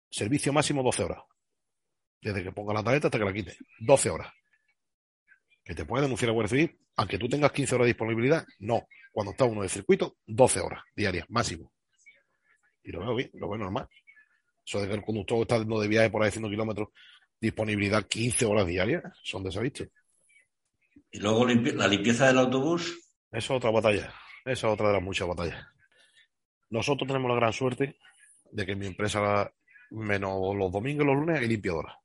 servicio 0.07 0.53
máximo 0.53 0.83
12 0.83 1.03
horas. 1.03 1.23
Desde 2.21 2.43
que 2.43 2.51
ponga 2.51 2.75
la 2.75 2.83
tarjeta 2.83 3.07
hasta 3.07 3.17
que 3.17 3.25
la 3.25 3.33
quite. 3.33 3.57
12 3.79 4.11
horas. 4.11 4.31
Que 5.63 5.73
te 5.73 5.85
puede 5.85 6.03
denunciar 6.03 6.29
a 6.29 6.33
Guardia 6.33 6.49
Civil, 6.49 6.79
aunque 6.95 7.17
tú 7.17 7.27
tengas 7.27 7.51
15 7.51 7.73
horas 7.73 7.85
de 7.85 7.93
disponibilidad, 7.93 8.45
no. 8.59 8.87
Cuando 9.11 9.31
está 9.31 9.45
uno 9.45 9.63
de 9.63 9.69
circuito, 9.69 10.17
12 10.27 10.59
horas 10.59 10.83
diarias, 10.95 11.25
máximo. 11.29 11.73
Y 12.83 12.91
lo 12.91 12.99
veo 12.99 13.15
bien, 13.15 13.31
lo 13.33 13.49
veo 13.49 13.57
normal. 13.57 13.89
Eso 14.63 14.79
de 14.79 14.89
que 14.89 14.93
el 14.93 15.01
conductor 15.01 15.41
está 15.41 15.57
de 15.57 15.87
viaje 15.87 16.11
por 16.11 16.21
ahí 16.21 16.27
haciendo 16.27 16.49
kilómetros, 16.49 16.89
disponibilidad 17.39 18.07
15 18.07 18.45
horas 18.45 18.65
diarias, 18.67 19.03
son 19.23 19.43
de 19.43 19.49
esa 19.49 19.61
vista. 19.61 19.85
Y 21.11 21.19
luego 21.19 21.45
limpi- 21.45 21.73
la 21.73 21.87
limpieza 21.87 22.27
del 22.27 22.39
autobús. 22.39 22.97
Esa 23.31 23.37
es 23.37 23.51
otra 23.51 23.71
batalla. 23.71 24.13
Esa 24.45 24.67
es 24.67 24.73
otra 24.73 24.87
de 24.87 24.93
las 24.93 25.03
muchas 25.03 25.27
batallas. 25.27 25.65
Nosotros 26.69 27.07
tenemos 27.07 27.29
la 27.29 27.35
gran 27.37 27.53
suerte 27.53 27.97
de 28.51 28.65
que 28.65 28.75
mi 28.75 28.87
empresa, 28.87 29.51
menos 29.91 30.55
los 30.55 30.71
domingos 30.71 31.03
y 31.03 31.07
los 31.07 31.15
lunes, 31.15 31.39
hay 31.39 31.47
limpiadora. 31.47 31.97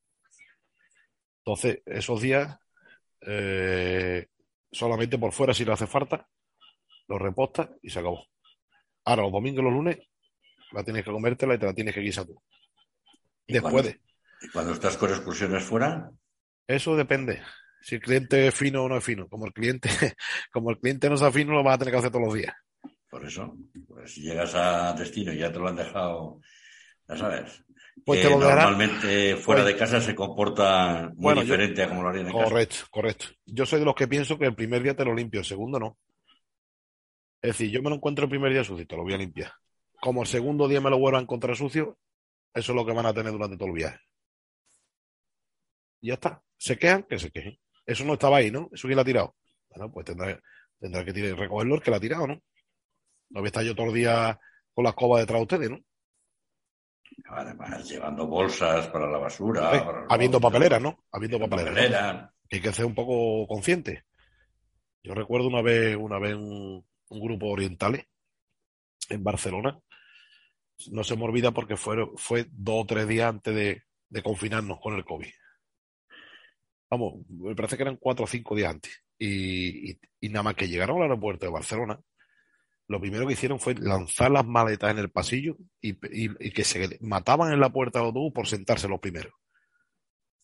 Entonces, 1.44 1.82
esos 1.86 2.20
días, 2.20 2.56
eh, 3.20 4.26
solamente 4.70 5.18
por 5.18 5.32
fuera, 5.32 5.54
si 5.54 5.64
le 5.64 5.72
hace 5.72 5.86
falta, 5.86 6.28
lo 7.08 7.18
repostas 7.18 7.70
y 7.82 7.90
se 7.90 7.98
acabó. 7.98 8.26
Ahora, 9.04 9.22
los 9.22 9.32
domingos 9.32 9.60
y 9.60 9.64
los 9.64 9.72
lunes, 9.72 9.98
la 10.72 10.84
tienes 10.84 11.04
que 11.04 11.10
comértela 11.10 11.54
y 11.54 11.58
te 11.58 11.66
la 11.66 11.74
tienes 11.74 11.94
que 11.94 12.00
guisar 12.00 12.24
tú. 12.26 12.40
Después 13.46 13.84
de. 13.84 14.00
Y 14.42 14.48
cuando 14.48 14.72
estás 14.72 14.96
con 14.96 15.10
excursiones 15.10 15.62
fuera, 15.62 16.10
Eso 16.66 16.96
depende. 16.96 17.42
Si 17.80 17.96
el 17.96 18.00
cliente 18.00 18.46
es 18.46 18.54
fino 18.54 18.84
o 18.84 18.88
no 18.88 18.96
es 18.96 19.04
fino. 19.04 19.28
Como 19.28 19.46
el 19.46 19.52
cliente, 19.52 19.88
como 20.52 20.70
el 20.70 20.78
cliente 20.78 21.10
no 21.10 21.16
sea 21.16 21.32
fino, 21.32 21.52
lo 21.52 21.62
vas 21.64 21.74
a 21.74 21.78
tener 21.78 21.92
que 21.92 21.98
hacer 21.98 22.10
todos 22.12 22.26
los 22.26 22.34
días. 22.34 22.54
por 23.10 23.24
eso, 23.26 23.56
pues 23.88 24.14
si 24.14 24.22
llegas 24.22 24.54
a 24.54 24.92
destino 24.94 25.32
y 25.32 25.38
ya 25.38 25.52
te 25.52 25.58
lo 25.58 25.68
han 25.68 25.76
dejado, 25.76 26.40
ya 27.08 27.16
sabes. 27.16 27.64
Pues 28.06 28.22
te 28.22 28.30
lo 28.30 28.38
normalmente 28.38 29.36
fuera 29.36 29.62
Pues- 29.62 29.74
de 29.74 29.78
casa 29.78 30.00
se 30.00 30.14
comporta 30.14 31.08
muy 31.14 31.14
Bueno, 31.16 31.42
yo- 31.42 31.52
diferente 31.54 31.82
a 31.82 31.88
como 31.88 32.02
lo 32.02 32.08
harían 32.08 32.26
en 32.28 32.32
casa. 32.32 32.44
Correcto, 32.44 32.76
correcto. 32.90 33.26
Yo 33.44 33.66
soy 33.66 33.80
de 33.80 33.84
los 33.84 33.94
que 33.94 34.08
pienso 34.08 34.38
que 34.38 34.46
el 34.46 34.54
primer 34.54 34.82
día 34.82 34.96
te 34.96 35.04
lo 35.04 35.14
limpio, 35.14 35.40
el 35.40 35.46
segundo 35.46 35.78
no. 35.78 35.98
Es 37.42 37.50
decir, 37.50 37.70
yo 37.70 37.82
me 37.82 37.90
lo 37.90 37.96
encuentro 37.96 38.24
el 38.24 38.30
primer 38.30 38.52
día 38.52 38.64
sucio, 38.64 38.86
te 38.86 38.96
lo 38.96 39.02
voy 39.02 39.12
a 39.14 39.18
limpiar. 39.18 39.52
Como 40.00 40.22
el 40.22 40.28
segundo 40.28 40.68
día 40.68 40.80
me 40.80 40.88
lo 40.90 40.98
vuelvo 40.98 41.18
a 41.18 41.22
encontrar 41.22 41.56
sucio, 41.56 41.98
eso 42.54 42.72
es 42.72 42.76
lo 42.76 42.86
que 42.86 42.92
van 42.92 43.06
a 43.06 43.12
tener 43.12 43.32
durante 43.32 43.56
todo 43.56 43.68
el 43.68 43.74
viaje. 43.74 43.98
Ya 46.02 46.14
está. 46.14 46.42
Se 46.56 46.78
quejan, 46.78 47.04
que 47.04 47.18
se 47.18 47.30
quejen. 47.30 47.58
Eso 47.86 48.04
no 48.04 48.14
estaba 48.14 48.38
ahí, 48.38 48.50
¿no? 48.50 48.68
Eso 48.72 48.86
quién 48.88 48.96
lo 48.96 49.02
ha 49.02 49.04
tirado. 49.04 49.36
Bueno, 49.70 49.92
pues 49.92 50.04
tendrá, 50.06 50.38
tendrá 50.78 51.04
que 51.04 51.12
tirar- 51.12 51.38
recogerlo 51.38 51.76
el 51.76 51.82
que 51.82 51.90
lo 51.90 51.96
ha 51.96 52.00
tirado, 52.00 52.26
¿no? 52.26 52.34
No 53.30 53.40
voy 53.40 53.44
a 53.44 53.46
estar 53.46 53.64
yo 53.64 53.74
todos 53.74 53.86
los 53.88 53.94
días 53.94 54.36
con 54.74 54.84
la 54.84 54.90
escoba 54.90 55.20
detrás 55.20 55.38
de 55.38 55.42
ustedes, 55.42 55.70
¿no? 55.70 55.78
Además, 57.26 57.88
llevando 57.88 58.26
bolsas 58.26 58.88
para 58.88 59.10
la 59.10 59.18
basura. 59.18 59.76
Eh, 59.76 59.80
para 59.80 60.00
los 60.02 60.10
habiendo 60.12 60.38
botes, 60.38 60.52
papeleras, 60.52 60.82
¿no? 60.82 61.04
Habiendo 61.12 61.38
papelera. 61.38 62.32
que 62.48 62.56
hay 62.56 62.62
que 62.62 62.72
ser 62.72 62.84
un 62.84 62.94
poco 62.94 63.46
consciente. 63.46 64.04
Yo 65.02 65.14
recuerdo 65.14 65.48
una 65.48 65.62
vez, 65.62 65.96
una 65.96 66.18
vez 66.18 66.34
un, 66.34 66.86
un 67.08 67.20
grupo 67.20 67.48
orientales 67.48 68.04
en 69.08 69.22
Barcelona. 69.24 69.78
No 70.90 71.04
se 71.04 71.16
me 71.16 71.24
olvida 71.24 71.50
porque 71.52 71.76
fue, 71.76 71.96
fue 72.16 72.46
dos 72.50 72.82
o 72.82 72.86
tres 72.86 73.06
días 73.08 73.28
antes 73.28 73.54
de, 73.54 73.82
de 74.08 74.22
confinarnos 74.22 74.78
con 74.80 74.94
el 74.94 75.04
COVID. 75.04 75.30
Vamos, 76.92 77.14
me 77.30 77.54
parece 77.54 77.76
que 77.78 77.84
eran 77.84 77.96
cuatro 77.96 78.24
o 78.24 78.28
cinco 78.28 78.54
días 78.54 78.70
antes. 78.70 78.92
Y, 79.18 79.92
y- 80.20 80.28
nada 80.28 80.42
más 80.42 80.54
que 80.56 80.68
llegaron 80.68 80.96
al 80.98 81.04
aeropuerto 81.04 81.46
de 81.46 81.52
Barcelona, 81.52 81.98
lo 82.88 83.00
primero 83.00 83.26
que 83.26 83.34
hicieron 83.34 83.60
fue 83.60 83.74
lanzar 83.74 84.30
las 84.30 84.46
maletas 84.46 84.90
en 84.92 84.98
el 84.98 85.10
pasillo 85.10 85.56
y, 85.80 85.94
que 86.52 86.64
se 86.64 86.98
mataban 87.02 87.52
en 87.52 87.60
la 87.60 87.70
puerta 87.72 87.98
del 88.00 88.08
autobús 88.08 88.32
por 88.34 88.48
sentarse 88.48 88.88
los 88.88 89.00
primeros. 89.00 89.32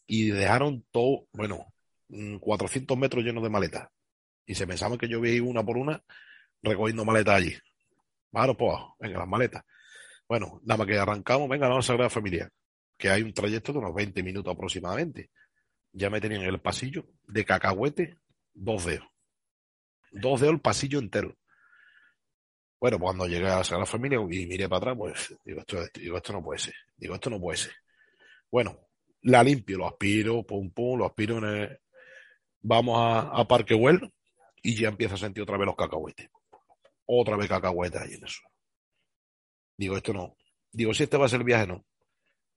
Y 0.06 0.30
dejaron 0.30 0.84
todo, 0.90 1.26
bueno, 1.32 1.66
mm, 2.08 2.36
400 2.38 2.96
metros 2.98 3.24
llenos 3.24 3.42
de 3.42 3.50
maletas. 3.50 3.88
Y 4.46 4.54
se 4.54 4.66
pensaban 4.66 4.98
que 4.98 5.08
yo 5.08 5.24
iba 5.24 5.46
una 5.48 5.64
por 5.64 5.78
una 5.78 6.02
recogiendo 6.62 7.04
maletas 7.04 7.36
allí. 7.36 7.54
Vamos, 8.32 8.56
pues, 8.58 8.76
venga, 9.00 9.20
las 9.20 9.28
maletas. 9.28 9.64
Bueno, 10.28 10.60
nada 10.64 10.78
más 10.78 10.86
que 10.88 10.98
arrancamos, 10.98 11.48
venga, 11.48 11.68
vamos 11.68 11.86
a 11.86 11.88
Sagrada 11.88 12.10
Familia, 12.10 12.50
que 12.98 13.10
hay 13.10 13.22
un 13.22 13.34
trayecto 13.34 13.72
de 13.72 13.78
unos 13.80 13.94
20 13.94 14.22
minutos 14.22 14.54
aproximadamente. 14.54 15.30
Ya 15.98 16.10
me 16.10 16.20
tenían 16.20 16.42
en 16.42 16.48
el 16.48 16.60
pasillo 16.60 17.04
de 17.26 17.44
cacahuete 17.44 18.18
dos 18.54 18.84
dedos. 18.84 19.08
Dos 20.12 20.40
dedos 20.40 20.54
el 20.54 20.60
pasillo 20.60 21.00
entero. 21.00 21.36
Bueno, 22.80 22.98
pues 22.98 23.08
cuando 23.08 23.26
llegué 23.26 23.48
a 23.48 23.64
Sagrada 23.64 23.84
Familia 23.84 24.18
y 24.18 24.46
miré 24.46 24.68
para 24.68 24.92
atrás, 24.92 24.96
pues 24.96 25.34
digo 25.44 25.60
esto, 25.60 25.78
digo, 25.94 26.16
esto 26.16 26.32
no 26.32 26.44
puede 26.44 26.60
ser. 26.60 26.74
Digo, 26.96 27.16
esto 27.16 27.30
no 27.30 27.40
puede 27.40 27.58
ser. 27.58 27.72
Bueno, 28.48 28.78
la 29.22 29.42
limpio, 29.42 29.78
lo 29.78 29.88
aspiro, 29.88 30.44
pum, 30.44 30.70
pum, 30.70 31.00
lo 31.00 31.06
aspiro 31.06 31.38
en 31.38 31.44
el... 31.44 31.80
Vamos 32.60 32.96
a, 32.96 33.40
a 33.40 33.48
Parque 33.48 33.74
Güell 33.74 34.12
y 34.62 34.76
ya 34.76 34.88
empiezo 34.88 35.16
a 35.16 35.18
sentir 35.18 35.42
otra 35.42 35.58
vez 35.58 35.66
los 35.66 35.76
cacahuetes. 35.76 36.30
Otra 37.06 37.36
vez 37.36 37.48
cacahuetes 37.48 38.00
ahí 38.00 38.14
en 38.14 38.24
eso. 38.24 38.42
Digo, 39.76 39.96
esto 39.96 40.12
no. 40.12 40.36
Digo, 40.70 40.94
si 40.94 41.02
este 41.02 41.16
va 41.16 41.26
a 41.26 41.28
ser 41.28 41.40
el 41.40 41.46
viaje, 41.46 41.66
no. 41.66 41.84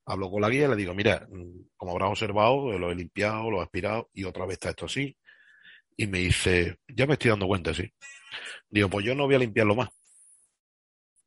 Hablo 0.05 0.29
con 0.31 0.41
la 0.41 0.49
guía 0.49 0.65
y 0.65 0.69
le 0.69 0.75
digo, 0.75 0.93
mira, 0.93 1.27
mm, 1.29 1.69
como 1.77 1.91
habrás 1.93 2.11
observado, 2.11 2.77
lo 2.77 2.91
he 2.91 2.95
limpiado, 2.95 3.51
lo 3.51 3.59
he 3.59 3.63
aspirado 3.63 4.09
y 4.13 4.23
otra 4.23 4.45
vez 4.45 4.53
está 4.53 4.69
esto 4.69 4.85
así. 4.85 5.15
Y 5.97 6.07
me 6.07 6.19
dice, 6.19 6.77
ya 6.87 7.05
me 7.05 7.13
estoy 7.13 7.29
dando 7.31 7.47
cuenta, 7.47 7.73
sí. 7.73 7.91
Digo, 8.69 8.89
pues 8.89 9.05
yo 9.05 9.15
no 9.15 9.25
voy 9.25 9.35
a 9.35 9.39
limpiarlo 9.39 9.75
más. 9.75 9.89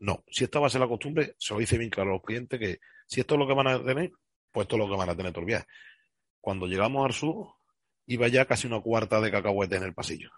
No, 0.00 0.24
si 0.28 0.44
esta 0.44 0.58
va 0.60 0.66
a 0.66 0.70
ser 0.70 0.80
la 0.80 0.88
costumbre, 0.88 1.34
se 1.38 1.54
lo 1.54 1.60
dice 1.60 1.78
bien 1.78 1.90
claro 1.90 2.10
a 2.10 2.12
los 2.14 2.22
clientes 2.22 2.58
que 2.58 2.78
si 3.06 3.20
esto 3.20 3.34
es 3.34 3.38
lo 3.38 3.46
que 3.46 3.54
van 3.54 3.68
a 3.68 3.82
tener, 3.82 4.12
pues 4.52 4.64
esto 4.64 4.76
es 4.76 4.80
lo 4.80 4.88
que 4.88 4.96
van 4.96 5.08
a 5.08 5.16
tener 5.16 5.32
todo. 5.32 5.46
Cuando 6.40 6.66
llegamos 6.66 7.06
al 7.06 7.12
sur, 7.12 7.54
iba 8.06 8.28
ya 8.28 8.44
casi 8.44 8.66
una 8.66 8.80
cuarta 8.80 9.20
de 9.20 9.30
cacahuetes 9.30 9.78
en 9.78 9.84
el 9.84 9.94
pasillo. 9.94 10.30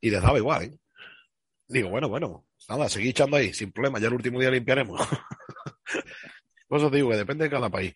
Y 0.00 0.10
les 0.10 0.20
daba 0.20 0.38
igual, 0.38 0.64
¿eh? 0.64 0.78
Digo, 1.68 1.88
bueno, 1.88 2.08
bueno, 2.08 2.44
nada, 2.68 2.88
seguí 2.88 3.10
echando 3.10 3.36
ahí, 3.36 3.54
sin 3.54 3.72
problema, 3.72 3.98
ya 3.98 4.08
el 4.08 4.14
último 4.14 4.40
día 4.40 4.50
limpiaremos. 4.50 5.00
Por 6.72 6.78
eso 6.78 6.90
te 6.90 6.96
digo 6.96 7.10
que 7.10 7.18
depende 7.18 7.44
de 7.44 7.50
cada 7.50 7.68
país. 7.68 7.92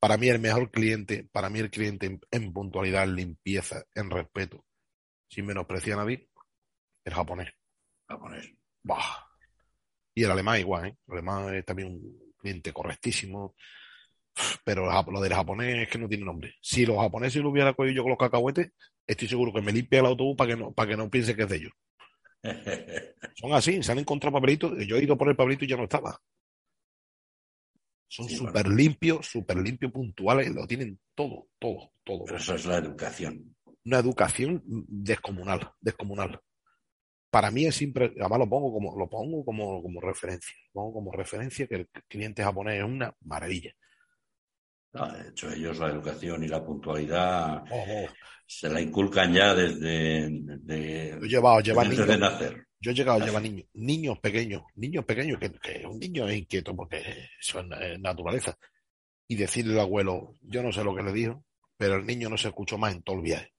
Para 0.00 0.16
mí 0.16 0.28
el 0.28 0.40
mejor 0.40 0.68
cliente, 0.68 1.28
para 1.30 1.48
mí 1.48 1.60
el 1.60 1.70
cliente 1.70 2.06
en, 2.06 2.20
en 2.32 2.52
puntualidad, 2.52 3.04
en 3.04 3.14
limpieza, 3.14 3.84
en 3.94 4.10
respeto, 4.10 4.64
sin 5.28 5.46
menospreciar 5.46 6.00
a 6.00 6.02
nadie, 6.02 6.28
el 7.04 7.14
japonés. 7.14 7.52
Japonés. 8.08 8.50
Bah. 8.82 9.28
Y 10.12 10.24
el 10.24 10.30
alemán 10.32 10.58
igual, 10.58 10.86
¿eh? 10.86 10.96
El 11.06 11.12
alemán 11.12 11.54
es 11.54 11.64
también 11.64 11.86
un 11.86 12.34
cliente 12.36 12.72
correctísimo. 12.72 13.54
Pero 14.64 14.90
lo 15.12 15.20
del 15.20 15.32
japonés 15.32 15.82
es 15.82 15.88
que 15.88 15.98
no 15.98 16.08
tiene 16.08 16.24
nombre. 16.24 16.56
Si 16.60 16.84
los 16.84 16.98
japoneses 16.98 17.42
lo 17.42 17.50
hubiera 17.50 17.74
cogido 17.74 17.94
yo 17.94 18.02
con 18.02 18.10
los 18.10 18.18
cacahuetes, 18.18 18.72
estoy 19.06 19.28
seguro 19.28 19.52
que 19.52 19.62
me 19.62 19.70
limpia 19.70 20.00
el 20.00 20.06
autobús 20.06 20.36
para 20.36 20.50
que 20.50 20.56
no, 20.56 20.72
para 20.72 20.90
que 20.90 20.96
no 20.96 21.08
piense 21.08 21.36
que 21.36 21.42
es 21.44 21.48
de 21.48 21.56
ellos. 21.58 21.72
Son 23.36 23.52
así, 23.52 23.80
se 23.84 23.92
han 23.92 24.00
encontrado 24.00 24.34
papelitos. 24.34 24.84
Yo 24.84 24.96
he 24.96 25.04
ido 25.04 25.16
por 25.16 25.28
el 25.28 25.36
papelito 25.36 25.64
y 25.64 25.68
ya 25.68 25.76
no 25.76 25.84
estaba. 25.84 26.20
Son 28.08 28.28
Sí, 28.28 28.36
súper 28.36 28.68
limpios, 28.68 29.26
súper 29.26 29.56
limpios, 29.58 29.92
puntuales, 29.92 30.54
lo 30.54 30.66
tienen 30.66 30.98
todo, 31.14 31.48
todo, 31.58 31.92
todo. 32.04 32.24
Pero 32.24 32.36
eso 32.36 32.54
es 32.54 32.66
la 32.66 32.78
educación. 32.78 33.56
Una 33.84 33.98
educación 33.98 34.62
descomunal, 34.64 35.72
descomunal. 35.80 36.40
Para 37.30 37.50
mí 37.50 37.66
es 37.66 37.74
siempre, 37.74 38.14
además 38.20 38.38
lo 38.38 38.48
pongo 38.48 38.72
como, 38.72 38.96
lo 38.96 39.08
pongo 39.10 39.44
como, 39.44 39.82
como 39.82 40.00
referencia. 40.00 40.54
Lo 40.68 40.82
pongo 40.82 40.94
como 40.94 41.12
referencia 41.12 41.66
que 41.66 41.74
el 41.74 41.88
cliente 42.08 42.44
japonés 42.44 42.78
es 42.78 42.84
una 42.84 43.14
maravilla. 43.22 43.74
De 44.94 45.28
hecho, 45.30 45.50
ellos 45.50 45.78
la 45.78 45.88
educación 45.88 46.44
y 46.44 46.48
la 46.48 46.64
puntualidad 46.64 47.64
se 48.46 48.68
la 48.68 48.80
inculcan 48.80 49.32
ya 49.32 49.54
desde, 49.54 50.28
de, 50.30 51.18
Yo 51.20 51.26
llevado, 51.26 51.60
desde 51.90 52.06
de 52.12 52.18
nacer. 52.18 52.66
yo 52.78 52.90
he 52.92 52.94
llegado 52.94 53.20
a 53.20 53.26
llevar 53.26 53.42
niños, 53.42 53.66
niños 53.74 54.18
pequeños, 54.20 54.62
niños 54.76 55.04
pequeños, 55.04 55.38
que, 55.40 55.50
que 55.52 55.84
un 55.86 55.98
niño 55.98 56.28
es 56.28 56.36
inquieto 56.38 56.76
porque 56.76 57.02
eso 57.40 57.60
es 57.60 57.66
eh, 57.80 57.98
naturaleza. 57.98 58.56
Y 59.26 59.34
decirle 59.36 59.72
al 59.74 59.80
abuelo, 59.80 60.34
yo 60.42 60.62
no 60.62 60.70
sé 60.70 60.84
lo 60.84 60.94
que 60.94 61.02
le 61.02 61.12
dijo, 61.12 61.44
pero 61.76 61.96
el 61.96 62.06
niño 62.06 62.28
no 62.28 62.36
se 62.36 62.48
escuchó 62.48 62.78
más 62.78 62.94
en 62.94 63.02
todo 63.02 63.16
el 63.16 63.22
viaje. 63.22 63.52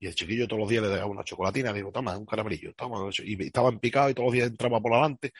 Y 0.00 0.08
el 0.08 0.14
chiquillo 0.16 0.48
todos 0.48 0.60
los 0.60 0.68
días 0.68 0.82
le 0.82 0.88
daba 0.88 1.06
una 1.06 1.22
chocolatina, 1.22 1.70
le 1.70 1.76
digo, 1.78 1.92
toma, 1.92 2.18
un 2.18 2.26
caramelillo, 2.26 2.74
toma. 2.74 3.08
Y 3.22 3.40
estaban 3.44 3.78
picados 3.78 4.10
y 4.10 4.14
todos 4.14 4.26
los 4.26 4.32
días 4.34 4.48
entraba 4.48 4.80
por 4.80 4.92
adelante. 4.94 5.32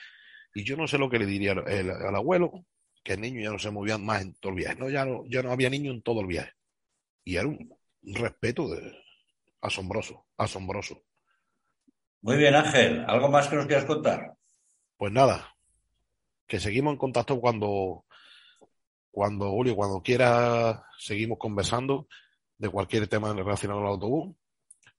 Y 0.55 0.63
yo 0.63 0.77
no 0.77 0.87
sé 0.87 0.97
lo 0.97 1.09
que 1.09 1.19
le 1.19 1.25
diría 1.25 1.51
el- 1.51 1.67
el- 1.67 1.89
al 1.91 2.15
abuelo, 2.15 2.65
que 3.03 3.13
el 3.13 3.21
niño 3.21 3.41
ya 3.41 3.51
no 3.51 3.59
se 3.59 3.71
movía 3.71 3.97
más 3.97 4.21
en 4.21 4.33
todo 4.35 4.51
el 4.51 4.59
viaje. 4.59 4.75
No, 4.75 4.89
ya 4.89 5.05
no, 5.05 5.25
ya 5.27 5.43
no 5.43 5.51
había 5.51 5.69
niño 5.69 5.91
en 5.91 6.01
todo 6.01 6.21
el 6.21 6.27
viaje. 6.27 6.53
Y 7.23 7.35
era 7.35 7.47
un, 7.47 7.73
un 8.03 8.15
respeto 8.15 8.69
de, 8.69 8.93
asombroso, 9.63 10.25
asombroso. 10.37 11.03
Muy 12.21 12.37
bien, 12.37 12.53
Ángel. 12.53 13.03
¿Algo 13.07 13.29
más 13.29 13.47
que 13.47 13.55
nos 13.55 13.65
quieras 13.65 13.85
contar? 13.85 14.35
Pues 14.97 15.11
nada, 15.11 15.55
que 16.47 16.59
seguimos 16.59 16.93
en 16.93 16.97
contacto 16.97 17.39
cuando, 17.39 18.05
cuando 19.11 19.49
Julio, 19.49 19.75
cuando 19.75 20.01
quiera, 20.01 20.85
seguimos 20.97 21.37
conversando 21.37 22.07
de 22.57 22.69
cualquier 22.69 23.07
tema 23.07 23.33
relacionado 23.33 23.81
al 23.81 23.87
autobús, 23.87 24.35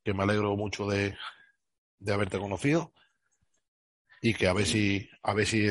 que 0.02 0.12
me 0.12 0.24
alegro 0.24 0.56
mucho 0.56 0.86
de, 0.86 1.16
de 1.98 2.12
haberte 2.12 2.38
conocido 2.38 2.92
y 4.20 4.34
que 4.34 4.48
a 4.48 4.52
ver 4.52 4.66
si, 4.66 5.08
a 5.22 5.34
ver 5.34 5.46
si 5.46 5.66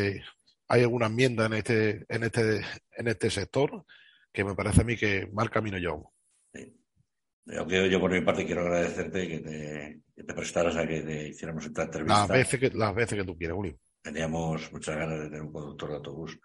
hay 0.68 0.82
alguna 0.82 1.07
enmienda 1.07 1.45
en 1.45 1.53
este, 1.53 2.05
en 2.09 2.24
este, 2.24 2.61
en 2.97 3.07
este 3.07 3.30
sector 3.30 3.86
que 4.32 4.43
me 4.43 4.55
parece 4.55 4.82
a 4.82 4.84
mí 4.84 4.95
que 4.97 5.28
mal 5.34 5.49
camino. 5.49 5.78
Yo, 5.78 6.11
que- 7.68 7.89
yo 7.89 7.99
por 7.99 8.11
mi 8.11 8.22
parte 8.22 8.45
quiero 8.45 8.61
agradecerte 8.61 9.28
que 9.28 9.39
te, 9.39 10.01
que 10.16 10.24
te 10.24 10.34
prestaras 10.34 10.76
a 10.78 10.88
que 10.88 11.01
te 11.01 11.28
hiciéramos 11.30 11.66
esta 11.66 11.84
entrevista. 11.84 12.20
Las 12.20 12.30
veces 12.30 12.59
que, 12.59 12.70
las 12.70 12.95
veces 12.95 13.18
que 13.20 13.26
tú 13.26 13.38
quieras, 13.38 13.55
Julio. 13.55 13.78
Teníamos 14.01 14.72
muchas 14.72 14.97
ganas 14.97 15.20
de 15.20 15.26
tener 15.26 15.41
un 15.41 15.51
conductor 15.53 15.89
de 15.89 15.95
autobús 15.95 16.39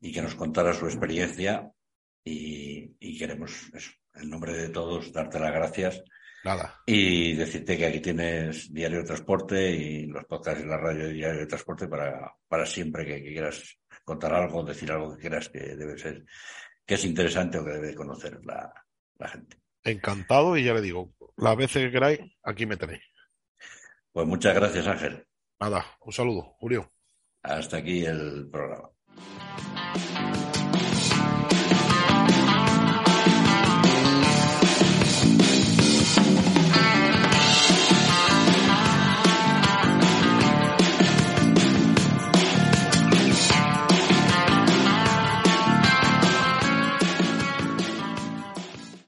y 0.00 0.12
que 0.12 0.22
nos 0.22 0.34
contara 0.34 0.72
su 0.74 0.86
experiencia 0.86 1.70
y, 2.24 2.94
y 3.00 3.18
queremos, 3.18 3.70
eso, 3.74 3.90
en 4.14 4.30
nombre 4.30 4.52
de 4.54 4.68
todos, 4.68 5.12
darte 5.12 5.38
las 5.40 5.52
gracias 5.52 6.02
Nada, 6.44 6.82
y 6.84 7.34
decirte 7.34 7.76
que 7.78 7.86
aquí 7.86 8.00
tienes 8.00 8.72
Diario 8.72 8.98
de 8.98 9.04
Transporte 9.04 9.70
y 9.70 10.06
los 10.06 10.24
podcasts 10.26 10.62
y 10.62 10.66
la 10.66 10.76
radio 10.76 11.06
de 11.06 11.12
Diario 11.14 11.40
de 11.40 11.46
Transporte 11.46 11.88
para, 11.88 12.34
para 12.46 12.66
siempre 12.66 13.06
que, 13.06 13.22
que 13.22 13.32
quieras 13.32 13.78
contar 14.04 14.34
algo, 14.34 14.62
decir 14.62 14.92
algo 14.92 15.14
que 15.14 15.22
quieras 15.22 15.48
que 15.48 15.58
debe 15.58 15.96
ser, 15.96 16.24
que 16.84 16.94
es 16.94 17.04
interesante 17.06 17.58
o 17.58 17.64
que 17.64 17.70
debe 17.72 17.94
conocer 17.94 18.40
la, 18.44 18.70
la 19.18 19.28
gente. 19.28 19.56
encantado 19.82 20.56
y 20.56 20.64
ya 20.64 20.74
le 20.74 20.82
digo, 20.82 21.14
las 21.36 21.56
veces 21.56 21.84
que 21.84 21.92
queráis, 21.92 22.20
aquí 22.42 22.66
me 22.66 22.76
tenéis. 22.76 23.02
Pues 24.12 24.26
muchas 24.26 24.54
gracias, 24.54 24.86
Ángel. 24.86 25.26
Nada, 25.60 25.84
un 26.00 26.12
saludo, 26.12 26.42
Julio. 26.58 26.92
Hasta 27.42 27.78
aquí 27.78 28.04
el 28.04 28.48
programa. 28.50 28.90